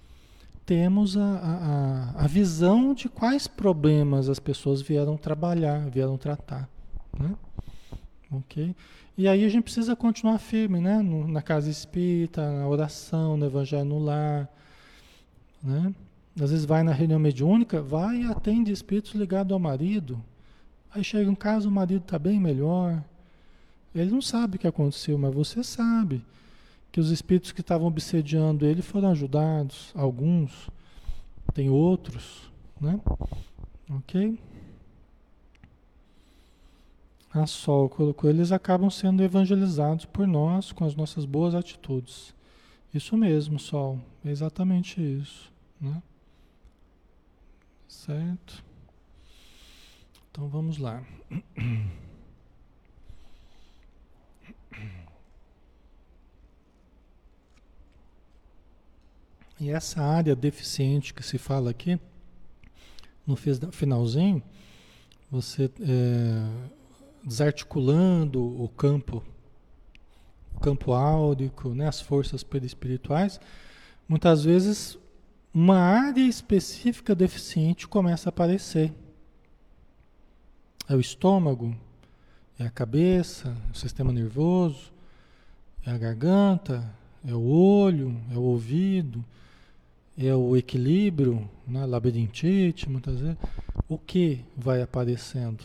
temos 0.71 1.17
a, 1.17 2.13
a, 2.15 2.23
a 2.23 2.27
visão 2.27 2.93
de 2.93 3.09
quais 3.09 3.45
problemas 3.45 4.29
as 4.29 4.39
pessoas 4.39 4.81
vieram 4.81 5.17
trabalhar, 5.17 5.89
vieram 5.89 6.17
tratar. 6.17 6.69
Né? 7.19 7.35
Ok? 8.31 8.73
E 9.17 9.27
aí 9.27 9.43
a 9.43 9.49
gente 9.49 9.63
precisa 9.63 9.97
continuar 9.97 10.39
firme, 10.39 10.79
né? 10.79 11.01
No, 11.01 11.27
na 11.27 11.41
casa 11.41 11.69
espírita, 11.69 12.49
na 12.49 12.65
oração, 12.69 13.35
no 13.35 13.47
evangelho 13.47 13.83
no 13.83 13.99
lar. 13.99 14.49
Né? 15.61 15.93
Às 16.39 16.51
vezes 16.51 16.63
vai 16.63 16.83
na 16.83 16.93
reunião 16.93 17.19
mediúnica, 17.19 17.81
vai 17.81 18.21
e 18.21 18.25
atende 18.27 18.71
espíritos 18.71 19.13
ligados 19.13 19.51
ao 19.51 19.59
marido. 19.59 20.23
Aí 20.95 21.03
chega 21.03 21.29
um 21.29 21.35
caso, 21.35 21.67
o 21.67 21.71
marido 21.71 22.03
está 22.03 22.17
bem 22.17 22.39
melhor. 22.39 23.03
Ele 23.93 24.09
não 24.09 24.21
sabe 24.21 24.55
o 24.55 24.59
que 24.59 24.67
aconteceu, 24.67 25.17
mas 25.17 25.33
você 25.33 25.65
sabe. 25.65 26.23
Que 26.91 26.99
os 26.99 27.09
espíritos 27.09 27.51
que 27.51 27.61
estavam 27.61 27.87
obsediando 27.87 28.65
ele 28.65 28.81
foram 28.81 29.09
ajudados, 29.11 29.91
alguns, 29.95 30.69
tem 31.53 31.69
outros, 31.69 32.51
né? 32.79 32.99
Ok? 33.89 34.37
A 37.33 37.47
Sol 37.47 37.87
colocou, 37.87 38.29
eles 38.29 38.51
acabam 38.51 38.89
sendo 38.89 39.23
evangelizados 39.23 40.03
por 40.03 40.27
nós 40.27 40.73
com 40.73 40.83
as 40.83 40.95
nossas 40.95 41.23
boas 41.23 41.55
atitudes. 41.55 42.35
Isso 42.93 43.15
mesmo, 43.15 43.57
Sol, 43.57 43.99
é 44.25 44.29
exatamente 44.29 45.01
isso, 45.01 45.49
né? 45.79 46.03
Certo? 47.87 48.61
Então 50.29 50.49
vamos 50.49 50.77
lá. 50.77 51.01
E 59.61 59.69
essa 59.69 60.01
área 60.01 60.35
deficiente 60.35 61.13
que 61.13 61.21
se 61.21 61.37
fala 61.37 61.69
aqui, 61.69 61.99
no 63.27 63.35
finalzinho, 63.35 64.41
você 65.29 65.69
é, 65.79 66.49
desarticulando 67.23 68.41
o 68.41 68.67
campo, 68.67 69.23
o 70.55 70.59
campo 70.59 70.93
áurico, 70.93 71.75
né, 71.75 71.87
as 71.87 72.01
forças 72.01 72.41
perispirituais, 72.41 73.39
muitas 74.09 74.43
vezes 74.43 74.97
uma 75.53 75.77
área 75.77 76.27
específica 76.27 77.13
deficiente 77.13 77.87
começa 77.87 78.29
a 78.29 78.31
aparecer. 78.31 78.91
É 80.89 80.95
o 80.95 80.99
estômago, 80.99 81.77
é 82.57 82.65
a 82.65 82.71
cabeça, 82.71 83.55
é 83.67 83.71
o 83.71 83.77
sistema 83.77 84.11
nervoso, 84.11 84.91
é 85.85 85.91
a 85.91 85.97
garganta, 85.99 86.83
é 87.23 87.35
o 87.35 87.43
olho, 87.43 88.19
é 88.31 88.35
o 88.35 88.41
ouvido, 88.41 89.23
é 90.17 90.33
o 90.35 90.55
equilíbrio, 90.55 91.49
né, 91.67 91.85
labirintite, 91.85 92.89
muitas 92.89 93.19
vezes, 93.19 93.37
o 93.87 93.97
que 93.97 94.43
vai 94.55 94.81
aparecendo? 94.81 95.63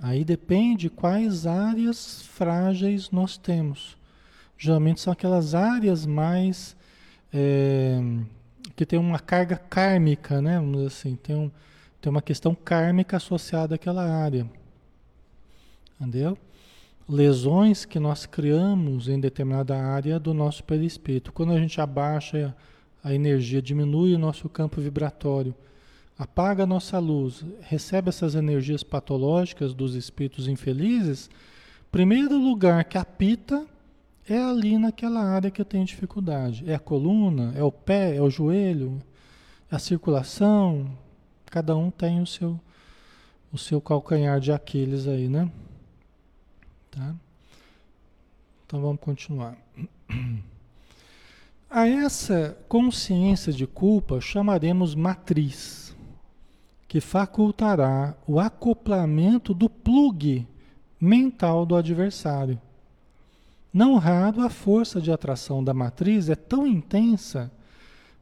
Aí 0.00 0.24
depende 0.24 0.90
quais 0.90 1.46
áreas 1.46 2.22
frágeis 2.22 3.10
nós 3.10 3.36
temos. 3.36 3.96
Geralmente 4.58 5.00
são 5.00 5.12
aquelas 5.12 5.54
áreas 5.54 6.06
mais 6.06 6.76
é, 7.32 8.00
que 8.74 8.84
tem 8.86 8.98
uma 8.98 9.18
carga 9.18 9.56
kármica, 9.56 10.40
né? 10.40 10.56
Vamos 10.56 10.76
dizer 10.76 10.86
assim, 10.86 11.16
tem, 11.16 11.36
um, 11.36 11.50
tem 12.00 12.10
uma 12.10 12.22
questão 12.22 12.54
kármica 12.54 13.16
associada 13.16 13.74
àquela 13.74 14.04
área. 14.04 14.48
Entendeu? 16.00 16.36
Lesões 17.08 17.84
que 17.84 17.98
nós 17.98 18.26
criamos 18.26 19.08
em 19.08 19.20
determinada 19.20 19.76
área 19.76 20.18
do 20.18 20.32
nosso 20.32 20.64
perispírito. 20.64 21.32
Quando 21.32 21.52
a 21.52 21.58
gente 21.58 21.80
abaixa 21.80 22.56
a 23.04 23.12
energia, 23.12 23.60
diminui 23.60 24.14
o 24.14 24.18
nosso 24.18 24.48
campo 24.48 24.80
vibratório, 24.80 25.54
apaga 26.18 26.62
a 26.62 26.66
nossa 26.66 26.98
luz, 26.98 27.44
recebe 27.60 28.08
essas 28.08 28.34
energias 28.34 28.82
patológicas 28.82 29.74
dos 29.74 29.94
espíritos 29.94 30.48
infelizes, 30.48 31.28
primeiro 31.92 32.38
lugar 32.38 32.82
que 32.84 32.96
apita 32.96 33.66
é 34.26 34.38
ali 34.38 34.78
naquela 34.78 35.22
área 35.22 35.50
que 35.50 35.60
eu 35.60 35.66
tenho 35.66 35.84
dificuldade. 35.84 36.64
É 36.66 36.74
a 36.74 36.78
coluna, 36.78 37.52
é 37.54 37.62
o 37.62 37.70
pé, 37.70 38.16
é 38.16 38.22
o 38.22 38.30
joelho, 38.30 38.98
a 39.70 39.78
circulação. 39.78 40.90
Cada 41.44 41.76
um 41.76 41.90
tem 41.90 42.22
o 42.22 42.26
seu 42.26 42.58
o 43.52 43.58
seu 43.58 43.80
calcanhar 43.80 44.40
de 44.40 44.50
Aquiles 44.50 45.06
aí, 45.06 45.28
né? 45.28 45.48
Tá? 46.90 47.14
Então 48.66 48.80
vamos 48.80 49.00
continuar. 49.00 49.56
A 51.76 51.88
essa 51.88 52.56
consciência 52.68 53.52
de 53.52 53.66
culpa 53.66 54.20
chamaremos 54.20 54.94
matriz, 54.94 55.92
que 56.86 57.00
facultará 57.00 58.14
o 58.28 58.38
acoplamento 58.38 59.52
do 59.52 59.68
plug 59.68 60.46
mental 61.00 61.66
do 61.66 61.74
adversário. 61.74 62.60
Não 63.72 63.96
raro, 63.96 64.42
a 64.42 64.48
força 64.48 65.00
de 65.00 65.10
atração 65.10 65.64
da 65.64 65.74
matriz 65.74 66.28
é 66.28 66.36
tão 66.36 66.64
intensa, 66.64 67.50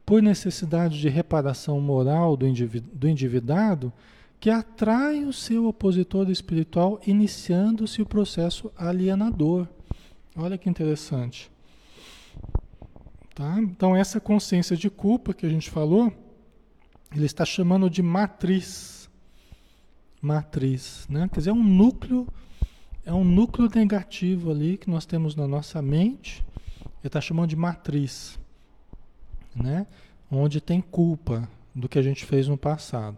por 0.07 0.23
necessidade 0.23 0.99
de 0.99 1.11
reparação 1.11 1.79
moral 1.79 2.39
do, 2.39 2.49
indivíduo, 2.49 2.91
do 2.95 3.07
endividado, 3.07 3.93
que 4.41 4.49
atrai 4.49 5.25
o 5.25 5.33
seu 5.33 5.67
opositor 5.67 6.31
espiritual, 6.31 6.99
iniciando-se 7.07 8.01
o 8.01 8.07
processo 8.07 8.73
alienador. 8.79 9.69
Olha 10.35 10.57
que 10.57 10.71
interessante. 10.71 11.53
Tá? 13.35 13.59
Então, 13.61 13.97
essa 13.97 14.21
consciência 14.21 14.77
de 14.77 14.91
culpa 14.91 15.33
que 15.33 15.47
a 15.47 15.49
gente 15.49 15.71
falou, 15.71 16.13
ele 17.15 17.25
está 17.25 17.45
chamando 17.45 17.89
de 17.89 18.03
matriz. 18.03 19.09
Matriz, 20.21 21.07
né? 21.09 21.29
Quer 21.33 21.41
dizer, 21.41 21.51
é 21.51 21.53
um 21.53 21.63
núcleo, 21.63 22.29
é 23.05 23.13
um 23.13 23.25
núcleo 23.25 23.69
negativo 23.75 24.51
ali 24.51 24.77
que 24.77 24.89
nós 24.89 25.07
temos 25.07 25.35
na 25.35 25.49
nossa 25.49 25.81
mente. 25.81 26.45
Ele 26.81 27.09
está 27.09 27.21
chamando 27.21 27.49
de 27.49 27.57
matriz, 27.57 28.39
né? 29.55 29.87
Onde 30.31 30.61
tem 30.61 30.81
culpa 30.81 31.49
do 31.75 31.89
que 31.89 31.99
a 31.99 32.03
gente 32.03 32.25
fez 32.25 32.47
no 32.47 32.57
passado. 32.57 33.17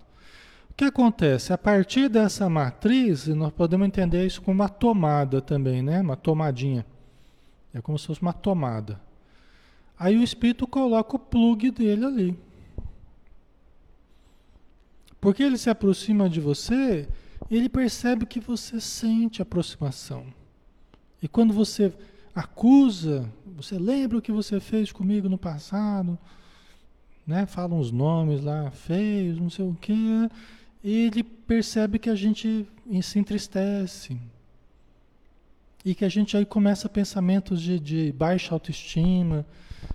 O 0.70 0.74
que 0.74 0.84
acontece? 0.84 1.52
A 1.52 1.58
partir 1.58 2.08
dessa 2.08 2.48
matriz, 2.48 3.26
nós 3.28 3.52
podemos 3.52 3.86
entender 3.86 4.26
isso 4.26 4.40
como 4.40 4.60
uma 4.60 4.68
tomada 4.68 5.42
também, 5.42 5.82
né? 5.82 6.00
Uma 6.00 6.16
tomadinha. 6.16 6.86
É 7.72 7.80
como 7.80 7.98
se 7.98 8.06
fosse 8.06 8.22
uma 8.22 8.32
tomada. 8.32 8.98
Aí 10.04 10.18
o 10.18 10.22
espírito 10.22 10.66
coloca 10.66 11.16
o 11.16 11.18
plug 11.18 11.70
dele 11.70 12.04
ali. 12.04 12.38
Porque 15.18 15.42
ele 15.42 15.56
se 15.56 15.70
aproxima 15.70 16.28
de 16.28 16.42
você, 16.42 17.08
ele 17.50 17.70
percebe 17.70 18.26
que 18.26 18.38
você 18.38 18.82
sente 18.82 19.40
aproximação. 19.40 20.26
E 21.22 21.26
quando 21.26 21.54
você 21.54 21.90
acusa, 22.34 23.32
você 23.56 23.78
lembra 23.78 24.18
o 24.18 24.20
que 24.20 24.30
você 24.30 24.60
fez 24.60 24.92
comigo 24.92 25.26
no 25.26 25.38
passado, 25.38 26.18
né? 27.26 27.46
Fala 27.46 27.74
uns 27.74 27.90
nomes 27.90 28.44
lá 28.44 28.70
feios, 28.70 29.40
não 29.40 29.48
sei 29.48 29.64
o 29.64 29.74
quê. 29.80 30.28
Ele 30.84 31.22
percebe 31.22 31.98
que 31.98 32.10
a 32.10 32.14
gente 32.14 32.68
se 33.02 33.18
entristece. 33.18 34.18
E 35.82 35.94
que 35.94 36.04
a 36.04 36.10
gente 36.10 36.36
aí 36.36 36.44
começa 36.44 36.90
pensamentos 36.90 37.62
de, 37.62 37.80
de 37.80 38.12
baixa 38.12 38.52
autoestima, 38.52 39.46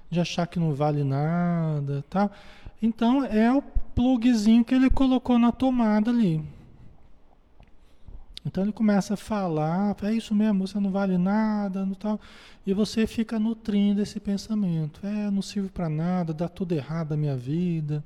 de 0.09 0.19
achar 0.19 0.47
que 0.47 0.59
não 0.59 0.73
vale 0.73 1.03
nada, 1.03 2.03
tá? 2.09 2.29
Então 2.81 3.23
é 3.25 3.51
o 3.51 3.61
plugzinho 3.61 4.63
que 4.63 4.73
ele 4.73 4.89
colocou 4.89 5.37
na 5.37 5.51
tomada 5.51 6.09
ali. 6.09 6.43
Então 8.45 8.63
ele 8.63 8.71
começa 8.71 9.13
a 9.15 9.17
falar, 9.17 9.95
é 10.01 10.13
isso 10.13 10.33
mesmo, 10.33 10.65
você 10.65 10.79
não 10.79 10.89
vale 10.89 11.17
nada, 11.17 11.85
não 11.85 11.93
tal, 11.93 12.19
e 12.65 12.73
você 12.73 13.05
fica 13.05 13.37
nutrindo 13.37 14.01
esse 14.01 14.19
pensamento. 14.19 15.05
É, 15.05 15.29
não 15.29 15.41
sirvo 15.41 15.69
para 15.69 15.89
nada, 15.89 16.33
dá 16.33 16.47
tudo 16.47 16.71
errado 16.71 17.11
na 17.11 17.17
minha 17.17 17.35
vida, 17.35 18.03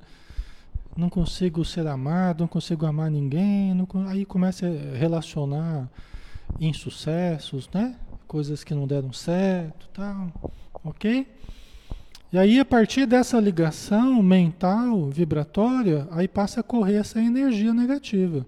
não 0.96 1.08
consigo 1.08 1.64
ser 1.64 1.86
amado, 1.86 2.40
não 2.40 2.48
consigo 2.48 2.84
amar 2.84 3.10
ninguém, 3.10 3.74
não, 3.74 3.86
aí 4.08 4.24
começa 4.24 4.66
a 4.66 4.96
relacionar 4.96 5.88
insucessos, 6.60 7.68
né? 7.72 7.96
Coisas 8.26 8.64
que 8.64 8.74
não 8.74 8.86
deram 8.86 9.12
certo, 9.12 9.88
tal, 9.92 10.32
ok? 10.82 11.26
E 12.34 12.36
aí, 12.36 12.58
a 12.58 12.64
partir 12.64 13.06
dessa 13.06 13.38
ligação 13.38 14.20
mental, 14.20 15.08
vibratória, 15.08 16.08
aí 16.10 16.26
passa 16.26 16.58
a 16.58 16.64
correr 16.64 16.96
essa 16.96 17.22
energia 17.22 17.72
negativa. 17.72 18.44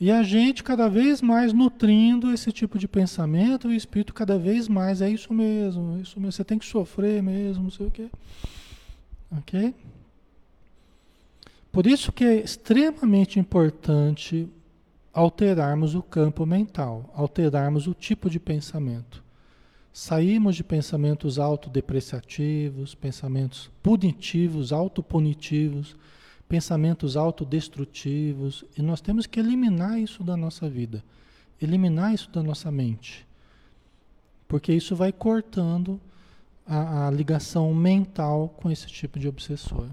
E 0.00 0.10
a 0.10 0.22
gente 0.22 0.64
cada 0.64 0.88
vez 0.88 1.20
mais 1.20 1.52
nutrindo 1.52 2.32
esse 2.32 2.50
tipo 2.50 2.78
de 2.78 2.88
pensamento, 2.88 3.68
o 3.68 3.74
espírito 3.74 4.14
cada 4.14 4.38
vez 4.38 4.66
mais, 4.66 5.02
é 5.02 5.10
isso 5.10 5.34
mesmo, 5.34 5.98
é 5.98 6.00
isso 6.00 6.18
mesmo, 6.18 6.32
você 6.32 6.42
tem 6.42 6.58
que 6.58 6.64
sofrer 6.64 7.22
mesmo, 7.22 7.64
não 7.64 7.70
sei 7.70 7.86
o 7.86 7.90
quê. 7.90 8.08
Ok? 9.30 9.74
Por 11.70 11.86
isso 11.86 12.10
que 12.10 12.24
é 12.24 12.36
extremamente 12.36 13.38
importante 13.38 14.48
alterarmos 15.12 15.94
o 15.94 16.02
campo 16.02 16.46
mental, 16.46 17.12
alterarmos 17.14 17.86
o 17.86 17.92
tipo 17.92 18.30
de 18.30 18.40
pensamento. 18.40 19.22
Saímos 19.92 20.54
de 20.54 20.62
pensamentos 20.62 21.38
autodepreciativos, 21.38 22.94
pensamentos 22.94 23.70
punitivos, 23.82 24.72
autopunitivos, 24.72 25.96
pensamentos 26.48 27.16
autodestrutivos, 27.16 28.64
e 28.76 28.82
nós 28.82 29.00
temos 29.00 29.26
que 29.26 29.40
eliminar 29.40 29.98
isso 29.98 30.22
da 30.22 30.36
nossa 30.36 30.68
vida, 30.68 31.02
eliminar 31.60 32.14
isso 32.14 32.30
da 32.30 32.42
nossa 32.42 32.70
mente. 32.70 33.26
Porque 34.46 34.72
isso 34.72 34.94
vai 34.96 35.12
cortando 35.12 36.00
a, 36.66 37.08
a 37.08 37.10
ligação 37.10 37.74
mental 37.74 38.48
com 38.56 38.70
esse 38.70 38.86
tipo 38.86 39.18
de 39.18 39.28
obsessor. 39.28 39.86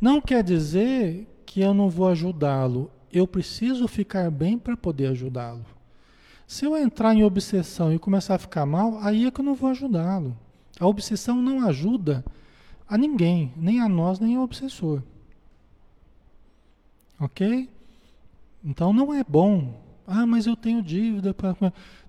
Não 0.00 0.20
quer 0.20 0.42
dizer 0.42 1.26
que 1.44 1.60
eu 1.60 1.74
não 1.74 1.90
vou 1.90 2.08
ajudá-lo, 2.08 2.90
eu 3.12 3.26
preciso 3.26 3.88
ficar 3.88 4.30
bem 4.30 4.58
para 4.58 4.76
poder 4.76 5.08
ajudá-lo. 5.08 5.75
Se 6.46 6.64
eu 6.64 6.76
entrar 6.76 7.14
em 7.14 7.24
obsessão 7.24 7.92
e 7.92 7.98
começar 7.98 8.36
a 8.36 8.38
ficar 8.38 8.64
mal, 8.64 8.98
aí 9.00 9.26
é 9.26 9.30
que 9.30 9.40
eu 9.40 9.44
não 9.44 9.54
vou 9.54 9.70
ajudá-lo. 9.70 10.36
A 10.78 10.86
obsessão 10.86 11.42
não 11.42 11.66
ajuda 11.66 12.24
a 12.88 12.96
ninguém, 12.96 13.52
nem 13.56 13.80
a 13.80 13.88
nós, 13.88 14.20
nem 14.20 14.36
ao 14.36 14.44
obsessor. 14.44 15.02
Ok? 17.18 17.68
Então 18.64 18.92
não 18.92 19.12
é 19.12 19.24
bom. 19.24 19.74
Ah, 20.06 20.24
mas 20.24 20.46
eu 20.46 20.54
tenho 20.54 20.82
dívida. 20.82 21.34
Pra... 21.34 21.56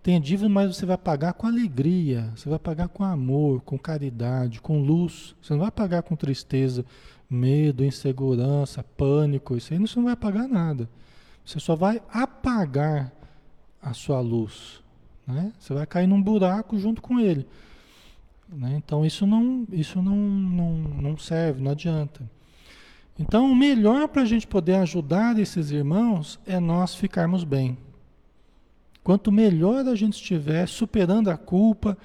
Tem 0.03 0.21
dívida, 0.21 0.47
mas 0.47 0.75
você 0.75 0.85
vai 0.85 0.97
pagar 0.97 1.33
com 1.33 1.47
alegria. 1.47 2.31
Você 2.35 2.47
vai 2.47 2.59
pagar 2.59 2.89
com 2.89 3.03
amor, 3.03 3.61
com 3.61 3.77
caridade, 3.77 4.61
com 4.61 4.81
luz. 4.81 5.35
Você 5.41 5.53
não 5.53 5.61
vai 5.61 5.71
pagar 5.71 6.03
com 6.03 6.15
tristeza, 6.15 6.85
medo, 7.27 7.83
insegurança, 7.83 8.83
pânico. 8.83 9.57
Isso 9.57 9.73
aí 9.73 9.79
você 9.79 9.97
não 9.97 10.05
vai 10.05 10.15
pagar 10.15 10.47
nada. 10.47 10.87
Você 11.43 11.59
só 11.59 11.75
vai 11.75 12.01
apagar 12.11 13.11
a 13.81 13.93
sua 13.93 14.19
luz. 14.19 14.81
Né? 15.25 15.51
Você 15.59 15.73
vai 15.73 15.85
cair 15.85 16.07
num 16.07 16.21
buraco 16.21 16.77
junto 16.77 17.01
com 17.01 17.19
ele. 17.19 17.47
Né? 18.49 18.75
Então 18.77 19.05
isso 19.05 19.25
não, 19.25 19.67
isso 19.71 20.01
não, 20.01 20.15
não, 20.15 20.73
não 20.73 21.17
serve, 21.17 21.61
não 21.61 21.71
adianta. 21.71 22.21
Então 23.19 23.51
o 23.51 23.55
melhor 23.55 24.07
para 24.07 24.21
a 24.21 24.25
gente 24.25 24.47
poder 24.47 24.75
ajudar 24.75 25.37
esses 25.39 25.71
irmãos 25.71 26.39
é 26.45 26.59
nós 26.59 26.95
ficarmos 26.95 27.43
bem. 27.43 27.77
Quanto 29.03 29.31
melhor 29.31 29.87
a 29.87 29.95
gente 29.95 30.13
estiver 30.13 30.67
superando 30.67 31.29
a 31.29 31.37
culpa, 31.37 31.97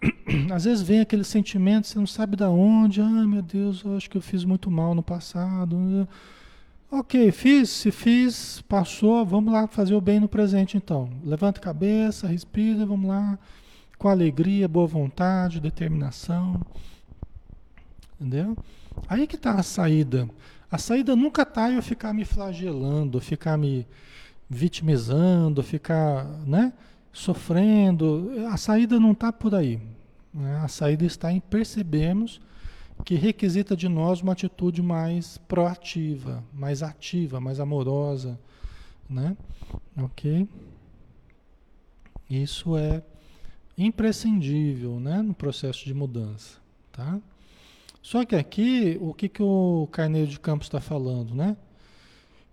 às 0.52 0.64
vezes 0.64 0.82
vem 0.82 1.00
aquele 1.00 1.24
sentimento, 1.24 1.86
você 1.86 1.98
não 1.98 2.06
sabe 2.06 2.36
de 2.36 2.44
onde, 2.44 3.00
ah 3.00 3.26
meu 3.26 3.42
Deus, 3.42 3.82
eu 3.82 3.96
acho 3.96 4.08
que 4.08 4.16
eu 4.16 4.22
fiz 4.22 4.44
muito 4.44 4.70
mal 4.70 4.94
no 4.94 5.02
passado. 5.02 6.08
Ok, 6.94 7.32
fiz, 7.32 7.70
se 7.70 7.90
fiz, 7.90 8.60
passou, 8.68 9.24
vamos 9.24 9.50
lá 9.50 9.66
fazer 9.66 9.94
o 9.94 10.00
bem 10.00 10.20
no 10.20 10.28
presente 10.28 10.76
então. 10.76 11.08
Levanta 11.24 11.58
a 11.58 11.62
cabeça, 11.62 12.26
respira, 12.26 12.84
vamos 12.84 13.08
lá, 13.08 13.38
com 13.96 14.10
alegria, 14.10 14.68
boa 14.68 14.86
vontade, 14.86 15.58
determinação. 15.58 16.60
Entendeu? 18.20 18.54
Aí 19.08 19.26
que 19.26 19.36
está 19.36 19.52
a 19.52 19.62
saída. 19.62 20.28
A 20.70 20.76
saída 20.76 21.16
nunca 21.16 21.44
está 21.44 21.70
eu 21.70 21.80
ficar 21.80 22.12
me 22.12 22.26
flagelando, 22.26 23.22
ficar 23.22 23.56
me 23.56 23.86
vitimizando, 24.46 25.62
ficar 25.62 26.26
né, 26.46 26.74
sofrendo. 27.10 28.34
A 28.50 28.58
saída 28.58 29.00
não 29.00 29.12
está 29.12 29.32
por 29.32 29.54
aí. 29.54 29.80
Né? 30.34 30.60
A 30.62 30.68
saída 30.68 31.06
está 31.06 31.32
em 31.32 31.40
percebermos 31.40 32.38
que 33.04 33.14
requisita 33.14 33.76
de 33.76 33.88
nós 33.88 34.20
uma 34.20 34.32
atitude 34.32 34.82
mais 34.82 35.36
proativa, 35.36 36.42
mais 36.52 36.82
ativa, 36.82 37.40
mais 37.40 37.58
amorosa, 37.58 38.38
né? 39.08 39.36
Ok? 39.96 40.48
Isso 42.30 42.76
é 42.76 43.02
imprescindível, 43.76 45.00
né, 45.00 45.20
no 45.22 45.34
processo 45.34 45.84
de 45.84 45.92
mudança, 45.92 46.58
tá? 46.92 47.18
Só 48.00 48.24
que 48.24 48.34
aqui, 48.34 48.98
o 49.00 49.14
que, 49.14 49.28
que 49.28 49.42
o 49.42 49.88
Carneiro 49.92 50.28
de 50.28 50.38
Campos 50.38 50.66
está 50.66 50.80
falando, 50.80 51.34
né? 51.34 51.56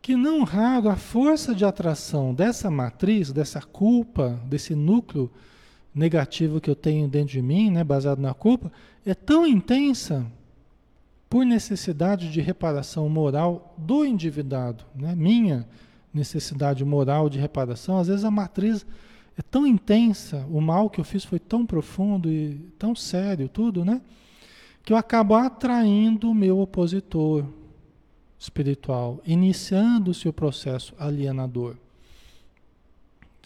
Que 0.02 0.16
não 0.16 0.44
raro 0.44 0.90
a 0.90 0.96
força 0.96 1.54
de 1.54 1.66
atração 1.66 2.34
dessa 2.34 2.70
matriz, 2.70 3.32
dessa 3.32 3.62
culpa, 3.62 4.40
desse 4.46 4.76
núcleo 4.76 5.30
negativo 5.94 6.62
que 6.62 6.70
eu 6.70 6.76
tenho 6.76 7.08
dentro 7.08 7.34
de 7.34 7.42
mim, 7.42 7.72
né, 7.72 7.84
baseado 7.84 8.20
na 8.20 8.34
culpa, 8.34 8.72
é 9.06 9.14
tão 9.14 9.46
intensa 9.46 10.32
por 11.30 11.46
necessidade 11.46 12.32
de 12.32 12.42
reparação 12.42 13.08
moral 13.08 13.76
do 13.78 14.04
endividado, 14.04 14.84
né? 14.96 15.14
minha 15.16 15.68
necessidade 16.14 16.84
moral 16.84 17.30
de 17.30 17.38
reparação, 17.38 18.00
às 18.00 18.08
vezes 18.08 18.26
a 18.26 18.32
matriz 18.32 18.86
é 19.38 19.42
tão 19.42 19.66
intensa, 19.66 20.46
o 20.50 20.60
mal 20.60 20.90
que 20.90 21.00
eu 21.00 21.04
fiz 21.06 21.24
foi 21.24 21.40
tão 21.40 21.66
profundo 21.66 22.30
e 22.30 22.56
tão 22.78 22.96
sério, 22.96 23.48
tudo, 23.48 23.86
né? 23.86 24.02
Que 24.84 24.92
eu 24.92 24.98
acabo 24.98 25.36
atraindo 25.36 26.30
o 26.30 26.36
meu 26.36 26.60
opositor 26.60 27.46
espiritual, 28.38 29.22
iniciando 29.26 30.12
o 30.12 30.34
processo 30.34 30.94
alienador. 30.98 31.76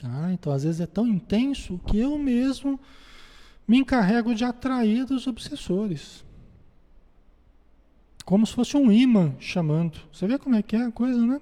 Tá? 0.01 0.31
Então, 0.31 0.51
às 0.51 0.63
vezes 0.63 0.81
é 0.81 0.87
tão 0.87 1.07
intenso 1.07 1.79
que 1.85 1.99
eu 1.99 2.17
mesmo 2.17 2.79
me 3.67 3.77
encarrego 3.77 4.33
de 4.33 4.43
atrair 4.43 5.05
os 5.11 5.27
obsessores. 5.27 6.23
Como 8.25 8.45
se 8.45 8.53
fosse 8.53 8.77
um 8.77 8.91
imã 8.91 9.33
chamando. 9.39 9.99
Você 10.11 10.25
vê 10.27 10.37
como 10.37 10.55
é 10.55 10.61
que 10.61 10.75
é 10.75 10.85
a 10.85 10.91
coisa, 10.91 11.19
né? 11.25 11.41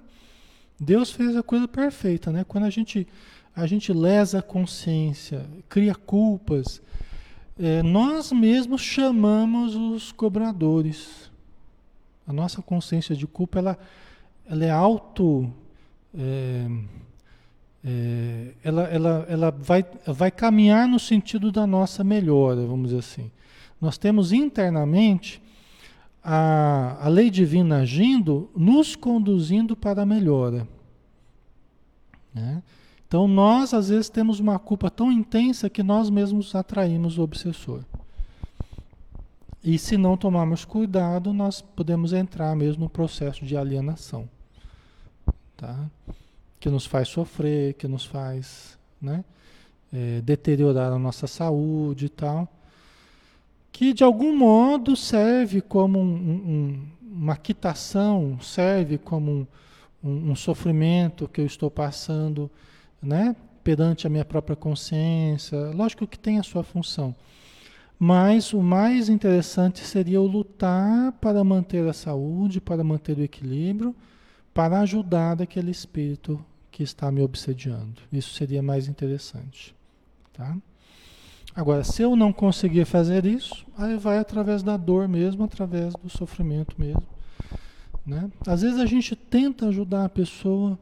Deus 0.78 1.10
fez 1.12 1.36
a 1.36 1.42
coisa 1.42 1.68
perfeita, 1.68 2.32
né? 2.32 2.44
Quando 2.46 2.64
a 2.64 2.70
gente, 2.70 3.06
a 3.54 3.66
gente 3.66 3.92
lesa 3.92 4.40
a 4.40 4.42
consciência, 4.42 5.46
cria 5.68 5.94
culpas, 5.94 6.82
é, 7.58 7.82
nós 7.82 8.32
mesmos 8.32 8.80
chamamos 8.80 9.76
os 9.76 10.10
cobradores. 10.10 11.30
A 12.26 12.32
nossa 12.32 12.60
consciência 12.62 13.14
de 13.14 13.26
culpa, 13.26 13.58
ela, 13.58 13.78
ela 14.46 14.64
é 14.64 14.70
auto... 14.70 15.52
É, 16.14 16.66
é, 17.84 18.54
ela, 18.62 18.82
ela, 18.84 19.26
ela 19.28 19.50
vai, 19.50 19.84
vai 20.06 20.30
caminhar 20.30 20.86
no 20.86 21.00
sentido 21.00 21.50
da 21.50 21.66
nossa 21.66 22.04
melhora, 22.04 22.64
vamos 22.64 22.90
dizer 22.90 23.00
assim. 23.00 23.30
Nós 23.80 23.98
temos 23.98 24.32
internamente 24.32 25.41
a, 26.22 27.04
a 27.04 27.08
lei 27.08 27.30
divina 27.30 27.78
agindo, 27.78 28.50
nos 28.54 28.94
conduzindo 28.94 29.76
para 29.76 30.02
a 30.02 30.06
melhora. 30.06 30.66
Né? 32.32 32.62
Então 33.08 33.26
nós 33.26 33.74
às 33.74 33.88
vezes 33.88 34.08
temos 34.08 34.38
uma 34.38 34.58
culpa 34.58 34.90
tão 34.90 35.10
intensa 35.10 35.68
que 35.68 35.82
nós 35.82 36.08
mesmos 36.08 36.54
atraímos 36.54 37.18
o 37.18 37.22
obsessor. 37.22 37.82
E 39.64 39.78
se 39.78 39.96
não 39.96 40.16
tomarmos 40.16 40.64
cuidado, 40.64 41.32
nós 41.32 41.60
podemos 41.60 42.12
entrar 42.12 42.54
mesmo 42.56 42.84
no 42.84 42.90
processo 42.90 43.44
de 43.44 43.56
alienação. 43.56 44.28
Tá? 45.56 45.86
Que 46.58 46.68
nos 46.68 46.86
faz 46.86 47.08
sofrer, 47.08 47.74
que 47.74 47.86
nos 47.86 48.04
faz 48.04 48.78
né, 49.00 49.24
é, 49.92 50.20
deteriorar 50.20 50.92
a 50.92 50.98
nossa 50.98 51.26
saúde 51.26 52.06
e 52.06 52.08
tal 52.08 52.48
que 53.72 53.94
de 53.94 54.04
algum 54.04 54.36
modo 54.36 54.94
serve 54.94 55.62
como 55.62 55.98
um, 55.98 56.04
um, 56.04 56.82
uma 57.00 57.36
quitação, 57.36 58.38
serve 58.40 58.98
como 58.98 59.48
um, 60.04 60.30
um, 60.30 60.36
sofrimento 60.36 61.26
que 61.26 61.40
eu 61.40 61.46
estou 61.46 61.70
passando, 61.70 62.50
né? 63.02 63.34
Perante 63.64 64.06
a 64.06 64.10
minha 64.10 64.24
própria 64.24 64.54
consciência. 64.54 65.58
Lógico 65.70 66.06
que 66.06 66.18
tem 66.18 66.38
a 66.38 66.42
sua 66.42 66.62
função. 66.62 67.14
Mas 67.98 68.52
o 68.52 68.60
mais 68.60 69.08
interessante 69.08 69.80
seria 69.80 70.16
eu 70.16 70.26
lutar 70.26 71.12
para 71.12 71.42
manter 71.44 71.88
a 71.88 71.92
saúde, 71.92 72.60
para 72.60 72.82
manter 72.82 73.16
o 73.16 73.22
equilíbrio, 73.22 73.94
para 74.52 74.80
ajudar 74.80 75.40
aquele 75.40 75.70
espírito 75.70 76.44
que 76.70 76.82
está 76.82 77.12
me 77.12 77.22
obsediando. 77.22 78.02
Isso 78.12 78.34
seria 78.34 78.60
mais 78.60 78.88
interessante. 78.88 79.74
Tá? 80.32 80.56
Agora, 81.54 81.84
se 81.84 82.02
eu 82.02 82.16
não 82.16 82.32
conseguir 82.32 82.86
fazer 82.86 83.26
isso, 83.26 83.66
aí 83.76 83.96
vai 83.96 84.18
através 84.18 84.62
da 84.62 84.76
dor 84.76 85.06
mesmo, 85.06 85.44
através 85.44 85.94
do 85.94 86.08
sofrimento 86.08 86.74
mesmo. 86.78 87.02
Né? 88.06 88.30
Às 88.46 88.62
vezes 88.62 88.80
a 88.80 88.86
gente 88.86 89.14
tenta 89.14 89.68
ajudar 89.68 90.04
a 90.04 90.08
pessoa, 90.08 90.78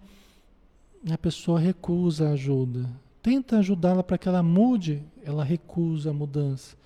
a 1.11 1.19
pessoa 1.19 1.59
recusa 1.59 2.29
a 2.29 2.33
ajuda. 2.33 2.89
Tenta 3.21 3.59
ajudá-la 3.59 4.03
para 4.03 4.17
que 4.17 4.29
ela 4.29 4.43
mude, 4.43 5.03
ela 5.25 5.45
recusa 5.45 6.11
a 6.11 6.15
mudança. 6.15 6.77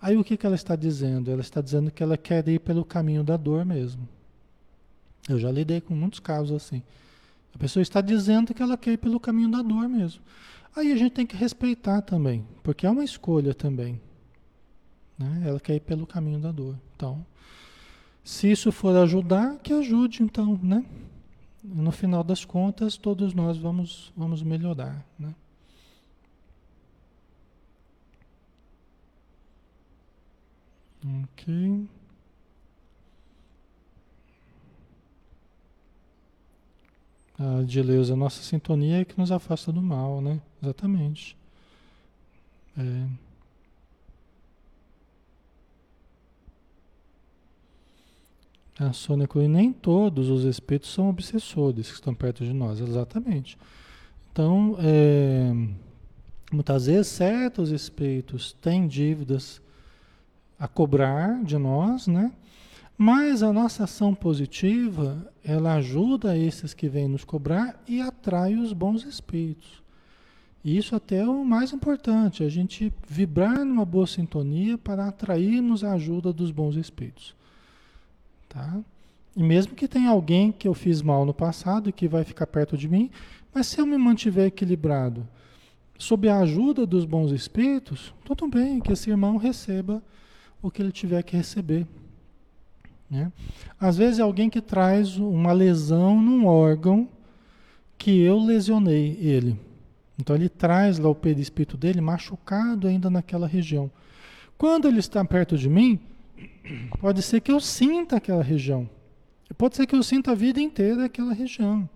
Aí 0.00 0.16
o 0.16 0.24
que, 0.24 0.36
que 0.36 0.44
ela 0.44 0.56
está 0.56 0.74
dizendo? 0.74 1.30
Ela 1.30 1.40
está 1.40 1.60
dizendo 1.60 1.90
que 1.90 2.02
ela 2.02 2.18
quer 2.18 2.46
ir 2.48 2.58
pelo 2.58 2.84
caminho 2.84 3.22
da 3.22 3.36
dor 3.36 3.64
mesmo. 3.64 4.06
Eu 5.28 5.38
já 5.38 5.50
lidei 5.50 5.80
com 5.80 5.94
muitos 5.94 6.18
casos 6.18 6.52
assim. 6.52 6.82
A 7.54 7.58
pessoa 7.58 7.82
está 7.82 8.00
dizendo 8.00 8.52
que 8.52 8.62
ela 8.62 8.76
quer 8.76 8.92
ir 8.92 8.96
pelo 8.96 9.20
caminho 9.20 9.50
da 9.50 9.62
dor 9.62 9.88
mesmo. 9.88 10.20
Aí 10.74 10.90
a 10.90 10.96
gente 10.96 11.12
tem 11.12 11.26
que 11.26 11.36
respeitar 11.36 12.00
também, 12.02 12.46
porque 12.62 12.86
é 12.86 12.90
uma 12.90 13.04
escolha 13.04 13.54
também. 13.54 14.00
Né? 15.18 15.44
Ela 15.46 15.60
quer 15.60 15.74
ir 15.74 15.80
pelo 15.80 16.06
caminho 16.06 16.40
da 16.40 16.50
dor. 16.50 16.78
Então, 16.96 17.24
se 18.24 18.50
isso 18.50 18.72
for 18.72 18.96
ajudar, 18.96 19.58
que 19.58 19.72
ajude 19.72 20.22
então, 20.22 20.58
né? 20.62 20.84
No 21.62 21.92
final 21.92 22.24
das 22.24 22.44
contas, 22.44 22.96
todos 22.96 23.34
nós 23.34 23.58
vamos, 23.58 24.12
vamos 24.16 24.42
melhorar, 24.42 25.06
né? 25.18 25.34
Ok. 31.24 31.88
a 37.42 37.62
Dileuza, 37.64 38.14
nossa 38.14 38.42
sintonia 38.42 39.00
é 39.00 39.04
que 39.04 39.18
nos 39.18 39.32
afasta 39.32 39.72
do 39.72 39.82
mal, 39.82 40.20
né? 40.20 40.40
Exatamente. 40.62 41.36
É. 42.78 43.06
A 48.78 48.92
Sônia 48.92 49.28
Cruz, 49.28 49.48
nem 49.48 49.72
todos 49.72 50.30
os 50.30 50.44
espíritos 50.44 50.92
são 50.92 51.08
obsessores 51.08 51.88
que 51.88 51.94
estão 51.94 52.14
perto 52.14 52.44
de 52.44 52.52
nós, 52.52 52.80
exatamente. 52.80 53.58
Então, 54.32 54.76
é, 54.78 55.52
muitas 56.50 56.86
vezes 56.86 57.08
certos 57.08 57.70
espíritos 57.70 58.52
têm 58.54 58.86
dívidas 58.88 59.60
a 60.58 60.66
cobrar 60.66 61.44
de 61.44 61.58
nós, 61.58 62.06
né? 62.06 62.32
Mas 62.96 63.42
a 63.42 63.52
nossa 63.52 63.84
ação 63.84 64.14
positiva, 64.14 65.30
ela 65.44 65.74
ajuda 65.74 66.36
esses 66.36 66.72
que 66.72 66.88
vêm 66.88 67.08
nos 67.08 67.24
cobrar 67.24 67.82
e 67.86 68.00
atrai 68.00 68.54
os 68.54 68.72
bons 68.72 69.04
espíritos. 69.04 69.81
E 70.64 70.76
isso 70.76 70.94
até 70.94 71.18
é 71.18 71.26
o 71.26 71.44
mais 71.44 71.72
importante, 71.72 72.44
a 72.44 72.48
gente 72.48 72.92
vibrar 73.08 73.64
numa 73.64 73.84
boa 73.84 74.06
sintonia 74.06 74.78
para 74.78 75.08
atrairmos 75.08 75.82
a 75.82 75.92
ajuda 75.94 76.32
dos 76.32 76.52
bons 76.52 76.76
espíritos. 76.76 77.34
Tá? 78.48 78.80
E 79.36 79.42
mesmo 79.42 79.74
que 79.74 79.88
tenha 79.88 80.10
alguém 80.10 80.52
que 80.52 80.68
eu 80.68 80.74
fiz 80.74 81.02
mal 81.02 81.24
no 81.24 81.34
passado 81.34 81.88
e 81.88 81.92
que 81.92 82.06
vai 82.06 82.22
ficar 82.22 82.46
perto 82.46 82.76
de 82.76 82.88
mim, 82.88 83.10
mas 83.52 83.66
se 83.66 83.80
eu 83.80 83.86
me 83.86 83.98
mantiver 83.98 84.46
equilibrado, 84.46 85.26
sob 85.98 86.28
a 86.28 86.38
ajuda 86.38 86.86
dos 86.86 87.04
bons 87.04 87.32
espíritos, 87.32 88.14
tudo 88.24 88.46
bem 88.46 88.78
que 88.80 88.92
esse 88.92 89.10
irmão 89.10 89.36
receba 89.36 90.02
o 90.60 90.70
que 90.70 90.80
ele 90.80 90.92
tiver 90.92 91.22
que 91.22 91.36
receber. 91.36 91.86
Né? 93.10 93.32
Às 93.80 93.96
vezes 93.96 94.20
é 94.20 94.22
alguém 94.22 94.48
que 94.48 94.60
traz 94.60 95.16
uma 95.16 95.52
lesão 95.52 96.22
num 96.22 96.46
órgão 96.46 97.08
que 97.98 98.20
eu 98.20 98.38
lesionei 98.38 99.18
ele. 99.20 99.58
Então 100.18 100.36
ele 100.36 100.48
traz 100.48 100.98
lá 100.98 101.08
o 101.08 101.14
perispírito 101.14 101.76
dele 101.76 102.00
machucado 102.00 102.86
ainda 102.86 103.10
naquela 103.10 103.46
região. 103.46 103.90
Quando 104.56 104.86
ele 104.86 104.98
está 104.98 105.24
perto 105.24 105.56
de 105.56 105.68
mim, 105.68 105.98
pode 107.00 107.22
ser 107.22 107.40
que 107.40 107.50
eu 107.50 107.60
sinta 107.60 108.16
aquela 108.16 108.42
região. 108.42 108.88
Pode 109.56 109.76
ser 109.76 109.86
que 109.86 109.94
eu 109.94 110.02
sinta 110.02 110.32
a 110.32 110.34
vida 110.34 110.60
inteira 110.60 111.04
aquela 111.04 111.32
região. 111.32 111.88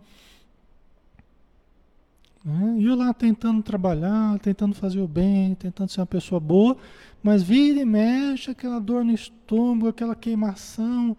Né? 2.44 2.76
E 2.78 2.84
eu 2.86 2.94
lá 2.94 3.12
tentando 3.12 3.62
trabalhar, 3.62 4.38
tentando 4.38 4.74
fazer 4.74 5.00
o 5.00 5.08
bem, 5.08 5.54
tentando 5.54 5.90
ser 5.90 6.00
uma 6.00 6.06
pessoa 6.06 6.40
boa, 6.40 6.76
mas 7.22 7.42
vira 7.42 7.80
e 7.80 7.84
mexe 7.84 8.50
aquela 8.50 8.78
dor 8.78 9.04
no 9.04 9.12
estômago, 9.12 9.88
aquela 9.88 10.14
queimação 10.14 11.16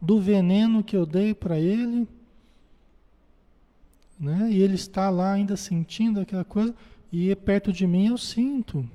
do 0.00 0.20
veneno 0.20 0.84
que 0.84 0.96
eu 0.96 1.04
dei 1.04 1.34
para 1.34 1.58
ele. 1.58 2.06
Né? 4.18 4.50
E 4.50 4.62
ele 4.62 4.74
está 4.74 5.10
lá 5.10 5.32
ainda 5.32 5.56
sentindo 5.56 6.20
aquela 6.20 6.44
coisa, 6.44 6.74
e 7.12 7.34
perto 7.36 7.72
de 7.72 7.86
mim 7.86 8.08
eu 8.08 8.18
sinto. 8.18 8.88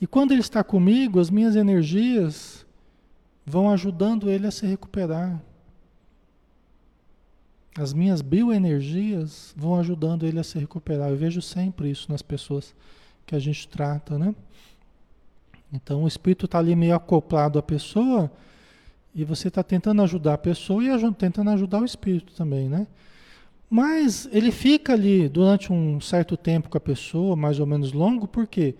E 0.00 0.06
quando 0.06 0.32
ele 0.32 0.40
está 0.40 0.62
comigo, 0.62 1.18
as 1.18 1.30
minhas 1.30 1.56
energias 1.56 2.66
vão 3.44 3.70
ajudando 3.70 4.30
ele 4.30 4.46
a 4.46 4.50
se 4.50 4.66
recuperar. 4.66 5.40
As 7.78 7.92
minhas 7.92 8.22
bioenergias 8.22 9.54
vão 9.56 9.78
ajudando 9.78 10.26
ele 10.26 10.38
a 10.38 10.44
se 10.44 10.58
recuperar. 10.58 11.10
Eu 11.10 11.16
vejo 11.16 11.40
sempre 11.40 11.90
isso 11.90 12.10
nas 12.10 12.22
pessoas 12.22 12.74
que 13.24 13.34
a 13.34 13.38
gente 13.38 13.68
trata, 13.68 14.18
né? 14.18 14.34
Então 15.72 16.04
o 16.04 16.08
espírito 16.08 16.46
está 16.46 16.58
ali 16.58 16.76
meio 16.76 16.94
acoplado 16.94 17.58
à 17.58 17.62
pessoa 17.62 18.30
e 19.14 19.24
você 19.24 19.48
está 19.48 19.62
tentando 19.62 20.02
ajudar 20.02 20.34
a 20.34 20.38
pessoa 20.38 20.82
e 20.82 21.14
tentando 21.14 21.50
ajudar 21.50 21.80
o 21.80 21.84
espírito 21.84 22.34
também, 22.34 22.68
né? 22.68 22.86
Mas 23.68 24.28
ele 24.32 24.52
fica 24.52 24.92
ali 24.92 25.28
durante 25.28 25.72
um 25.72 26.00
certo 26.00 26.36
tempo 26.36 26.68
com 26.68 26.78
a 26.78 26.80
pessoa, 26.80 27.34
mais 27.34 27.58
ou 27.58 27.66
menos 27.66 27.92
longo, 27.92 28.28
por 28.28 28.46
quê? 28.46 28.74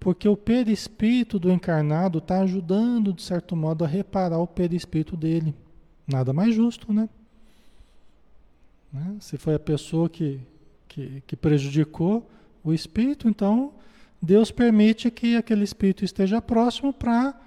Porque 0.00 0.28
o 0.28 0.36
perispírito 0.36 1.38
do 1.38 1.52
encarnado 1.52 2.18
está 2.18 2.40
ajudando, 2.40 3.12
de 3.12 3.22
certo 3.22 3.54
modo, 3.54 3.84
a 3.84 3.88
reparar 3.88 4.38
o 4.38 4.46
perispírito 4.46 5.16
dele. 5.16 5.54
Nada 6.06 6.32
mais 6.32 6.54
justo, 6.54 6.92
né? 6.92 7.08
né? 8.92 9.16
Se 9.20 9.36
foi 9.36 9.54
a 9.54 9.60
pessoa 9.60 10.08
que, 10.08 10.40
que, 10.88 11.22
que 11.26 11.36
prejudicou 11.36 12.28
o 12.64 12.72
espírito, 12.72 13.28
então 13.28 13.72
Deus 14.20 14.50
permite 14.50 15.10
que 15.10 15.36
aquele 15.36 15.64
espírito 15.64 16.04
esteja 16.04 16.40
próximo 16.40 16.92
para 16.92 17.38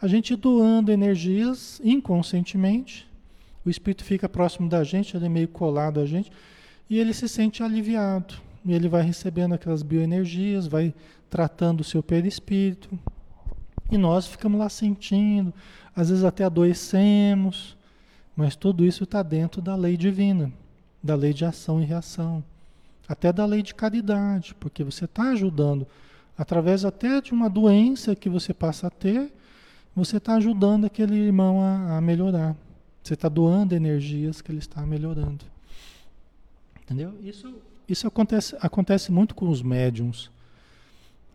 a 0.00 0.06
gente 0.06 0.36
doando 0.36 0.92
energias 0.92 1.80
inconscientemente. 1.82 3.08
O 3.64 3.70
espírito 3.70 4.04
fica 4.04 4.28
próximo 4.28 4.68
da 4.68 4.84
gente, 4.84 5.16
ele 5.16 5.26
é 5.26 5.28
meio 5.28 5.48
colado 5.48 6.00
a 6.00 6.06
gente, 6.06 6.30
e 6.88 6.98
ele 6.98 7.14
se 7.14 7.28
sente 7.28 7.62
aliviado. 7.62 8.34
E 8.64 8.72
ele 8.72 8.88
vai 8.88 9.02
recebendo 9.02 9.54
aquelas 9.54 9.82
bioenergias, 9.82 10.66
vai 10.66 10.94
tratando 11.30 11.80
o 11.80 11.84
seu 11.84 12.02
perispírito. 12.02 12.98
E 13.90 13.98
nós 13.98 14.26
ficamos 14.26 14.58
lá 14.58 14.68
sentindo, 14.68 15.52
às 15.94 16.08
vezes 16.08 16.24
até 16.24 16.44
adoecemos, 16.44 17.76
mas 18.36 18.56
tudo 18.56 18.84
isso 18.84 19.04
está 19.04 19.22
dentro 19.22 19.62
da 19.62 19.76
lei 19.76 19.96
divina, 19.96 20.52
da 21.02 21.14
lei 21.14 21.32
de 21.32 21.44
ação 21.44 21.82
e 21.82 21.84
reação, 21.84 22.42
até 23.06 23.32
da 23.32 23.44
lei 23.44 23.62
de 23.62 23.74
caridade, 23.74 24.54
porque 24.58 24.82
você 24.82 25.04
está 25.04 25.30
ajudando 25.30 25.86
através 26.36 26.84
até 26.84 27.20
de 27.20 27.32
uma 27.32 27.48
doença 27.48 28.16
que 28.16 28.28
você 28.28 28.52
passa 28.52 28.88
a 28.88 28.90
ter, 28.90 29.32
você 29.94 30.16
está 30.16 30.34
ajudando 30.34 30.84
aquele 30.84 31.14
irmão 31.14 31.60
a, 31.62 31.98
a 31.98 32.00
melhorar. 32.00 32.56
Você 33.04 33.12
está 33.12 33.28
doando 33.28 33.74
energias 33.74 34.40
que 34.40 34.50
ele 34.50 34.60
está 34.60 34.80
melhorando. 34.86 35.44
Entendeu? 36.82 37.14
Isso, 37.22 37.54
isso 37.86 38.06
acontece, 38.06 38.56
acontece 38.60 39.12
muito 39.12 39.34
com 39.34 39.50
os 39.50 39.60
médiums. 39.60 40.30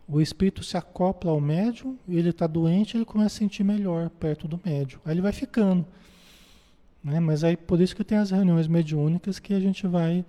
O 0.07 0.19
espírito 0.19 0.63
se 0.63 0.75
acopla 0.75 1.29
ao 1.29 1.39
médium, 1.39 1.95
ele 2.07 2.29
está 2.29 2.47
doente, 2.47 2.97
ele 2.97 3.05
começa 3.05 3.35
a 3.35 3.37
sentir 3.37 3.63
melhor 3.63 4.09
perto 4.09 4.47
do 4.47 4.59
médium. 4.65 4.99
Aí 5.05 5.13
ele 5.13 5.21
vai 5.21 5.31
ficando. 5.31 5.85
Né? 7.03 7.19
Mas 7.19 7.43
aí 7.43 7.55
por 7.55 7.79
isso 7.79 7.95
que 7.95 8.03
tem 8.03 8.17
as 8.17 8.31
reuniões 8.31 8.67
mediúnicas 8.67 9.37
que 9.37 9.53
a 9.53 9.59
gente 9.59 9.85
vai 9.85 10.25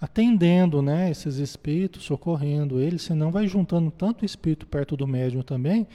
atendendo 0.00 0.80
né, 0.80 1.10
esses 1.10 1.38
espíritos, 1.38 2.04
socorrendo 2.04 2.78
eles, 2.78 3.02
senão 3.02 3.32
vai 3.32 3.48
juntando 3.48 3.90
tanto 3.90 4.24
espírito 4.24 4.64
perto 4.64 4.96
do 4.96 5.08
médium 5.08 5.42
também, 5.42 5.88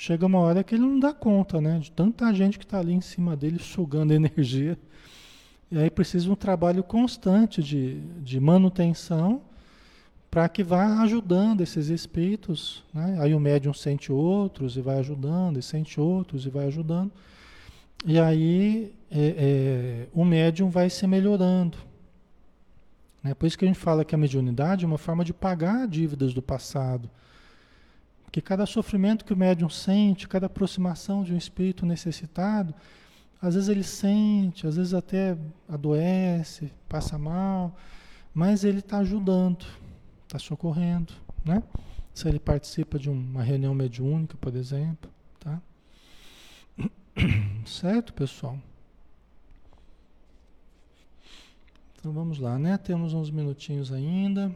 chega 0.00 0.24
uma 0.24 0.38
hora 0.38 0.64
que 0.64 0.74
ele 0.74 0.82
não 0.82 0.98
dá 0.98 1.12
conta 1.12 1.60
né, 1.60 1.78
de 1.78 1.92
tanta 1.92 2.32
gente 2.32 2.58
que 2.58 2.64
está 2.64 2.78
ali 2.78 2.94
em 2.94 3.02
cima 3.02 3.36
dele 3.36 3.58
sugando 3.58 4.14
energia. 4.14 4.78
E 5.70 5.76
aí 5.76 5.90
precisa 5.90 6.32
um 6.32 6.34
trabalho 6.34 6.82
constante 6.82 7.62
de, 7.62 8.00
de 8.22 8.40
manutenção 8.40 9.42
para 10.30 10.48
que 10.48 10.64
vá 10.64 11.02
ajudando 11.02 11.60
esses 11.60 11.88
espíritos. 11.88 12.82
Né? 12.94 13.18
Aí 13.20 13.34
o 13.34 13.38
médium 13.38 13.74
sente 13.74 14.10
outros 14.10 14.74
e 14.74 14.80
vai 14.80 14.98
ajudando, 15.00 15.58
e 15.58 15.62
sente 15.62 16.00
outros 16.00 16.46
e 16.46 16.48
vai 16.48 16.66
ajudando. 16.68 17.12
E 18.06 18.18
aí 18.18 18.94
é, 19.10 19.34
é, 19.36 20.06
o 20.14 20.24
médium 20.24 20.70
vai 20.70 20.88
se 20.88 21.06
melhorando. 21.06 21.76
Né? 23.22 23.34
Por 23.34 23.44
isso 23.44 23.58
que 23.58 23.66
a 23.66 23.68
gente 23.68 23.78
fala 23.78 24.02
que 24.02 24.14
a 24.14 24.18
mediunidade 24.18 24.82
é 24.82 24.88
uma 24.88 24.96
forma 24.96 25.22
de 25.26 25.34
pagar 25.34 25.86
dívidas 25.86 26.32
do 26.32 26.40
passado. 26.40 27.10
Porque 28.30 28.40
cada 28.40 28.64
sofrimento 28.64 29.24
que 29.24 29.32
o 29.32 29.36
médium 29.36 29.68
sente, 29.68 30.28
cada 30.28 30.46
aproximação 30.46 31.24
de 31.24 31.34
um 31.34 31.36
espírito 31.36 31.84
necessitado, 31.84 32.72
às 33.42 33.56
vezes 33.56 33.68
ele 33.68 33.82
sente, 33.82 34.68
às 34.68 34.76
vezes 34.76 34.94
até 34.94 35.36
adoece, 35.68 36.72
passa 36.88 37.18
mal, 37.18 37.76
mas 38.32 38.62
ele 38.62 38.78
está 38.78 38.98
ajudando, 38.98 39.66
está 40.22 40.38
socorrendo, 40.38 41.12
né? 41.44 41.60
Se 42.14 42.28
ele 42.28 42.38
participa 42.38 43.00
de 43.00 43.10
uma 43.10 43.42
reunião 43.42 43.74
mediúnica, 43.74 44.36
por 44.40 44.54
exemplo, 44.54 45.10
tá? 45.40 45.60
Certo, 47.66 48.14
pessoal? 48.14 48.56
Então 51.98 52.12
vamos 52.12 52.38
lá, 52.38 52.60
né? 52.60 52.78
Temos 52.78 53.12
uns 53.12 53.28
minutinhos 53.28 53.90
ainda. 53.90 54.54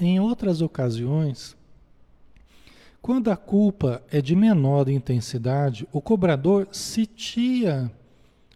Em 0.00 0.18
outras 0.18 0.62
ocasiões, 0.62 1.56
quando 3.02 3.30
a 3.30 3.36
culpa 3.36 4.02
é 4.10 4.20
de 4.20 4.34
menor 4.34 4.88
intensidade, 4.88 5.86
o 5.92 6.00
cobrador 6.00 6.66
sitia 6.72 7.92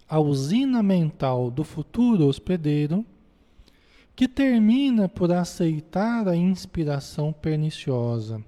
a 0.08 0.18
usina 0.18 0.82
mental 0.82 1.50
do 1.50 1.62
futuro 1.62 2.26
hospedeiro, 2.26 3.04
que 4.16 4.26
termina 4.26 5.08
por 5.08 5.30
aceitar 5.30 6.26
a 6.26 6.36
inspiração 6.36 7.32
perniciosa 7.32 8.42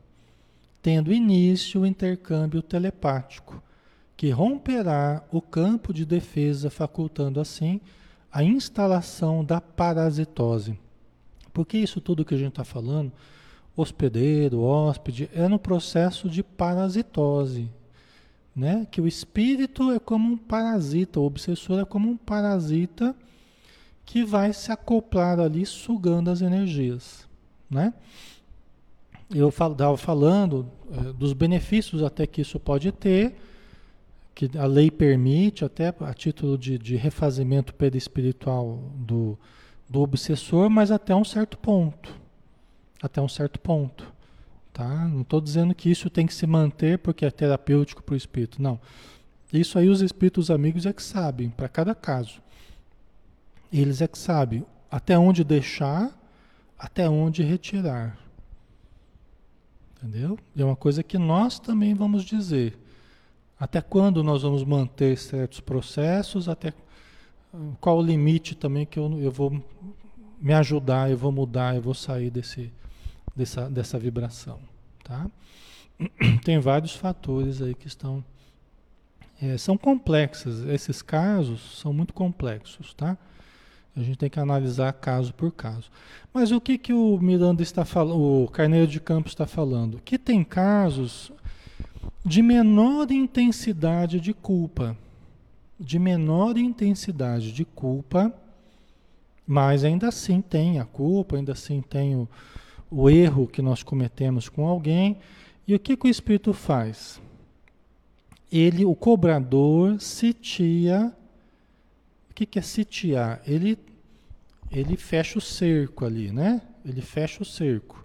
tendo 0.87 1.13
início 1.13 1.81
o 1.81 1.87
intercâmbio 1.87 2.63
telepático, 2.63 3.61
que 4.17 4.31
romperá 4.31 5.21
o 5.33 5.43
campo 5.43 5.93
de 5.93 6.07
defesa, 6.07 6.71
facultando 6.71 7.41
assim 7.41 7.81
a 8.31 8.45
instalação 8.45 9.45
da 9.45 9.61
parasitose. 9.61 10.79
Porque 11.57 11.79
isso 11.79 12.03
tudo 12.03 12.23
que 12.23 12.35
a 12.35 12.37
gente 12.37 12.51
está 12.51 12.65
falando, 12.65 13.11
hospedeiro, 13.75 14.61
hóspede, 14.61 15.31
é 15.33 15.49
no 15.49 15.59
processo 15.59 16.29
de 16.29 16.43
parasitose. 16.43 17.71
Né? 18.55 18.87
Que 18.91 19.01
o 19.01 19.09
espírito 19.09 19.91
é 19.91 19.99
como 19.99 20.35
um 20.35 20.37
parasita, 20.37 21.19
o 21.19 21.25
obsessor 21.25 21.81
é 21.81 21.87
como 21.87 22.11
um 22.11 22.17
parasita 22.19 23.17
que 24.05 24.23
vai 24.23 24.53
se 24.53 24.71
acoplar 24.71 25.41
ali, 25.41 25.65
sugando 25.65 26.31
as 26.31 26.43
energias. 26.43 27.27
Né? 27.71 27.95
eu 29.35 29.49
estava 29.49 29.97
falando 29.97 30.71
é, 30.93 31.13
dos 31.15 31.33
benefícios 31.33 32.03
até 32.03 32.27
que 32.27 32.43
isso 32.43 32.61
pode 32.61 32.93
ter, 32.93 33.35
que 34.35 34.51
a 34.59 34.67
lei 34.67 34.91
permite, 34.91 35.65
até 35.65 35.89
a 36.01 36.13
título 36.13 36.59
de, 36.59 36.77
de 36.77 36.97
refazimento 36.97 37.73
perispiritual 37.73 38.93
do, 38.95 39.39
do 39.89 40.01
obsessor, 40.01 40.69
mas 40.69 40.91
até 40.91 41.15
um 41.15 41.25
certo 41.25 41.57
ponto. 41.59 42.15
Até 43.03 43.21
um 43.21 43.29
certo 43.29 43.61
ponto. 43.61 44.13
Tá? 44.73 45.07
Não 45.07 45.23
estou 45.23 45.41
dizendo 45.41 45.75
que 45.75 45.91
isso 45.91 46.11
tem 46.11 46.27
que 46.27 46.35
se 46.35 46.47
manter 46.47 46.99
porque 46.99 47.25
é 47.25 47.31
terapêutico 47.31 48.03
para 48.03 48.15
o 48.15 48.17
espírito. 48.17 48.61
Não. 48.61 48.79
Isso 49.53 49.79
aí 49.79 49.89
os 49.89 50.03
espíritos 50.03 50.51
amigos 50.51 50.87
é 50.87 50.93
que 50.93 51.03
sabem, 51.03 51.51
para 51.51 51.69
cada 51.69 51.95
caso. 51.95 52.43
Eles 53.73 54.01
é 54.01 54.09
que 54.09 54.19
sabem 54.19 54.65
até 54.91 55.19
onde 55.19 55.45
deixar, 55.45 56.11
até 56.79 57.09
onde 57.09 57.43
retirar. 57.43 58.19
Entendeu? 59.97 60.39
E 60.55 60.63
é 60.63 60.65
uma 60.65 60.77
coisa 60.77 61.03
que 61.03 61.17
nós 61.17 61.59
também 61.59 61.95
vamos 61.95 62.25
dizer. 62.25 62.79
Até 63.59 63.81
quando 63.81 64.23
nós 64.23 64.43
vamos 64.43 64.63
manter 64.63 65.17
certos 65.17 65.61
processos, 65.61 66.49
até 66.49 66.73
qual 67.81 67.99
o 67.99 68.03
limite 68.03 68.55
também 68.55 68.87
que 68.87 68.99
eu, 68.99 69.21
eu 69.21 69.31
vou 69.31 69.63
me 70.41 70.53
ajudar, 70.53 71.11
eu 71.11 71.17
vou 71.17 71.33
mudar, 71.33 71.75
eu 71.75 71.83
vou 71.83 71.95
sair 71.95 72.31
desse, 72.31 72.73
dessa, 73.35 73.69
dessa 73.69 73.99
vibração. 73.99 74.59
Tá? 75.03 75.27
Tem 76.45 76.59
vários 76.59 76.95
fatores 76.95 77.63
aí 77.63 77.75
que 77.75 77.87
estão. 77.87 78.25
É, 79.41 79.59
são 79.59 79.77
complexos, 79.77 80.65
esses 80.67 81.03
casos 81.03 81.79
são 81.79 81.93
muito 81.93 82.15
complexos, 82.15 82.95
tá? 82.95 83.19
A 83.95 84.01
gente 84.03 84.19
tem 84.19 84.29
que 84.29 84.39
analisar 84.39 84.93
caso 84.93 85.33
por 85.33 85.51
caso. 85.51 85.91
Mas 86.33 86.53
o 86.53 86.61
que, 86.61 86.77
que 86.77 86.93
o 86.93 87.19
Miranda 87.19 87.63
está 87.63 87.85
falando, 87.85 88.19
o 88.19 88.49
Carneiro 88.49 88.87
de 88.87 89.01
Campos 89.01 89.33
está 89.33 89.47
falando? 89.47 90.01
Que 90.05 90.19
tem 90.19 90.45
casos 90.45 91.33
de 92.25 92.43
menor 92.43 93.11
intensidade 93.11 94.21
de 94.21 94.35
culpa. 94.35 94.97
De 95.79 95.99
menor 95.99 96.57
intensidade 96.57 97.53
de 97.53 97.65
culpa, 97.65 98.33
mas 99.47 99.85
ainda 99.85 100.09
assim 100.09 100.41
tem 100.41 100.81
a 100.81 100.85
culpa, 100.85 101.37
ainda 101.37 101.53
assim 101.53 101.81
tem 101.81 102.17
o, 102.17 102.29
o 102.91 103.09
erro 103.09 103.47
que 103.47 103.63
nós 103.63 103.83
cometemos 103.83 104.49
com 104.49 104.67
alguém. 104.67 105.19
E 105.67 105.75
o 105.75 105.79
que, 105.79 105.97
que 105.97 106.07
o 106.07 106.11
Espírito 106.11 106.53
faz? 106.53 107.21
Ele, 108.51 108.85
o 108.85 108.95
cobrador, 108.95 110.01
sitia. 110.01 111.15
O 112.31 112.35
que, 112.35 112.47
que 112.47 112.59
é 112.59 112.63
sitiar? 112.63 113.41
Ele, 113.47 113.79
ele 114.71 114.97
fecha 114.97 115.39
o 115.39 115.41
cerco 115.41 116.05
ali, 116.05 116.33
né? 116.33 116.63
Ele 116.85 117.01
fecha 117.01 117.43
o 117.43 117.47
cerco. 117.47 118.05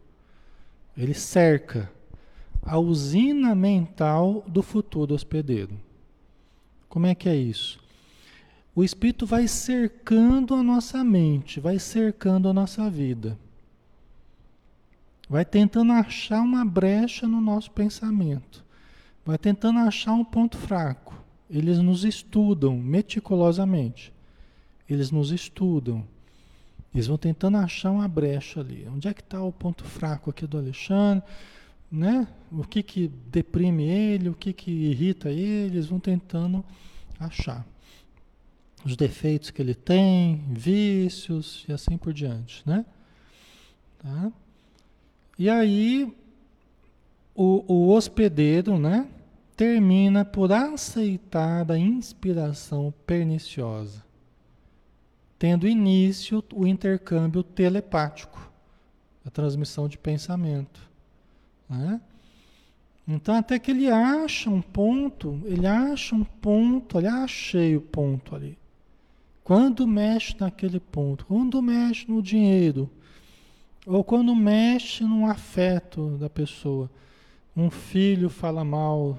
Ele 0.97 1.13
cerca 1.13 1.91
a 2.61 2.77
usina 2.77 3.55
mental 3.55 4.43
do 4.47 4.61
futuro 4.61 5.15
hospedeiro. 5.15 5.79
Como 6.91 7.07
é 7.07 7.15
que 7.15 7.29
é 7.29 7.35
isso? 7.37 7.79
O 8.75 8.83
Espírito 8.83 9.25
vai 9.25 9.47
cercando 9.47 10.53
a 10.53 10.61
nossa 10.61 11.01
mente, 11.05 11.57
vai 11.57 11.79
cercando 11.79 12.49
a 12.49 12.53
nossa 12.53 12.89
vida. 12.89 13.39
Vai 15.29 15.45
tentando 15.45 15.93
achar 15.93 16.41
uma 16.41 16.65
brecha 16.65 17.25
no 17.25 17.39
nosso 17.39 17.71
pensamento. 17.71 18.61
Vai 19.25 19.37
tentando 19.37 19.79
achar 19.79 20.11
um 20.11 20.25
ponto 20.25 20.57
fraco. 20.57 21.15
Eles 21.49 21.79
nos 21.79 22.03
estudam 22.03 22.75
meticulosamente. 22.75 24.11
Eles 24.89 25.11
nos 25.11 25.31
estudam. 25.31 26.05
Eles 26.93 27.07
vão 27.07 27.17
tentando 27.17 27.55
achar 27.55 27.91
uma 27.91 28.07
brecha 28.09 28.59
ali. 28.59 28.85
Onde 28.93 29.07
é 29.07 29.13
que 29.13 29.21
está 29.21 29.41
o 29.41 29.53
ponto 29.53 29.85
fraco 29.85 30.29
aqui 30.29 30.45
do 30.45 30.57
Alexandre? 30.57 31.23
Né? 31.91 32.27
O 32.51 32.63
que 32.63 32.81
que 32.81 33.07
deprime 33.27 33.83
ele, 33.83 34.29
o 34.29 34.33
que 34.33 34.53
que 34.53 34.71
irrita 34.71 35.29
ele, 35.29 35.73
eles 35.75 35.87
vão 35.87 35.99
tentando 35.99 36.63
achar 37.19 37.65
os 38.83 38.95
defeitos 38.95 39.51
que 39.51 39.61
ele 39.61 39.75
tem, 39.75 40.43
vícios 40.49 41.65
e 41.67 41.73
assim 41.73 41.97
por 41.97 42.13
diante, 42.13 42.63
né? 42.65 42.85
Tá? 43.99 44.31
E 45.37 45.49
aí 45.49 46.15
o, 47.35 47.63
o 47.67 47.89
hospedeiro, 47.89 48.79
né? 48.79 49.07
Termina 49.55 50.25
por 50.25 50.51
aceitar 50.51 51.71
a 51.71 51.77
inspiração 51.77 52.91
perniciosa, 53.05 54.03
tendo 55.37 55.67
início 55.67 56.43
o 56.53 56.65
intercâmbio 56.65 57.43
telepático, 57.43 58.51
a 59.23 59.29
transmissão 59.29 59.87
de 59.87 59.99
pensamento. 59.99 60.90
Né? 61.71 62.01
Então, 63.07 63.35
até 63.35 63.57
que 63.57 63.71
ele 63.71 63.89
acha 63.89 64.49
um 64.49 64.61
ponto, 64.61 65.41
ele 65.45 65.65
acha 65.65 66.13
um 66.13 66.23
ponto, 66.23 66.97
ele 66.97 67.07
achei 67.07 67.77
o 67.77 67.81
ponto 67.81 68.35
ali. 68.35 68.57
Quando 69.43 69.87
mexe 69.87 70.35
naquele 70.39 70.79
ponto, 70.79 71.25
quando 71.25 71.61
mexe 71.61 72.05
no 72.11 72.21
dinheiro, 72.21 72.89
ou 73.87 74.03
quando 74.03 74.35
mexe 74.35 75.03
no 75.03 75.25
afeto 75.25 76.17
da 76.17 76.29
pessoa, 76.29 76.91
um 77.55 77.69
filho 77.69 78.29
fala 78.29 78.63
mal, 78.63 79.17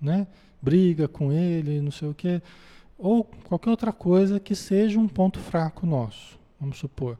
né? 0.00 0.26
briga 0.60 1.06
com 1.06 1.32
ele, 1.32 1.80
não 1.80 1.90
sei 1.90 2.08
o 2.08 2.14
quê, 2.14 2.40
ou 2.96 3.24
qualquer 3.44 3.70
outra 3.70 3.92
coisa 3.92 4.40
que 4.40 4.54
seja 4.54 4.98
um 4.98 5.06
ponto 5.06 5.38
fraco 5.38 5.86
nosso, 5.86 6.38
vamos 6.60 6.78
supor. 6.78 7.18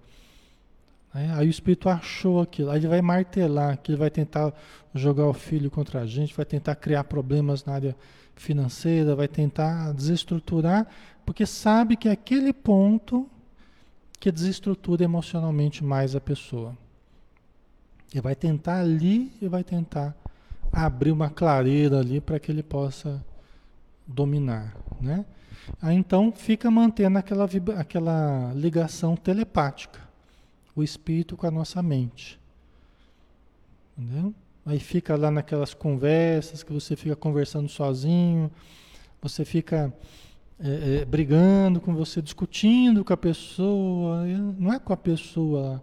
Né? 1.18 1.34
Aí 1.34 1.48
o 1.48 1.50
espírito 1.50 1.88
achou 1.88 2.40
aquilo, 2.40 2.70
aí 2.70 2.78
ele 2.78 2.86
vai 2.86 3.02
martelar, 3.02 3.76
que 3.78 3.90
ele 3.90 3.98
vai 3.98 4.10
tentar 4.10 4.52
jogar 4.94 5.26
o 5.26 5.32
filho 5.32 5.68
contra 5.68 6.02
a 6.02 6.06
gente, 6.06 6.34
vai 6.34 6.46
tentar 6.46 6.76
criar 6.76 7.04
problemas 7.04 7.64
na 7.64 7.74
área 7.74 7.96
financeira, 8.36 9.16
vai 9.16 9.26
tentar 9.26 9.92
desestruturar, 9.92 10.86
porque 11.26 11.44
sabe 11.44 11.96
que 11.96 12.08
é 12.08 12.12
aquele 12.12 12.52
ponto 12.52 13.28
que 14.20 14.30
desestrutura 14.30 15.02
emocionalmente 15.02 15.82
mais 15.82 16.14
a 16.14 16.20
pessoa. 16.20 16.76
Ele 18.12 18.22
vai 18.22 18.36
tentar 18.36 18.80
ali 18.80 19.32
e 19.42 19.48
vai 19.48 19.64
tentar 19.64 20.16
abrir 20.72 21.10
uma 21.10 21.28
clareira 21.28 21.98
ali 21.98 22.20
para 22.20 22.38
que 22.38 22.50
ele 22.50 22.62
possa 22.62 23.24
dominar, 24.06 24.74
né? 25.00 25.24
Aí 25.82 25.96
então 25.96 26.32
fica 26.32 26.70
mantendo 26.70 27.18
aquela, 27.18 27.46
aquela 27.76 28.52
ligação 28.54 29.14
telepática 29.14 30.07
o 30.80 30.84
espírito 30.84 31.36
com 31.36 31.46
a 31.46 31.50
nossa 31.50 31.82
mente. 31.82 32.38
Entendeu? 33.96 34.34
Aí 34.64 34.78
fica 34.78 35.16
lá 35.16 35.30
naquelas 35.30 35.72
conversas 35.72 36.62
que 36.62 36.72
você 36.72 36.94
fica 36.94 37.16
conversando 37.16 37.68
sozinho, 37.68 38.50
você 39.20 39.44
fica 39.44 39.92
é, 40.60 41.00
é, 41.00 41.04
brigando 41.04 41.80
com 41.80 41.94
você, 41.94 42.20
discutindo 42.20 43.04
com 43.04 43.12
a 43.12 43.16
pessoa, 43.16 44.24
não 44.58 44.72
é 44.72 44.78
com 44.78 44.92
a 44.92 44.96
pessoa, 44.96 45.82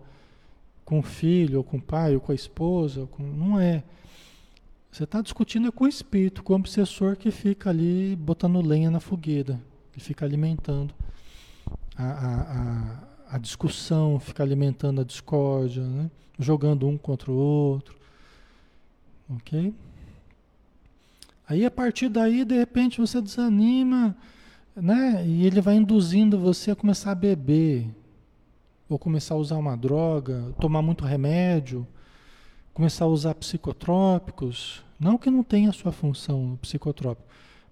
com 0.84 1.00
o 1.00 1.02
filho, 1.02 1.58
ou 1.58 1.64
com 1.64 1.78
o 1.78 1.82
pai, 1.82 2.14
ou 2.14 2.22
com 2.22 2.32
a 2.32 2.36
esposa, 2.36 3.08
com, 3.08 3.24
não 3.24 3.60
é. 3.60 3.84
Você 4.92 5.04
está 5.04 5.20
discutindo 5.20 5.72
com 5.72 5.86
o 5.86 5.88
espírito, 5.88 6.44
com 6.44 6.54
o 6.54 6.56
obsessor 6.56 7.18
que 7.18 7.32
fica 7.32 7.70
ali 7.70 8.16
botando 8.16 8.62
lenha 8.62 8.92
na 8.92 9.00
fogueira, 9.00 9.60
que 9.92 10.00
fica 10.00 10.26
alimentando 10.26 10.94
a, 11.98 12.06
a 12.06 13.15
a 13.30 13.38
discussão, 13.38 14.20
fica 14.20 14.44
alimentando 14.44 15.02
a 15.02 15.04
discórdia, 15.04 15.84
né? 15.84 16.10
jogando 16.38 16.88
um 16.88 16.98
contra 16.98 17.32
o 17.32 17.36
outro. 17.36 17.96
Ok? 19.30 19.74
Aí 21.48 21.66
a 21.66 21.72
partir 21.72 22.10
daí, 22.10 22.44
de 22.44 22.56
repente, 22.56 23.00
você 23.00 23.22
desanima, 23.22 24.16
né? 24.76 25.26
E 25.26 25.46
ele 25.46 25.62
vai 25.62 25.76
induzindo 25.76 26.40
você 26.40 26.72
a 26.72 26.76
começar 26.76 27.12
a 27.12 27.16
beber, 27.16 27.88
ou 28.90 29.00
começar 29.00 29.36
a 29.36 29.38
usar 29.38 29.58
uma 29.58 29.76
droga, 29.76 30.54
tomar 30.60 30.82
muito 30.82 31.06
remédio, 31.06 31.88
começar 32.74 33.06
a 33.06 33.08
usar 33.08 33.36
psicotrópicos. 33.36 34.84
Não 35.00 35.18
que 35.18 35.30
não 35.30 35.44
tenha 35.44 35.70
a 35.70 35.74
sua 35.74 35.92
função 35.92 36.58
psicotrópico, 36.62 37.28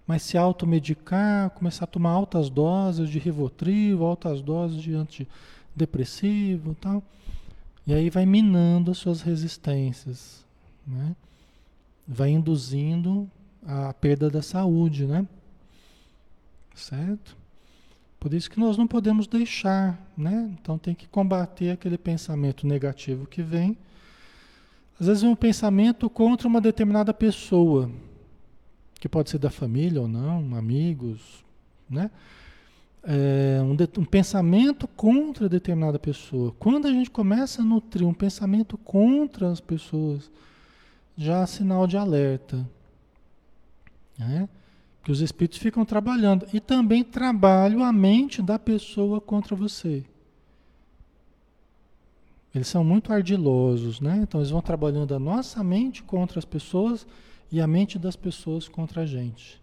mas 0.06 0.22
se 0.22 0.36
automedicar, 0.36 1.50
começar 1.50 1.84
a 1.84 1.88
tomar 1.88 2.10
altas 2.10 2.50
doses 2.50 3.08
de 3.08 3.18
Rivotril, 3.18 4.04
altas 4.04 4.42
doses 4.42 4.82
de 4.82 4.94
antidepressivo 4.94 6.72
e 6.72 6.74
tal. 6.74 7.02
E 7.86 7.94
aí 7.94 8.10
vai 8.10 8.26
minando 8.26 8.90
as 8.90 8.98
suas 8.98 9.22
resistências, 9.22 10.44
né? 10.86 11.14
Vai 12.06 12.30
induzindo 12.30 13.30
a 13.66 13.92
perda 13.94 14.28
da 14.28 14.42
saúde, 14.42 15.06
né? 15.06 15.26
Certo? 16.74 17.36
Por 18.20 18.32
isso 18.32 18.50
que 18.50 18.58
nós 18.58 18.76
não 18.76 18.86
podemos 18.86 19.26
deixar, 19.26 19.98
né? 20.16 20.50
Então 20.60 20.78
tem 20.78 20.94
que 20.94 21.06
combater 21.06 21.70
aquele 21.70 21.98
pensamento 21.98 22.66
negativo 22.66 23.26
que 23.26 23.42
vem. 23.42 23.76
Às 24.98 25.06
vezes 25.06 25.22
um 25.22 25.34
pensamento 25.34 26.08
contra 26.08 26.46
uma 26.46 26.60
determinada 26.60 27.12
pessoa, 27.12 27.90
que 29.00 29.08
pode 29.08 29.30
ser 29.30 29.38
da 29.38 29.50
família 29.50 30.00
ou 30.00 30.08
não, 30.08 30.56
amigos, 30.56 31.44
né? 31.88 32.10
É, 33.02 33.60
um, 33.62 33.76
de, 33.76 33.86
um, 33.98 34.04
pensamento 34.04 34.88
contra 34.88 35.46
determinada 35.46 35.98
pessoa. 35.98 36.54
Quando 36.58 36.88
a 36.88 36.90
gente 36.90 37.10
começa 37.10 37.60
a 37.60 37.64
nutrir 37.64 38.06
um 38.06 38.14
pensamento 38.14 38.78
contra 38.78 39.50
as 39.50 39.60
pessoas, 39.60 40.30
já 41.16 41.42
há 41.42 41.46
sinal 41.46 41.86
de 41.86 41.98
alerta. 41.98 42.66
Né? 44.18 44.48
Que 45.02 45.12
os 45.12 45.20
espíritos 45.20 45.58
ficam 45.58 45.84
trabalhando. 45.84 46.46
E 46.54 46.60
também 46.60 47.04
trabalham 47.04 47.84
a 47.84 47.92
mente 47.92 48.40
da 48.40 48.58
pessoa 48.58 49.20
contra 49.20 49.54
você. 49.54 50.02
Eles 52.54 52.68
são 52.68 52.84
muito 52.84 53.12
ardilosos, 53.12 54.00
né? 54.00 54.20
Então 54.22 54.40
eles 54.40 54.50
vão 54.50 54.62
trabalhando 54.62 55.12
a 55.12 55.18
nossa 55.18 55.62
mente 55.64 56.04
contra 56.04 56.38
as 56.38 56.44
pessoas 56.44 57.04
e 57.54 57.60
a 57.60 57.68
mente 57.68 58.00
das 58.00 58.16
pessoas 58.16 58.66
contra 58.66 59.02
a 59.02 59.06
gente. 59.06 59.62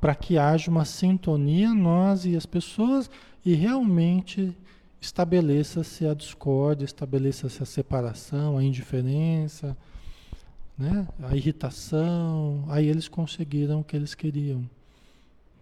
Para 0.00 0.12
que 0.12 0.36
haja 0.36 0.68
uma 0.68 0.84
sintonia 0.84 1.72
nós 1.72 2.26
e 2.26 2.34
as 2.34 2.44
pessoas 2.44 3.08
e 3.44 3.54
realmente 3.54 4.52
estabeleça-se 5.00 6.04
a 6.04 6.12
discórdia, 6.14 6.84
estabeleça-se 6.84 7.62
a 7.62 7.64
separação, 7.64 8.58
a 8.58 8.64
indiferença, 8.64 9.76
né? 10.76 11.06
a 11.22 11.36
irritação. 11.36 12.64
Aí 12.68 12.88
eles 12.88 13.06
conseguiram 13.06 13.78
o 13.78 13.84
que 13.84 13.94
eles 13.94 14.12
queriam. 14.12 14.68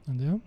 Entendeu? 0.08 0.40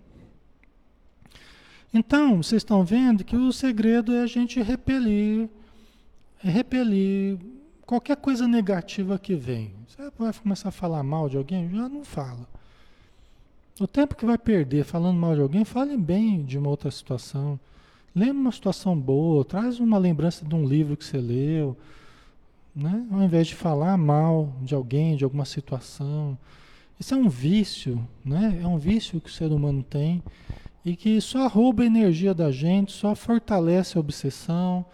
Então, 1.94 2.42
vocês 2.42 2.60
estão 2.60 2.84
vendo 2.84 3.22
que 3.22 3.36
o 3.36 3.52
segredo 3.52 4.12
é 4.12 4.22
a 4.22 4.26
gente 4.26 4.60
repelir, 4.60 5.48
repelir 6.38 7.38
qualquer 7.86 8.16
coisa 8.16 8.48
negativa 8.48 9.16
que 9.16 9.36
vem. 9.36 9.77
Você 9.98 10.12
vai 10.16 10.32
começar 10.32 10.68
a 10.68 10.72
falar 10.72 11.02
mal 11.02 11.28
de 11.28 11.36
alguém? 11.36 11.68
Já 11.70 11.88
não 11.88 12.04
fala. 12.04 12.46
O 13.80 13.86
tempo 13.88 14.14
que 14.14 14.24
vai 14.24 14.38
perder 14.38 14.84
falando 14.84 15.18
mal 15.18 15.34
de 15.34 15.40
alguém, 15.40 15.64
fale 15.64 15.96
bem 15.96 16.44
de 16.44 16.56
uma 16.56 16.68
outra 16.68 16.88
situação. 16.88 17.58
Lembra 18.14 18.42
uma 18.42 18.52
situação 18.52 18.96
boa, 18.96 19.44
traz 19.44 19.80
uma 19.80 19.98
lembrança 19.98 20.44
de 20.44 20.54
um 20.54 20.64
livro 20.64 20.96
que 20.96 21.04
você 21.04 21.18
leu, 21.18 21.76
né? 22.76 23.04
Ao 23.10 23.20
invés 23.24 23.48
de 23.48 23.56
falar 23.56 23.98
mal 23.98 24.52
de 24.62 24.72
alguém, 24.72 25.16
de 25.16 25.24
alguma 25.24 25.44
situação. 25.44 26.38
Isso 27.00 27.12
é 27.12 27.16
um 27.16 27.28
vício, 27.28 28.00
né? 28.24 28.60
É 28.62 28.68
um 28.68 28.78
vício 28.78 29.20
que 29.20 29.28
o 29.28 29.32
ser 29.32 29.50
humano 29.50 29.82
tem 29.82 30.22
e 30.84 30.94
que 30.94 31.20
só 31.20 31.48
rouba 31.48 31.82
a 31.82 31.86
energia 31.86 32.32
da 32.32 32.52
gente, 32.52 32.92
só 32.92 33.16
fortalece 33.16 33.98
a 33.98 34.00
obsessão, 34.00 34.86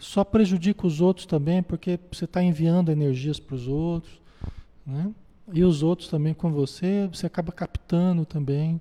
só 0.00 0.24
prejudica 0.24 0.86
os 0.86 1.00
outros 1.00 1.26
também, 1.26 1.62
porque 1.62 2.00
você 2.10 2.24
está 2.24 2.42
enviando 2.42 2.90
energias 2.90 3.38
para 3.38 3.54
os 3.54 3.68
outros, 3.68 4.20
né? 4.84 5.12
E 5.52 5.62
os 5.62 5.82
outros 5.82 6.08
também 6.08 6.32
com 6.32 6.50
você, 6.50 7.06
você 7.12 7.26
acaba 7.26 7.52
captando 7.52 8.24
também. 8.24 8.80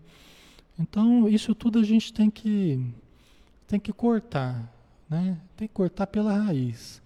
Então, 0.80 1.28
isso 1.28 1.54
tudo 1.54 1.78
a 1.78 1.84
gente 1.84 2.14
tem 2.14 2.30
que 2.30 2.82
tem 3.68 3.80
que 3.80 3.92
cortar, 3.92 4.74
né? 5.10 5.38
Tem 5.58 5.68
que 5.68 5.74
cortar 5.74 6.08
pela 6.08 6.34
raiz. 6.34 7.02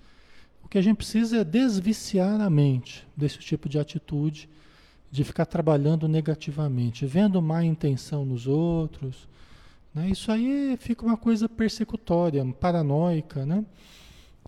O 0.64 0.68
que 0.68 0.78
a 0.78 0.82
gente 0.82 0.98
precisa 0.98 1.38
é 1.38 1.44
desviciar 1.44 2.40
a 2.40 2.50
mente 2.50 3.06
desse 3.18 3.40
tipo 3.40 3.68
de 3.68 3.80
atitude, 3.80 4.48
de 5.12 5.24
ficar 5.24 5.46
trabalhando 5.46 6.08
negativamente, 6.08 7.06
vendo 7.06 7.42
má 7.42 7.64
intenção 7.64 8.24
nos 8.26 8.48
outros. 8.48 9.28
Né? 9.94 10.10
Isso 10.10 10.32
aí 10.32 10.78
fica 10.78 11.06
uma 11.06 11.18
coisa 11.18 11.50
persecutória, 11.50 12.46
paranoica, 12.60 13.46
né? 13.46 13.66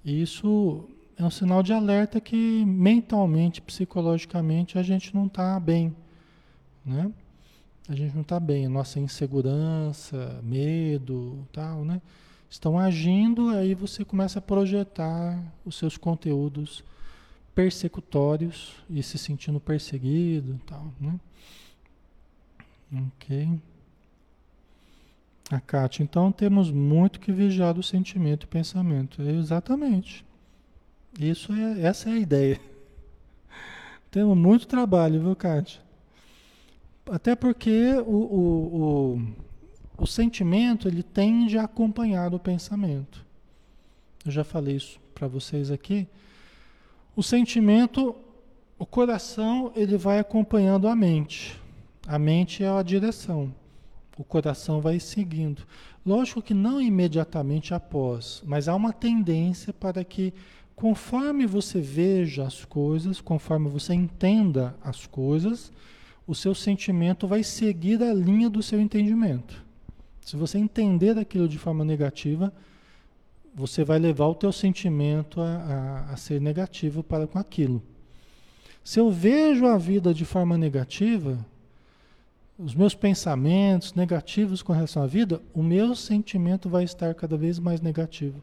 Isso 0.06 0.88
é 1.18 1.24
um 1.24 1.32
sinal 1.32 1.64
de 1.64 1.74
alerta 1.74 2.22
que 2.22 2.64
mentalmente, 2.66 3.62
psicologicamente, 3.62 4.78
a 4.78 4.84
gente 4.84 5.14
não 5.16 5.26
está 5.26 5.60
bem, 5.60 5.96
né? 6.86 7.12
a 7.88 7.96
gente 7.96 8.14
não 8.16 8.22
está 8.22 8.40
bem, 8.40 8.68
nossa 8.68 9.00
insegurança, 9.00 10.40
medo, 10.44 11.48
tal, 11.52 11.86
né? 11.86 12.02
Estão 12.50 12.80
agindo, 12.80 13.50
aí 13.50 13.76
você 13.76 14.04
começa 14.04 14.40
a 14.40 14.42
projetar 14.42 15.40
os 15.64 15.76
seus 15.76 15.98
conteúdos 15.98 16.84
persecutórios 17.54 18.76
e 18.90 19.04
se 19.04 19.18
sentindo 19.18 19.60
perseguido, 19.60 20.60
tal, 20.66 20.92
né? 21.00 21.20
Ok. 23.08 23.60
A 25.52 25.60
Kátia, 25.60 26.02
então 26.02 26.32
temos 26.32 26.72
muito 26.72 27.20
que 27.20 27.32
vigiar 27.32 27.74
do 27.74 27.84
sentimento 27.84 28.44
e 28.44 28.48
pensamento. 28.48 29.22
É 29.22 29.32
exatamente. 29.32 30.26
Isso 31.20 31.54
é, 31.54 31.82
essa 31.82 32.10
é 32.10 32.14
a 32.14 32.18
ideia. 32.18 32.60
Temos 34.10 34.36
muito 34.36 34.66
trabalho, 34.66 35.22
viu, 35.22 35.36
Kátia? 35.36 35.82
Até 37.12 37.36
porque 37.36 37.94
o, 38.06 38.12
o, 38.12 38.82
o, 38.82 40.04
o 40.04 40.08
sentimento 40.08 40.88
ele 40.88 41.04
tende 41.04 41.58
a 41.58 41.66
acompanhar 41.66 42.34
o 42.34 42.40
pensamento. 42.40 43.24
Eu 44.26 44.32
já 44.32 44.44
falei 44.44 44.76
isso 44.76 45.00
para 45.14 45.28
vocês 45.28 45.70
aqui. 45.70 46.08
O 47.16 47.22
sentimento, 47.22 48.16
o 48.80 48.86
coração, 48.86 49.72
ele 49.76 49.98
vai 49.98 50.18
acompanhando 50.18 50.88
a 50.88 50.96
mente. 50.96 51.62
A 52.08 52.18
mente 52.18 52.64
é 52.64 52.68
a 52.68 52.82
direção. 52.82 53.54
O 54.18 54.24
coração 54.24 54.80
vai 54.80 55.00
seguindo. 55.00 55.64
Lógico 56.06 56.42
que 56.42 56.54
não 56.54 56.82
imediatamente 56.82 57.74
após, 57.74 58.42
mas 58.46 58.68
há 58.68 58.76
uma 58.76 58.94
tendência 58.94 59.74
para 59.74 60.04
que, 60.04 60.34
conforme 60.76 61.46
você 61.46 61.82
veja 61.82 62.44
as 62.44 62.64
coisas, 62.64 63.20
conforme 63.20 63.70
você 63.70 63.94
entenda 63.94 64.76
as 64.84 65.06
coisas, 65.06 65.72
o 66.28 66.34
seu 66.34 66.56
sentimento 66.56 67.28
vai 67.28 67.44
seguir 67.44 68.02
a 68.02 68.14
linha 68.14 68.50
do 68.50 68.64
seu 68.64 68.80
entendimento. 68.80 69.64
Se 70.22 70.36
você 70.36 70.58
entender 70.58 71.18
aquilo 71.18 71.48
de 71.48 71.58
forma 71.58 71.86
negativa, 71.86 72.52
você 73.54 73.84
vai 73.84 74.00
levar 74.00 74.28
o 74.28 74.36
teu 74.36 74.52
sentimento 74.52 75.40
a, 75.40 75.46
a, 75.46 76.14
a, 76.14 76.18
ser 76.18 76.42
negativo 76.42 77.04
para 77.04 77.28
com 77.28 77.40
aquilo. 77.40 77.82
Se 78.84 79.00
eu 79.00 79.10
vejo 79.10 79.66
a 79.66 79.78
vida 79.78 80.14
de 80.14 80.26
forma 80.26 80.58
negativa, 80.58 81.38
os 82.58 82.74
meus 82.74 82.96
pensamentos 82.96 83.94
negativos 83.94 84.62
com 84.62 84.72
relação 84.72 85.04
à 85.04 85.08
vida, 85.08 85.42
o 85.54 85.62
meu 85.62 85.96
sentimento 85.96 86.70
vai 86.70 86.84
estar 86.84 87.14
cada 87.14 87.36
vez 87.36 87.60
mais 87.60 87.82
negativo 87.82 88.42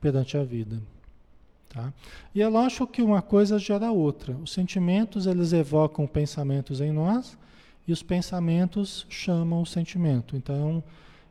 perante 0.00 0.36
a 0.36 0.44
vida. 0.44 0.80
Tá? 1.68 1.92
E 2.34 2.42
é 2.42 2.48
lógico 2.48 2.86
que 2.86 3.02
uma 3.02 3.22
coisa 3.22 3.58
gera 3.58 3.90
outra. 3.92 4.34
Os 4.36 4.52
sentimentos 4.52 5.26
eles 5.26 5.52
evocam 5.52 6.06
pensamentos 6.06 6.80
em 6.80 6.92
nós 6.92 7.38
e 7.86 7.92
os 7.92 8.02
pensamentos 8.02 9.06
chamam 9.08 9.62
o 9.62 9.66
sentimento. 9.66 10.36
Então 10.36 10.82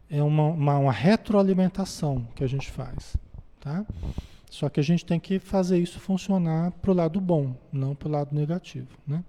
é 0.10 0.22
uma, 0.24 0.48
uma, 0.48 0.78
uma 0.78 0.92
retroalimentação 0.92 2.28
que 2.36 2.44
a 2.44 2.48
gente 2.48 2.70
faz. 2.70 3.16
Tá? 3.60 3.86
Só 4.50 4.68
que 4.70 4.80
a 4.80 4.84
gente 4.84 5.06
tem 5.06 5.20
que 5.20 5.40
fazer 5.40 5.78
isso 5.78 6.00
funcionar 6.00 6.72
para 6.72 6.92
o 6.92 6.94
lado 6.94 7.20
bom, 7.22 7.56
não 7.72 7.94
para 7.94 8.08
o 8.08 8.12
lado 8.12 8.36
negativo. 8.36 8.88
Né? 9.06 9.24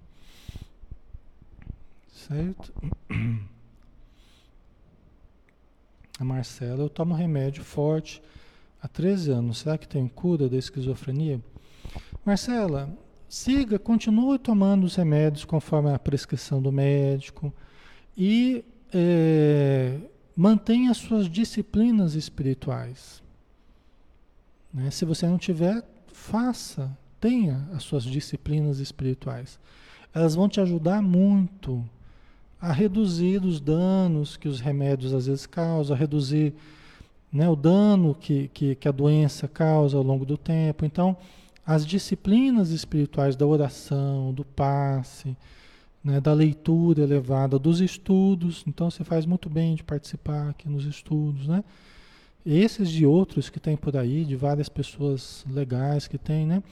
Certo? 2.27 2.71
A 6.19 6.23
Marcela, 6.23 6.83
eu 6.83 6.89
tomo 6.89 7.15
remédio 7.15 7.63
forte 7.63 8.21
há 8.81 8.87
13 8.87 9.31
anos. 9.31 9.57
Será 9.59 9.77
que 9.77 9.87
tem 9.87 10.07
cura 10.07 10.47
da 10.47 10.55
esquizofrenia? 10.55 11.41
Marcela, 12.23 12.95
siga, 13.27 13.79
continue 13.79 14.37
tomando 14.37 14.83
os 14.83 14.95
remédios 14.95 15.45
conforme 15.45 15.91
a 15.91 15.97
prescrição 15.97 16.61
do 16.61 16.71
médico 16.71 17.51
e 18.15 18.63
é, 18.93 19.97
mantenha 20.35 20.91
as 20.91 20.97
suas 20.97 21.27
disciplinas 21.27 22.13
espirituais. 22.13 23.23
Né? 24.71 24.91
Se 24.91 25.05
você 25.05 25.25
não 25.25 25.39
tiver, 25.39 25.83
faça, 26.13 26.95
tenha 27.19 27.67
as 27.73 27.81
suas 27.81 28.03
disciplinas 28.03 28.77
espirituais. 28.77 29.59
Elas 30.13 30.35
vão 30.35 30.47
te 30.47 30.61
ajudar 30.61 31.01
muito 31.01 31.83
a 32.61 32.71
reduzir 32.71 33.43
os 33.43 33.59
danos 33.59 34.37
que 34.37 34.47
os 34.47 34.59
remédios 34.59 35.13
às 35.13 35.25
vezes 35.25 35.47
causam, 35.47 35.95
a 35.95 35.99
reduzir 35.99 36.53
né, 37.33 37.49
o 37.49 37.55
dano 37.55 38.13
que, 38.13 38.49
que, 38.53 38.75
que 38.75 38.87
a 38.87 38.91
doença 38.91 39.47
causa 39.47 39.97
ao 39.97 40.03
longo 40.03 40.25
do 40.25 40.37
tempo. 40.37 40.85
Então, 40.85 41.17
as 41.65 41.85
disciplinas 41.85 42.69
espirituais 42.69 43.35
da 43.35 43.47
oração, 43.47 44.31
do 44.33 44.45
passe, 44.45 45.35
né, 46.03 46.19
da 46.19 46.33
leitura 46.33 47.01
elevada, 47.01 47.57
dos 47.57 47.79
estudos. 47.79 48.63
Então, 48.67 48.91
você 48.91 49.03
faz 49.03 49.25
muito 49.25 49.49
bem 49.49 49.73
de 49.73 49.83
participar 49.83 50.49
aqui 50.49 50.69
nos 50.69 50.85
estudos, 50.85 51.47
né? 51.47 51.63
Esses 52.45 52.89
e 52.89 53.05
outros 53.05 53.49
que 53.49 53.59
tem 53.59 53.77
por 53.77 53.95
aí, 53.95 54.25
de 54.25 54.35
várias 54.35 54.67
pessoas 54.67 55.45
legais 55.49 56.07
que 56.07 56.17
tem, 56.17 56.45
né? 56.45 56.63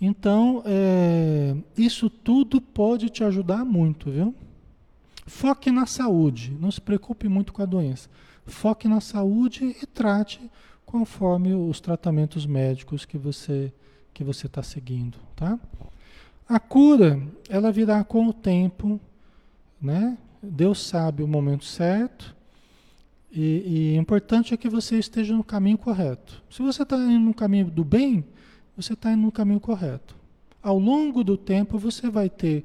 Então, 0.00 0.62
é, 0.66 1.54
isso 1.76 2.10
tudo 2.10 2.60
pode 2.60 3.10
te 3.10 3.22
ajudar 3.22 3.64
muito, 3.64 4.10
viu? 4.10 4.34
Foque 5.26 5.70
na 5.70 5.86
saúde, 5.86 6.56
não 6.60 6.70
se 6.70 6.80
preocupe 6.80 7.28
muito 7.28 7.52
com 7.52 7.62
a 7.62 7.66
doença. 7.66 8.08
Foque 8.46 8.86
na 8.86 9.00
saúde 9.00 9.76
e 9.82 9.86
trate 9.86 10.50
conforme 10.84 11.54
os 11.54 11.80
tratamentos 11.80 12.46
médicos 12.46 13.04
que 13.04 13.18
você 13.18 13.72
que 14.12 14.22
você 14.22 14.46
está 14.46 14.62
seguindo, 14.62 15.18
tá? 15.34 15.58
A 16.48 16.60
cura, 16.60 17.20
ela 17.48 17.72
virá 17.72 18.04
com 18.04 18.28
o 18.28 18.32
tempo, 18.32 19.00
né? 19.82 20.16
Deus 20.40 20.86
sabe 20.86 21.20
o 21.22 21.26
momento 21.26 21.64
certo 21.64 22.36
e, 23.32 23.94
e 23.94 23.96
importante 23.96 24.54
é 24.54 24.56
que 24.56 24.68
você 24.68 24.96
esteja 24.96 25.34
no 25.34 25.42
caminho 25.42 25.76
correto. 25.76 26.40
Se 26.48 26.62
você 26.62 26.84
está 26.84 26.96
indo 26.96 27.18
no 27.18 27.34
caminho 27.34 27.68
do 27.68 27.82
bem, 27.82 28.24
você 28.76 28.92
está 28.92 29.10
indo 29.12 29.22
no 29.22 29.32
caminho 29.32 29.58
correto. 29.58 30.14
Ao 30.62 30.78
longo 30.78 31.24
do 31.24 31.36
tempo 31.36 31.76
você 31.76 32.08
vai 32.08 32.30
ter 32.30 32.64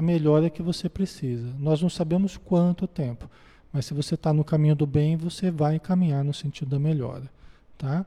a 0.00 0.02
melhora 0.02 0.48
que 0.48 0.62
você 0.62 0.88
precisa. 0.88 1.54
Nós 1.58 1.82
não 1.82 1.90
sabemos 1.90 2.38
quanto 2.38 2.88
tempo, 2.88 3.30
mas 3.70 3.84
se 3.84 3.92
você 3.92 4.14
está 4.14 4.32
no 4.32 4.42
caminho 4.42 4.74
do 4.74 4.86
bem, 4.86 5.14
você 5.14 5.50
vai 5.50 5.78
caminhar 5.78 6.24
no 6.24 6.32
sentido 6.32 6.70
da 6.70 6.78
melhora, 6.78 7.30
tá? 7.76 8.06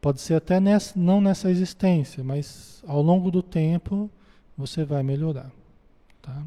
Pode 0.00 0.22
ser 0.22 0.34
até 0.34 0.58
nessa, 0.58 0.98
não 0.98 1.20
nessa 1.20 1.50
existência, 1.50 2.24
mas 2.24 2.82
ao 2.86 3.02
longo 3.02 3.30
do 3.30 3.42
tempo 3.42 4.10
você 4.56 4.82
vai 4.82 5.02
melhorar. 5.02 5.50
Tá? 6.22 6.42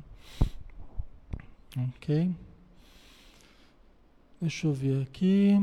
Ok. 1.90 2.32
Deixa 4.42 4.68
eu 4.68 4.74
ver 4.74 5.04
aqui. 5.04 5.54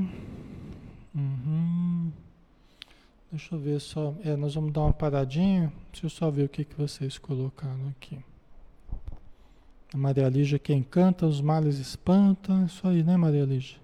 Uhum. 1.14 2.12
Deixa 3.30 3.54
eu 3.54 3.58
ver 3.58 3.80
só. 3.80 4.14
É, 4.24 4.36
nós 4.36 4.54
vamos 4.54 4.72
dar 4.72 4.82
uma 4.82 4.92
paradinha. 4.92 5.72
Deixa 5.92 6.06
eu 6.06 6.10
só 6.10 6.30
ver 6.30 6.44
o 6.44 6.48
que, 6.48 6.64
que 6.64 6.76
vocês 6.76 7.18
colocaram 7.18 7.88
aqui. 7.88 8.18
A 9.94 9.96
Maria 9.96 10.28
Lígia, 10.28 10.58
quem 10.58 10.82
canta, 10.82 11.24
os 11.24 11.40
males 11.40 11.78
espanta. 11.78 12.52
Isso 12.66 12.86
aí, 12.88 13.04
né, 13.04 13.16
Maria 13.16 13.44
Lígia? 13.44 13.78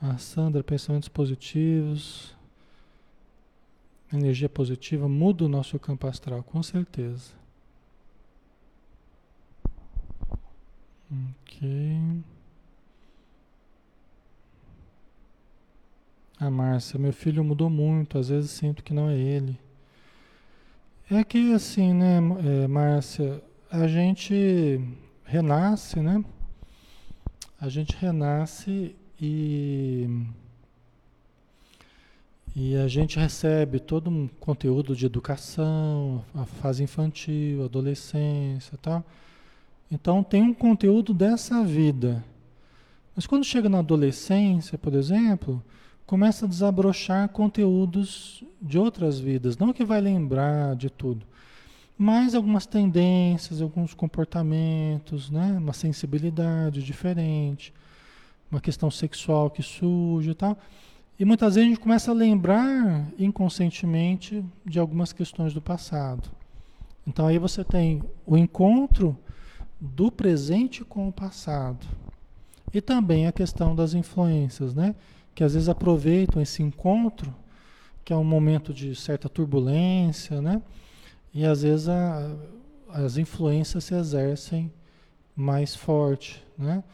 A 0.00 0.16
Sandra, 0.16 0.62
pensamentos 0.62 1.08
positivos. 1.08 2.32
Energia 4.12 4.48
positiva 4.48 5.08
muda 5.08 5.44
o 5.44 5.48
nosso 5.48 5.76
campo 5.76 6.06
astral, 6.06 6.44
com 6.44 6.62
certeza. 6.62 7.32
Ok. 11.10 12.22
A 16.38 16.48
Márcia, 16.48 16.96
meu 16.96 17.12
filho 17.12 17.42
mudou 17.42 17.68
muito, 17.68 18.18
às 18.18 18.28
vezes 18.28 18.52
sinto 18.52 18.84
que 18.84 18.94
não 18.94 19.08
é 19.08 19.16
ele. 19.16 19.58
É 21.10 21.24
que 21.24 21.52
assim, 21.52 21.92
né, 21.92 22.18
é, 22.18 22.68
Márcia, 22.68 23.42
a 23.72 23.86
gente 23.86 24.78
renasce, 25.24 25.98
né? 25.98 26.22
A 27.58 27.70
gente 27.70 27.96
renasce 27.96 28.94
e, 29.18 30.26
e 32.54 32.76
a 32.76 32.86
gente 32.86 33.18
recebe 33.18 33.80
todo 33.80 34.10
um 34.10 34.28
conteúdo 34.28 34.94
de 34.94 35.06
educação, 35.06 36.22
a 36.34 36.44
fase 36.44 36.82
infantil, 36.82 37.64
adolescência 37.64 38.76
tal. 38.82 39.02
Então 39.90 40.22
tem 40.22 40.42
um 40.42 40.52
conteúdo 40.52 41.14
dessa 41.14 41.64
vida. 41.64 42.22
Mas 43.16 43.26
quando 43.26 43.44
chega 43.44 43.70
na 43.70 43.78
adolescência, 43.78 44.76
por 44.76 44.92
exemplo, 44.92 45.64
começa 46.04 46.44
a 46.44 46.48
desabrochar 46.48 47.30
conteúdos 47.30 48.44
de 48.60 48.78
outras 48.78 49.18
vidas. 49.18 49.56
Não 49.56 49.72
que 49.72 49.82
vai 49.82 50.02
lembrar 50.02 50.76
de 50.76 50.90
tudo, 50.90 51.24
mas 52.02 52.34
algumas 52.34 52.66
tendências, 52.66 53.62
alguns 53.62 53.94
comportamentos, 53.94 55.30
né? 55.30 55.56
uma 55.56 55.72
sensibilidade 55.72 56.82
diferente, 56.82 57.72
uma 58.50 58.60
questão 58.60 58.90
sexual 58.90 59.48
que 59.48 59.62
surge 59.62 60.30
e 60.30 60.34
tal. 60.34 60.58
E 61.16 61.24
muitas 61.24 61.54
vezes 61.54 61.68
a 61.68 61.70
gente 61.70 61.80
começa 61.80 62.10
a 62.10 62.14
lembrar 62.14 63.06
inconscientemente 63.16 64.44
de 64.66 64.80
algumas 64.80 65.12
questões 65.12 65.54
do 65.54 65.62
passado. 65.62 66.28
Então 67.06 67.28
aí 67.28 67.38
você 67.38 67.62
tem 67.62 68.02
o 68.26 68.36
encontro 68.36 69.16
do 69.80 70.10
presente 70.10 70.84
com 70.84 71.06
o 71.06 71.12
passado. 71.12 71.86
E 72.74 72.80
também 72.80 73.28
a 73.28 73.32
questão 73.32 73.76
das 73.76 73.94
influências, 73.94 74.74
né? 74.74 74.96
que 75.36 75.44
às 75.44 75.54
vezes 75.54 75.68
aproveitam 75.68 76.42
esse 76.42 76.64
encontro, 76.64 77.32
que 78.04 78.12
é 78.12 78.16
um 78.16 78.24
momento 78.24 78.74
de 78.74 78.92
certa 78.96 79.28
turbulência, 79.28 80.42
né? 80.42 80.60
E 81.34 81.44
às 81.44 81.62
vezes 81.62 81.88
a, 81.88 82.36
as 82.90 83.16
influências 83.16 83.84
se 83.84 83.94
exercem 83.94 84.72
mais 85.34 85.74
forte, 85.74 86.44
né? 86.58 86.84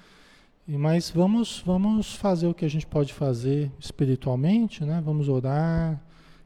E, 0.66 0.76
mas 0.76 1.10
vamos, 1.10 1.62
vamos 1.64 2.14
fazer 2.14 2.46
o 2.46 2.54
que 2.54 2.64
a 2.64 2.70
gente 2.70 2.86
pode 2.86 3.12
fazer 3.12 3.72
espiritualmente, 3.78 4.84
né? 4.84 5.02
Vamos 5.04 5.28
orar, 5.28 6.00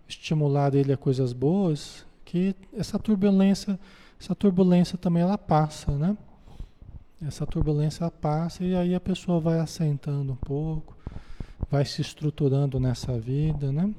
estimular 0.09 0.74
ele 0.74 0.93
a 0.93 0.97
coisas 0.97 1.32
boas, 1.32 2.07
que 2.24 2.55
essa 2.72 2.99
turbulência, 2.99 3.78
essa 4.18 4.34
turbulência 4.34 4.97
também 4.97 5.22
ela 5.22 5.36
passa, 5.36 5.93
né? 5.93 6.16
Essa 7.20 7.47
turbulência 7.47 8.11
passa 8.11 8.64
e 8.64 8.74
aí 8.74 8.95
a 8.95 9.01
pessoa 9.01 9.38
vai 9.38 9.59
assentando 9.59 10.32
um 10.32 10.36
pouco, 10.36 10.97
vai 11.70 11.84
se 11.84 12.01
estruturando 12.01 12.80
nessa 12.80 13.18
vida, 13.18 13.70
né? 13.70 13.93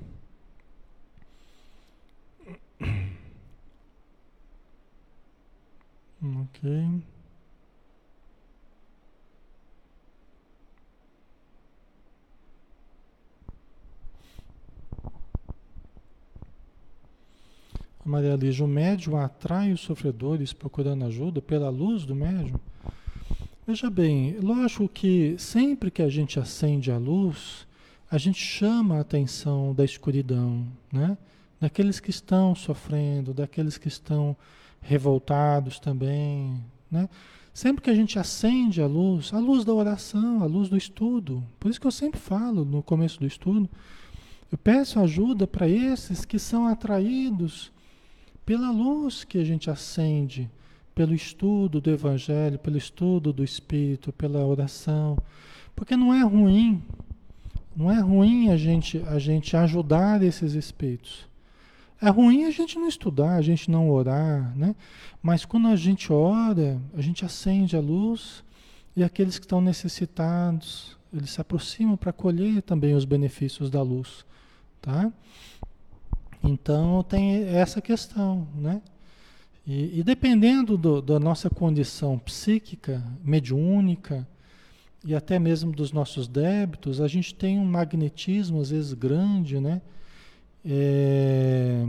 Ok. 6.63 7.01
Maria 18.05 18.35
Lígia, 18.35 18.63
o 18.63 18.67
médium 18.67 19.17
atrai 19.17 19.73
os 19.73 19.81
sofredores 19.81 20.53
procurando 20.53 21.03
ajuda 21.03 21.41
pela 21.41 21.69
luz 21.69 22.05
do 22.05 22.15
médium? 22.15 22.57
Veja 23.67 23.89
bem, 23.89 24.37
lógico 24.39 24.87
que 24.87 25.35
sempre 25.37 25.91
que 25.91 26.01
a 26.01 26.09
gente 26.09 26.39
acende 26.39 26.91
a 26.91 26.97
luz, 26.97 27.67
a 28.09 28.17
gente 28.17 28.39
chama 28.39 28.97
a 28.97 29.01
atenção 29.01 29.73
da 29.73 29.83
escuridão, 29.83 30.65
né? 30.91 31.17
Daqueles 31.59 31.99
que 31.99 32.09
estão 32.09 32.55
sofrendo, 32.55 33.33
daqueles 33.33 33.77
que 33.77 33.87
estão 33.89 34.35
revoltados 34.83 35.79
também, 35.79 36.63
né? 36.91 37.09
Sempre 37.53 37.83
que 37.83 37.89
a 37.89 37.95
gente 37.95 38.17
acende 38.17 38.81
a 38.81 38.87
luz, 38.87 39.31
a 39.33 39.39
luz 39.39 39.63
da 39.63 39.73
oração, 39.73 40.41
a 40.41 40.45
luz 40.45 40.69
do 40.69 40.77
estudo, 40.77 41.43
por 41.59 41.69
isso 41.69 41.79
que 41.79 41.87
eu 41.87 41.91
sempre 41.91 42.19
falo 42.19 42.65
no 42.65 42.81
começo 42.81 43.19
do 43.19 43.27
estudo, 43.27 43.69
eu 44.51 44.57
peço 44.57 44.99
ajuda 44.99 45.47
para 45.47 45.67
esses 45.67 46.25
que 46.25 46.39
são 46.39 46.67
atraídos 46.67 47.71
pela 48.45 48.71
luz 48.71 49.23
que 49.23 49.37
a 49.37 49.43
gente 49.43 49.69
acende 49.69 50.49
pelo 50.93 51.13
estudo 51.13 51.81
do 51.81 51.89
Evangelho, 51.89 52.59
pelo 52.59 52.77
estudo 52.77 53.33
do 53.33 53.43
Espírito, 53.43 54.11
pela 54.13 54.45
oração. 54.45 55.17
Porque 55.75 55.95
não 55.95 56.13
é 56.13 56.23
ruim, 56.23 56.83
não 57.75 57.91
é 57.91 57.99
ruim 57.99 58.49
a 58.49 58.57
gente, 58.57 59.01
a 59.07 59.17
gente 59.17 59.57
ajudar 59.57 60.21
esses 60.21 60.53
espíritos. 60.53 61.27
É 62.03 62.09
ruim 62.09 62.43
a 62.43 62.51
gente 62.51 62.77
não 62.77 62.89
estudar, 62.89 63.35
a 63.35 63.41
gente 63.41 63.71
não 63.71 63.89
orar, 63.89 64.53
né? 64.57 64.75
Mas 65.21 65.45
quando 65.45 65.69
a 65.69 65.75
gente 65.77 66.11
ora, 66.11 66.77
a 66.93 66.99
gente 66.99 67.23
acende 67.23 67.77
a 67.77 67.79
luz 67.79 68.43
e 68.93 69.01
aqueles 69.01 69.39
que 69.39 69.45
estão 69.45 69.61
necessitados, 69.61 70.97
eles 71.13 71.29
se 71.29 71.39
aproximam 71.39 71.95
para 71.95 72.11
colher 72.11 72.61
também 72.61 72.93
os 72.93 73.05
benefícios 73.05 73.69
da 73.69 73.81
luz, 73.81 74.25
tá? 74.81 75.13
Então 76.43 77.01
tem 77.03 77.45
essa 77.47 77.79
questão, 77.79 78.49
né? 78.53 78.81
E, 79.65 79.99
e 79.99 80.03
dependendo 80.03 80.77
do, 80.77 81.01
da 81.01 81.17
nossa 81.17 81.49
condição 81.49 82.19
psíquica, 82.19 83.01
mediúnica, 83.23 84.27
e 85.05 85.15
até 85.15 85.39
mesmo 85.39 85.71
dos 85.71 85.93
nossos 85.93 86.27
débitos, 86.27 86.99
a 86.99 87.07
gente 87.07 87.33
tem 87.33 87.57
um 87.57 87.65
magnetismo, 87.65 88.59
às 88.59 88.71
vezes, 88.71 88.91
grande, 88.91 89.57
né? 89.57 89.81
É, 90.65 91.85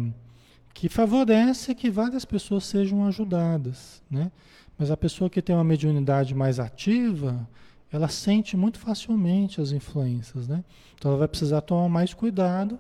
que 0.72 0.88
favorece 0.88 1.74
que 1.74 1.90
várias 1.90 2.24
pessoas 2.24 2.64
sejam 2.64 3.06
ajudadas, 3.06 4.02
né? 4.10 4.30
Mas 4.78 4.90
a 4.90 4.96
pessoa 4.96 5.30
que 5.30 5.40
tem 5.40 5.54
uma 5.54 5.62
mediunidade 5.62 6.34
mais 6.34 6.58
ativa, 6.58 7.48
ela 7.92 8.08
sente 8.08 8.56
muito 8.56 8.78
facilmente 8.78 9.60
as 9.60 9.70
influências, 9.70 10.48
né? 10.48 10.64
Então 10.96 11.12
ela 11.12 11.18
vai 11.18 11.28
precisar 11.28 11.60
tomar 11.60 11.88
mais 11.88 12.12
cuidado 12.12 12.78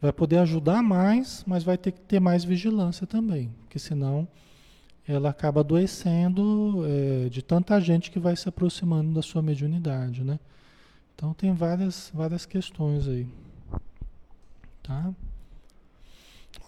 Vai 0.00 0.12
poder 0.12 0.38
ajudar 0.38 0.82
mais, 0.82 1.44
mas 1.46 1.62
vai 1.62 1.76
ter 1.76 1.92
que 1.92 2.00
ter 2.00 2.20
mais 2.20 2.42
vigilância 2.42 3.06
também, 3.06 3.50
porque 3.60 3.78
senão 3.78 4.26
ela 5.06 5.28
acaba 5.28 5.60
adoecendo 5.60 6.84
é, 6.86 7.28
de 7.28 7.42
tanta 7.42 7.78
gente 7.80 8.10
que 8.10 8.18
vai 8.18 8.34
se 8.34 8.48
aproximando 8.48 9.12
da 9.12 9.20
sua 9.20 9.42
mediunidade, 9.42 10.24
né? 10.24 10.38
Então 11.14 11.34
tem 11.34 11.52
várias, 11.52 12.10
várias 12.14 12.46
questões 12.46 13.06
aí. 13.06 13.26
Tá? 14.90 15.14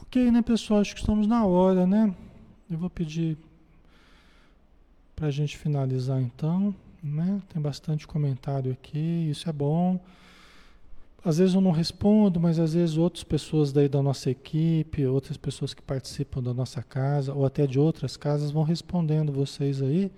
Ok, 0.00 0.30
né, 0.30 0.42
pessoal? 0.42 0.80
Acho 0.80 0.94
que 0.94 1.00
estamos 1.00 1.26
na 1.26 1.44
hora, 1.44 1.84
né? 1.84 2.14
Eu 2.70 2.78
vou 2.78 2.88
pedir 2.88 3.36
para 5.16 5.26
a 5.26 5.30
gente 5.32 5.58
finalizar 5.58 6.22
então, 6.22 6.72
né? 7.02 7.42
Tem 7.52 7.60
bastante 7.60 8.06
comentário 8.06 8.70
aqui, 8.70 9.28
isso 9.28 9.50
é 9.50 9.52
bom. 9.52 9.98
Às 11.24 11.38
vezes 11.38 11.56
eu 11.56 11.60
não 11.60 11.72
respondo, 11.72 12.38
mas 12.38 12.60
às 12.60 12.74
vezes 12.74 12.96
outras 12.96 13.24
pessoas 13.24 13.72
daí 13.72 13.88
da 13.88 14.00
nossa 14.00 14.30
equipe, 14.30 15.04
outras 15.04 15.36
pessoas 15.36 15.74
que 15.74 15.82
participam 15.82 16.40
da 16.40 16.54
nossa 16.54 16.80
casa, 16.80 17.34
ou 17.34 17.44
até 17.44 17.66
de 17.66 17.80
outras 17.80 18.16
casas, 18.16 18.52
vão 18.52 18.62
respondendo 18.62 19.32
vocês 19.32 19.82
aí. 19.82 20.12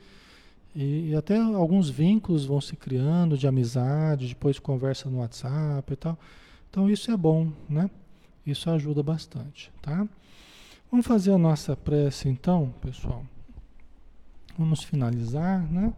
E, 0.77 1.09
e 1.09 1.15
até 1.17 1.39
alguns 1.39 1.89
vínculos 1.89 2.45
vão 2.45 2.61
se 2.61 2.77
criando 2.77 3.39
de 3.39 3.47
amizade, 3.47 4.29
depois 4.29 4.59
conversa 4.59 5.09
no 5.09 5.21
WhatsApp 5.21 5.91
e 5.91 5.97
tal. 5.97 6.19
Então 6.75 6.91
isso 6.91 7.09
é 7.13 7.17
bom, 7.17 7.53
né? 7.69 7.89
Isso 8.45 8.69
ajuda 8.69 9.01
bastante, 9.01 9.71
tá? 9.81 10.09
Vamos 10.91 11.07
fazer 11.07 11.31
a 11.31 11.39
nossa 11.39 11.77
prece 11.77 12.29
então, 12.29 12.75
pessoal. 12.81 13.25
Vamos 14.59 14.83
finalizar, 14.83 15.63
né? 15.71 15.95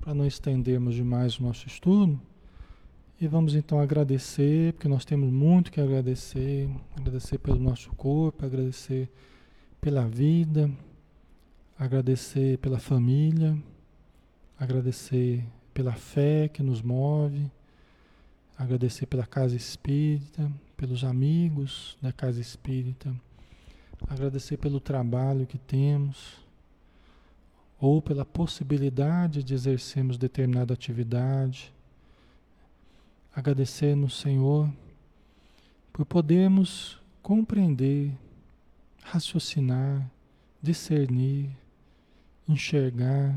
Para 0.00 0.14
não 0.14 0.26
estendermos 0.26 0.94
demais 0.94 1.38
o 1.38 1.42
nosso 1.42 1.66
estudo. 1.66 2.18
E 3.20 3.28
vamos 3.28 3.54
então 3.54 3.80
agradecer, 3.80 4.72
porque 4.72 4.88
nós 4.88 5.04
temos 5.04 5.30
muito 5.30 5.70
que 5.70 5.78
agradecer. 5.78 6.70
Agradecer 6.96 7.36
pelo 7.36 7.58
nosso 7.60 7.90
corpo, 7.90 8.46
agradecer 8.46 9.12
pela 9.78 10.08
vida, 10.08 10.70
agradecer 11.78 12.56
pela 12.60 12.78
família, 12.78 13.62
agradecer 14.58 15.44
pela 15.74 15.92
fé 15.92 16.48
que 16.48 16.62
nos 16.62 16.80
move, 16.80 17.50
agradecer 18.56 19.06
pela 19.06 19.26
casa 19.26 19.56
espírita, 19.56 20.50
pelos 20.76 21.04
amigos 21.04 21.96
da 22.00 22.12
casa 22.12 22.40
espírita, 22.40 23.14
agradecer 24.08 24.56
pelo 24.56 24.80
trabalho 24.80 25.46
que 25.46 25.58
temos, 25.58 26.42
ou 27.82 28.00
pela 28.00 28.24
possibilidade 28.24 29.42
de 29.42 29.54
exercermos 29.54 30.16
determinada 30.16 30.72
atividade. 30.72 31.72
Agradecer 33.34 33.96
no 33.96 34.08
Senhor 34.08 34.72
por 35.92 36.06
podermos 36.06 37.00
compreender, 37.20 38.16
raciocinar, 39.02 40.08
discernir, 40.62 41.50
enxergar 42.48 43.34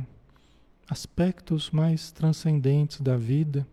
aspectos 0.87 1.71
mais 1.71 2.11
transcendentes 2.11 3.01
da 3.01 3.17
vida 3.17 3.65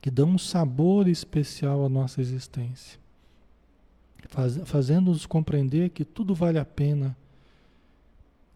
que 0.00 0.10
dão 0.10 0.30
um 0.30 0.38
sabor 0.38 1.08
especial 1.08 1.84
à 1.84 1.88
nossa 1.88 2.20
existência, 2.20 2.98
faz, 4.28 4.56
fazendo-nos 4.64 5.26
compreender 5.26 5.90
que 5.90 6.04
tudo 6.04 6.34
vale 6.34 6.58
a 6.58 6.64
pena 6.64 7.16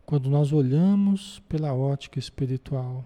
quando 0.05 0.29
nós 0.29 0.53
olhamos 0.53 1.41
pela 1.49 1.73
ótica 1.73 2.19
espiritual 2.19 3.05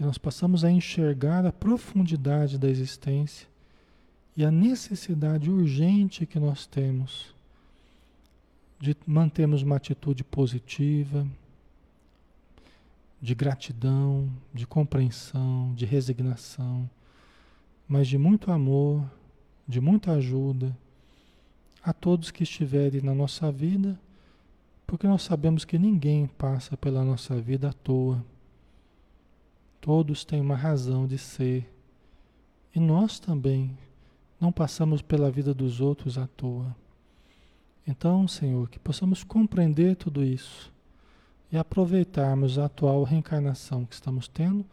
que 0.00 0.06
nós 0.06 0.16
passamos 0.16 0.64
a 0.64 0.70
enxergar 0.70 1.44
a 1.44 1.52
profundidade 1.52 2.56
da 2.56 2.70
existência 2.70 3.46
e 4.34 4.42
a 4.42 4.50
necessidade 4.50 5.50
urgente 5.50 6.24
que 6.24 6.40
nós 6.40 6.66
temos 6.66 7.34
de 8.80 8.96
mantermos 9.06 9.60
uma 9.60 9.76
atitude 9.76 10.24
positiva, 10.24 11.26
de 13.20 13.34
gratidão, 13.34 14.30
de 14.54 14.66
compreensão, 14.66 15.74
de 15.74 15.84
resignação, 15.84 16.88
mas 17.90 18.06
de 18.06 18.16
muito 18.16 18.52
amor, 18.52 19.02
de 19.66 19.80
muita 19.80 20.12
ajuda 20.12 20.78
a 21.82 21.92
todos 21.92 22.30
que 22.30 22.44
estiverem 22.44 23.00
na 23.00 23.12
nossa 23.12 23.50
vida, 23.50 23.98
porque 24.86 25.08
nós 25.08 25.22
sabemos 25.22 25.64
que 25.64 25.76
ninguém 25.76 26.28
passa 26.28 26.76
pela 26.76 27.04
nossa 27.04 27.40
vida 27.40 27.70
à 27.70 27.72
toa. 27.72 28.24
Todos 29.80 30.24
têm 30.24 30.40
uma 30.40 30.54
razão 30.54 31.04
de 31.04 31.18
ser. 31.18 31.68
E 32.72 32.78
nós 32.78 33.18
também 33.18 33.76
não 34.40 34.52
passamos 34.52 35.02
pela 35.02 35.28
vida 35.28 35.52
dos 35.52 35.80
outros 35.80 36.16
à 36.16 36.28
toa. 36.28 36.76
Então, 37.84 38.28
Senhor, 38.28 38.68
que 38.68 38.78
possamos 38.78 39.24
compreender 39.24 39.96
tudo 39.96 40.22
isso 40.22 40.72
e 41.50 41.58
aproveitarmos 41.58 42.56
a 42.56 42.66
atual 42.66 43.02
reencarnação 43.02 43.84
que 43.84 43.94
estamos 43.94 44.28
tendo, 44.28 44.64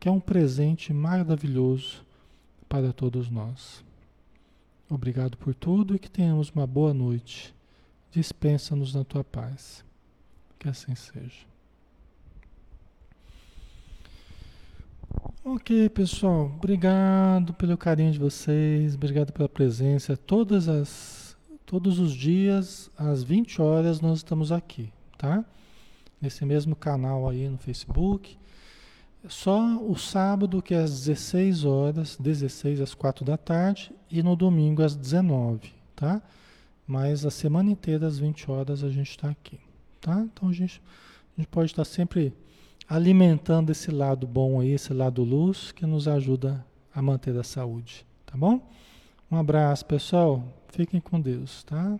que 0.00 0.08
é 0.08 0.10
um 0.10 0.20
presente 0.20 0.94
maravilhoso 0.94 2.02
para 2.74 2.92
todos 2.92 3.30
nós. 3.30 3.84
Obrigado 4.90 5.36
por 5.36 5.54
tudo 5.54 5.94
e 5.94 5.98
que 5.98 6.10
tenhamos 6.10 6.50
uma 6.50 6.66
boa 6.66 6.92
noite. 6.92 7.54
Dispensa-nos 8.10 8.92
na 8.92 9.04
tua 9.04 9.22
paz. 9.22 9.84
Que 10.58 10.68
assim 10.68 10.92
seja. 10.96 11.46
Ok, 15.44 15.88
pessoal. 15.90 16.46
Obrigado 16.56 17.54
pelo 17.54 17.78
carinho 17.78 18.10
de 18.10 18.18
vocês, 18.18 18.96
obrigado 18.96 19.32
pela 19.32 19.48
presença. 19.48 20.16
Todas 20.16 20.68
as, 20.68 21.36
todos 21.64 22.00
os 22.00 22.12
dias, 22.12 22.90
às 22.98 23.22
20 23.22 23.62
horas, 23.62 24.00
nós 24.00 24.18
estamos 24.18 24.50
aqui, 24.50 24.92
tá? 25.16 25.44
Nesse 26.20 26.44
mesmo 26.44 26.74
canal 26.74 27.28
aí 27.28 27.48
no 27.48 27.56
Facebook. 27.56 28.36
Só 29.28 29.78
o 29.78 29.96
sábado, 29.96 30.60
que 30.60 30.74
é 30.74 30.82
às 30.82 31.04
16 31.04 31.64
horas, 31.64 32.16
16 32.20 32.80
às 32.80 32.94
4 32.94 33.24
da 33.24 33.36
tarde, 33.36 33.92
e 34.10 34.22
no 34.22 34.36
domingo 34.36 34.82
às 34.82 34.94
19, 34.94 35.72
tá? 35.96 36.22
Mas 36.86 37.24
a 37.24 37.30
semana 37.30 37.70
inteira, 37.70 38.06
às 38.06 38.18
20 38.18 38.50
horas, 38.50 38.84
a 38.84 38.90
gente 38.90 39.10
está 39.10 39.30
aqui, 39.30 39.58
tá? 40.00 40.20
Então 40.20 40.48
a 40.48 40.52
gente, 40.52 40.82
a 41.36 41.40
gente 41.40 41.48
pode 41.48 41.70
estar 41.70 41.84
sempre 41.84 42.34
alimentando 42.86 43.70
esse 43.70 43.90
lado 43.90 44.26
bom 44.26 44.60
aí, 44.60 44.72
esse 44.72 44.92
lado 44.92 45.22
luz 45.22 45.72
que 45.72 45.86
nos 45.86 46.06
ajuda 46.06 46.64
a 46.94 47.00
manter 47.00 47.36
a 47.38 47.42
saúde, 47.42 48.06
tá 48.26 48.36
bom? 48.36 48.60
Um 49.30 49.36
abraço, 49.36 49.86
pessoal. 49.86 50.44
Fiquem 50.68 51.00
com 51.00 51.18
Deus, 51.18 51.64
tá? 51.64 51.98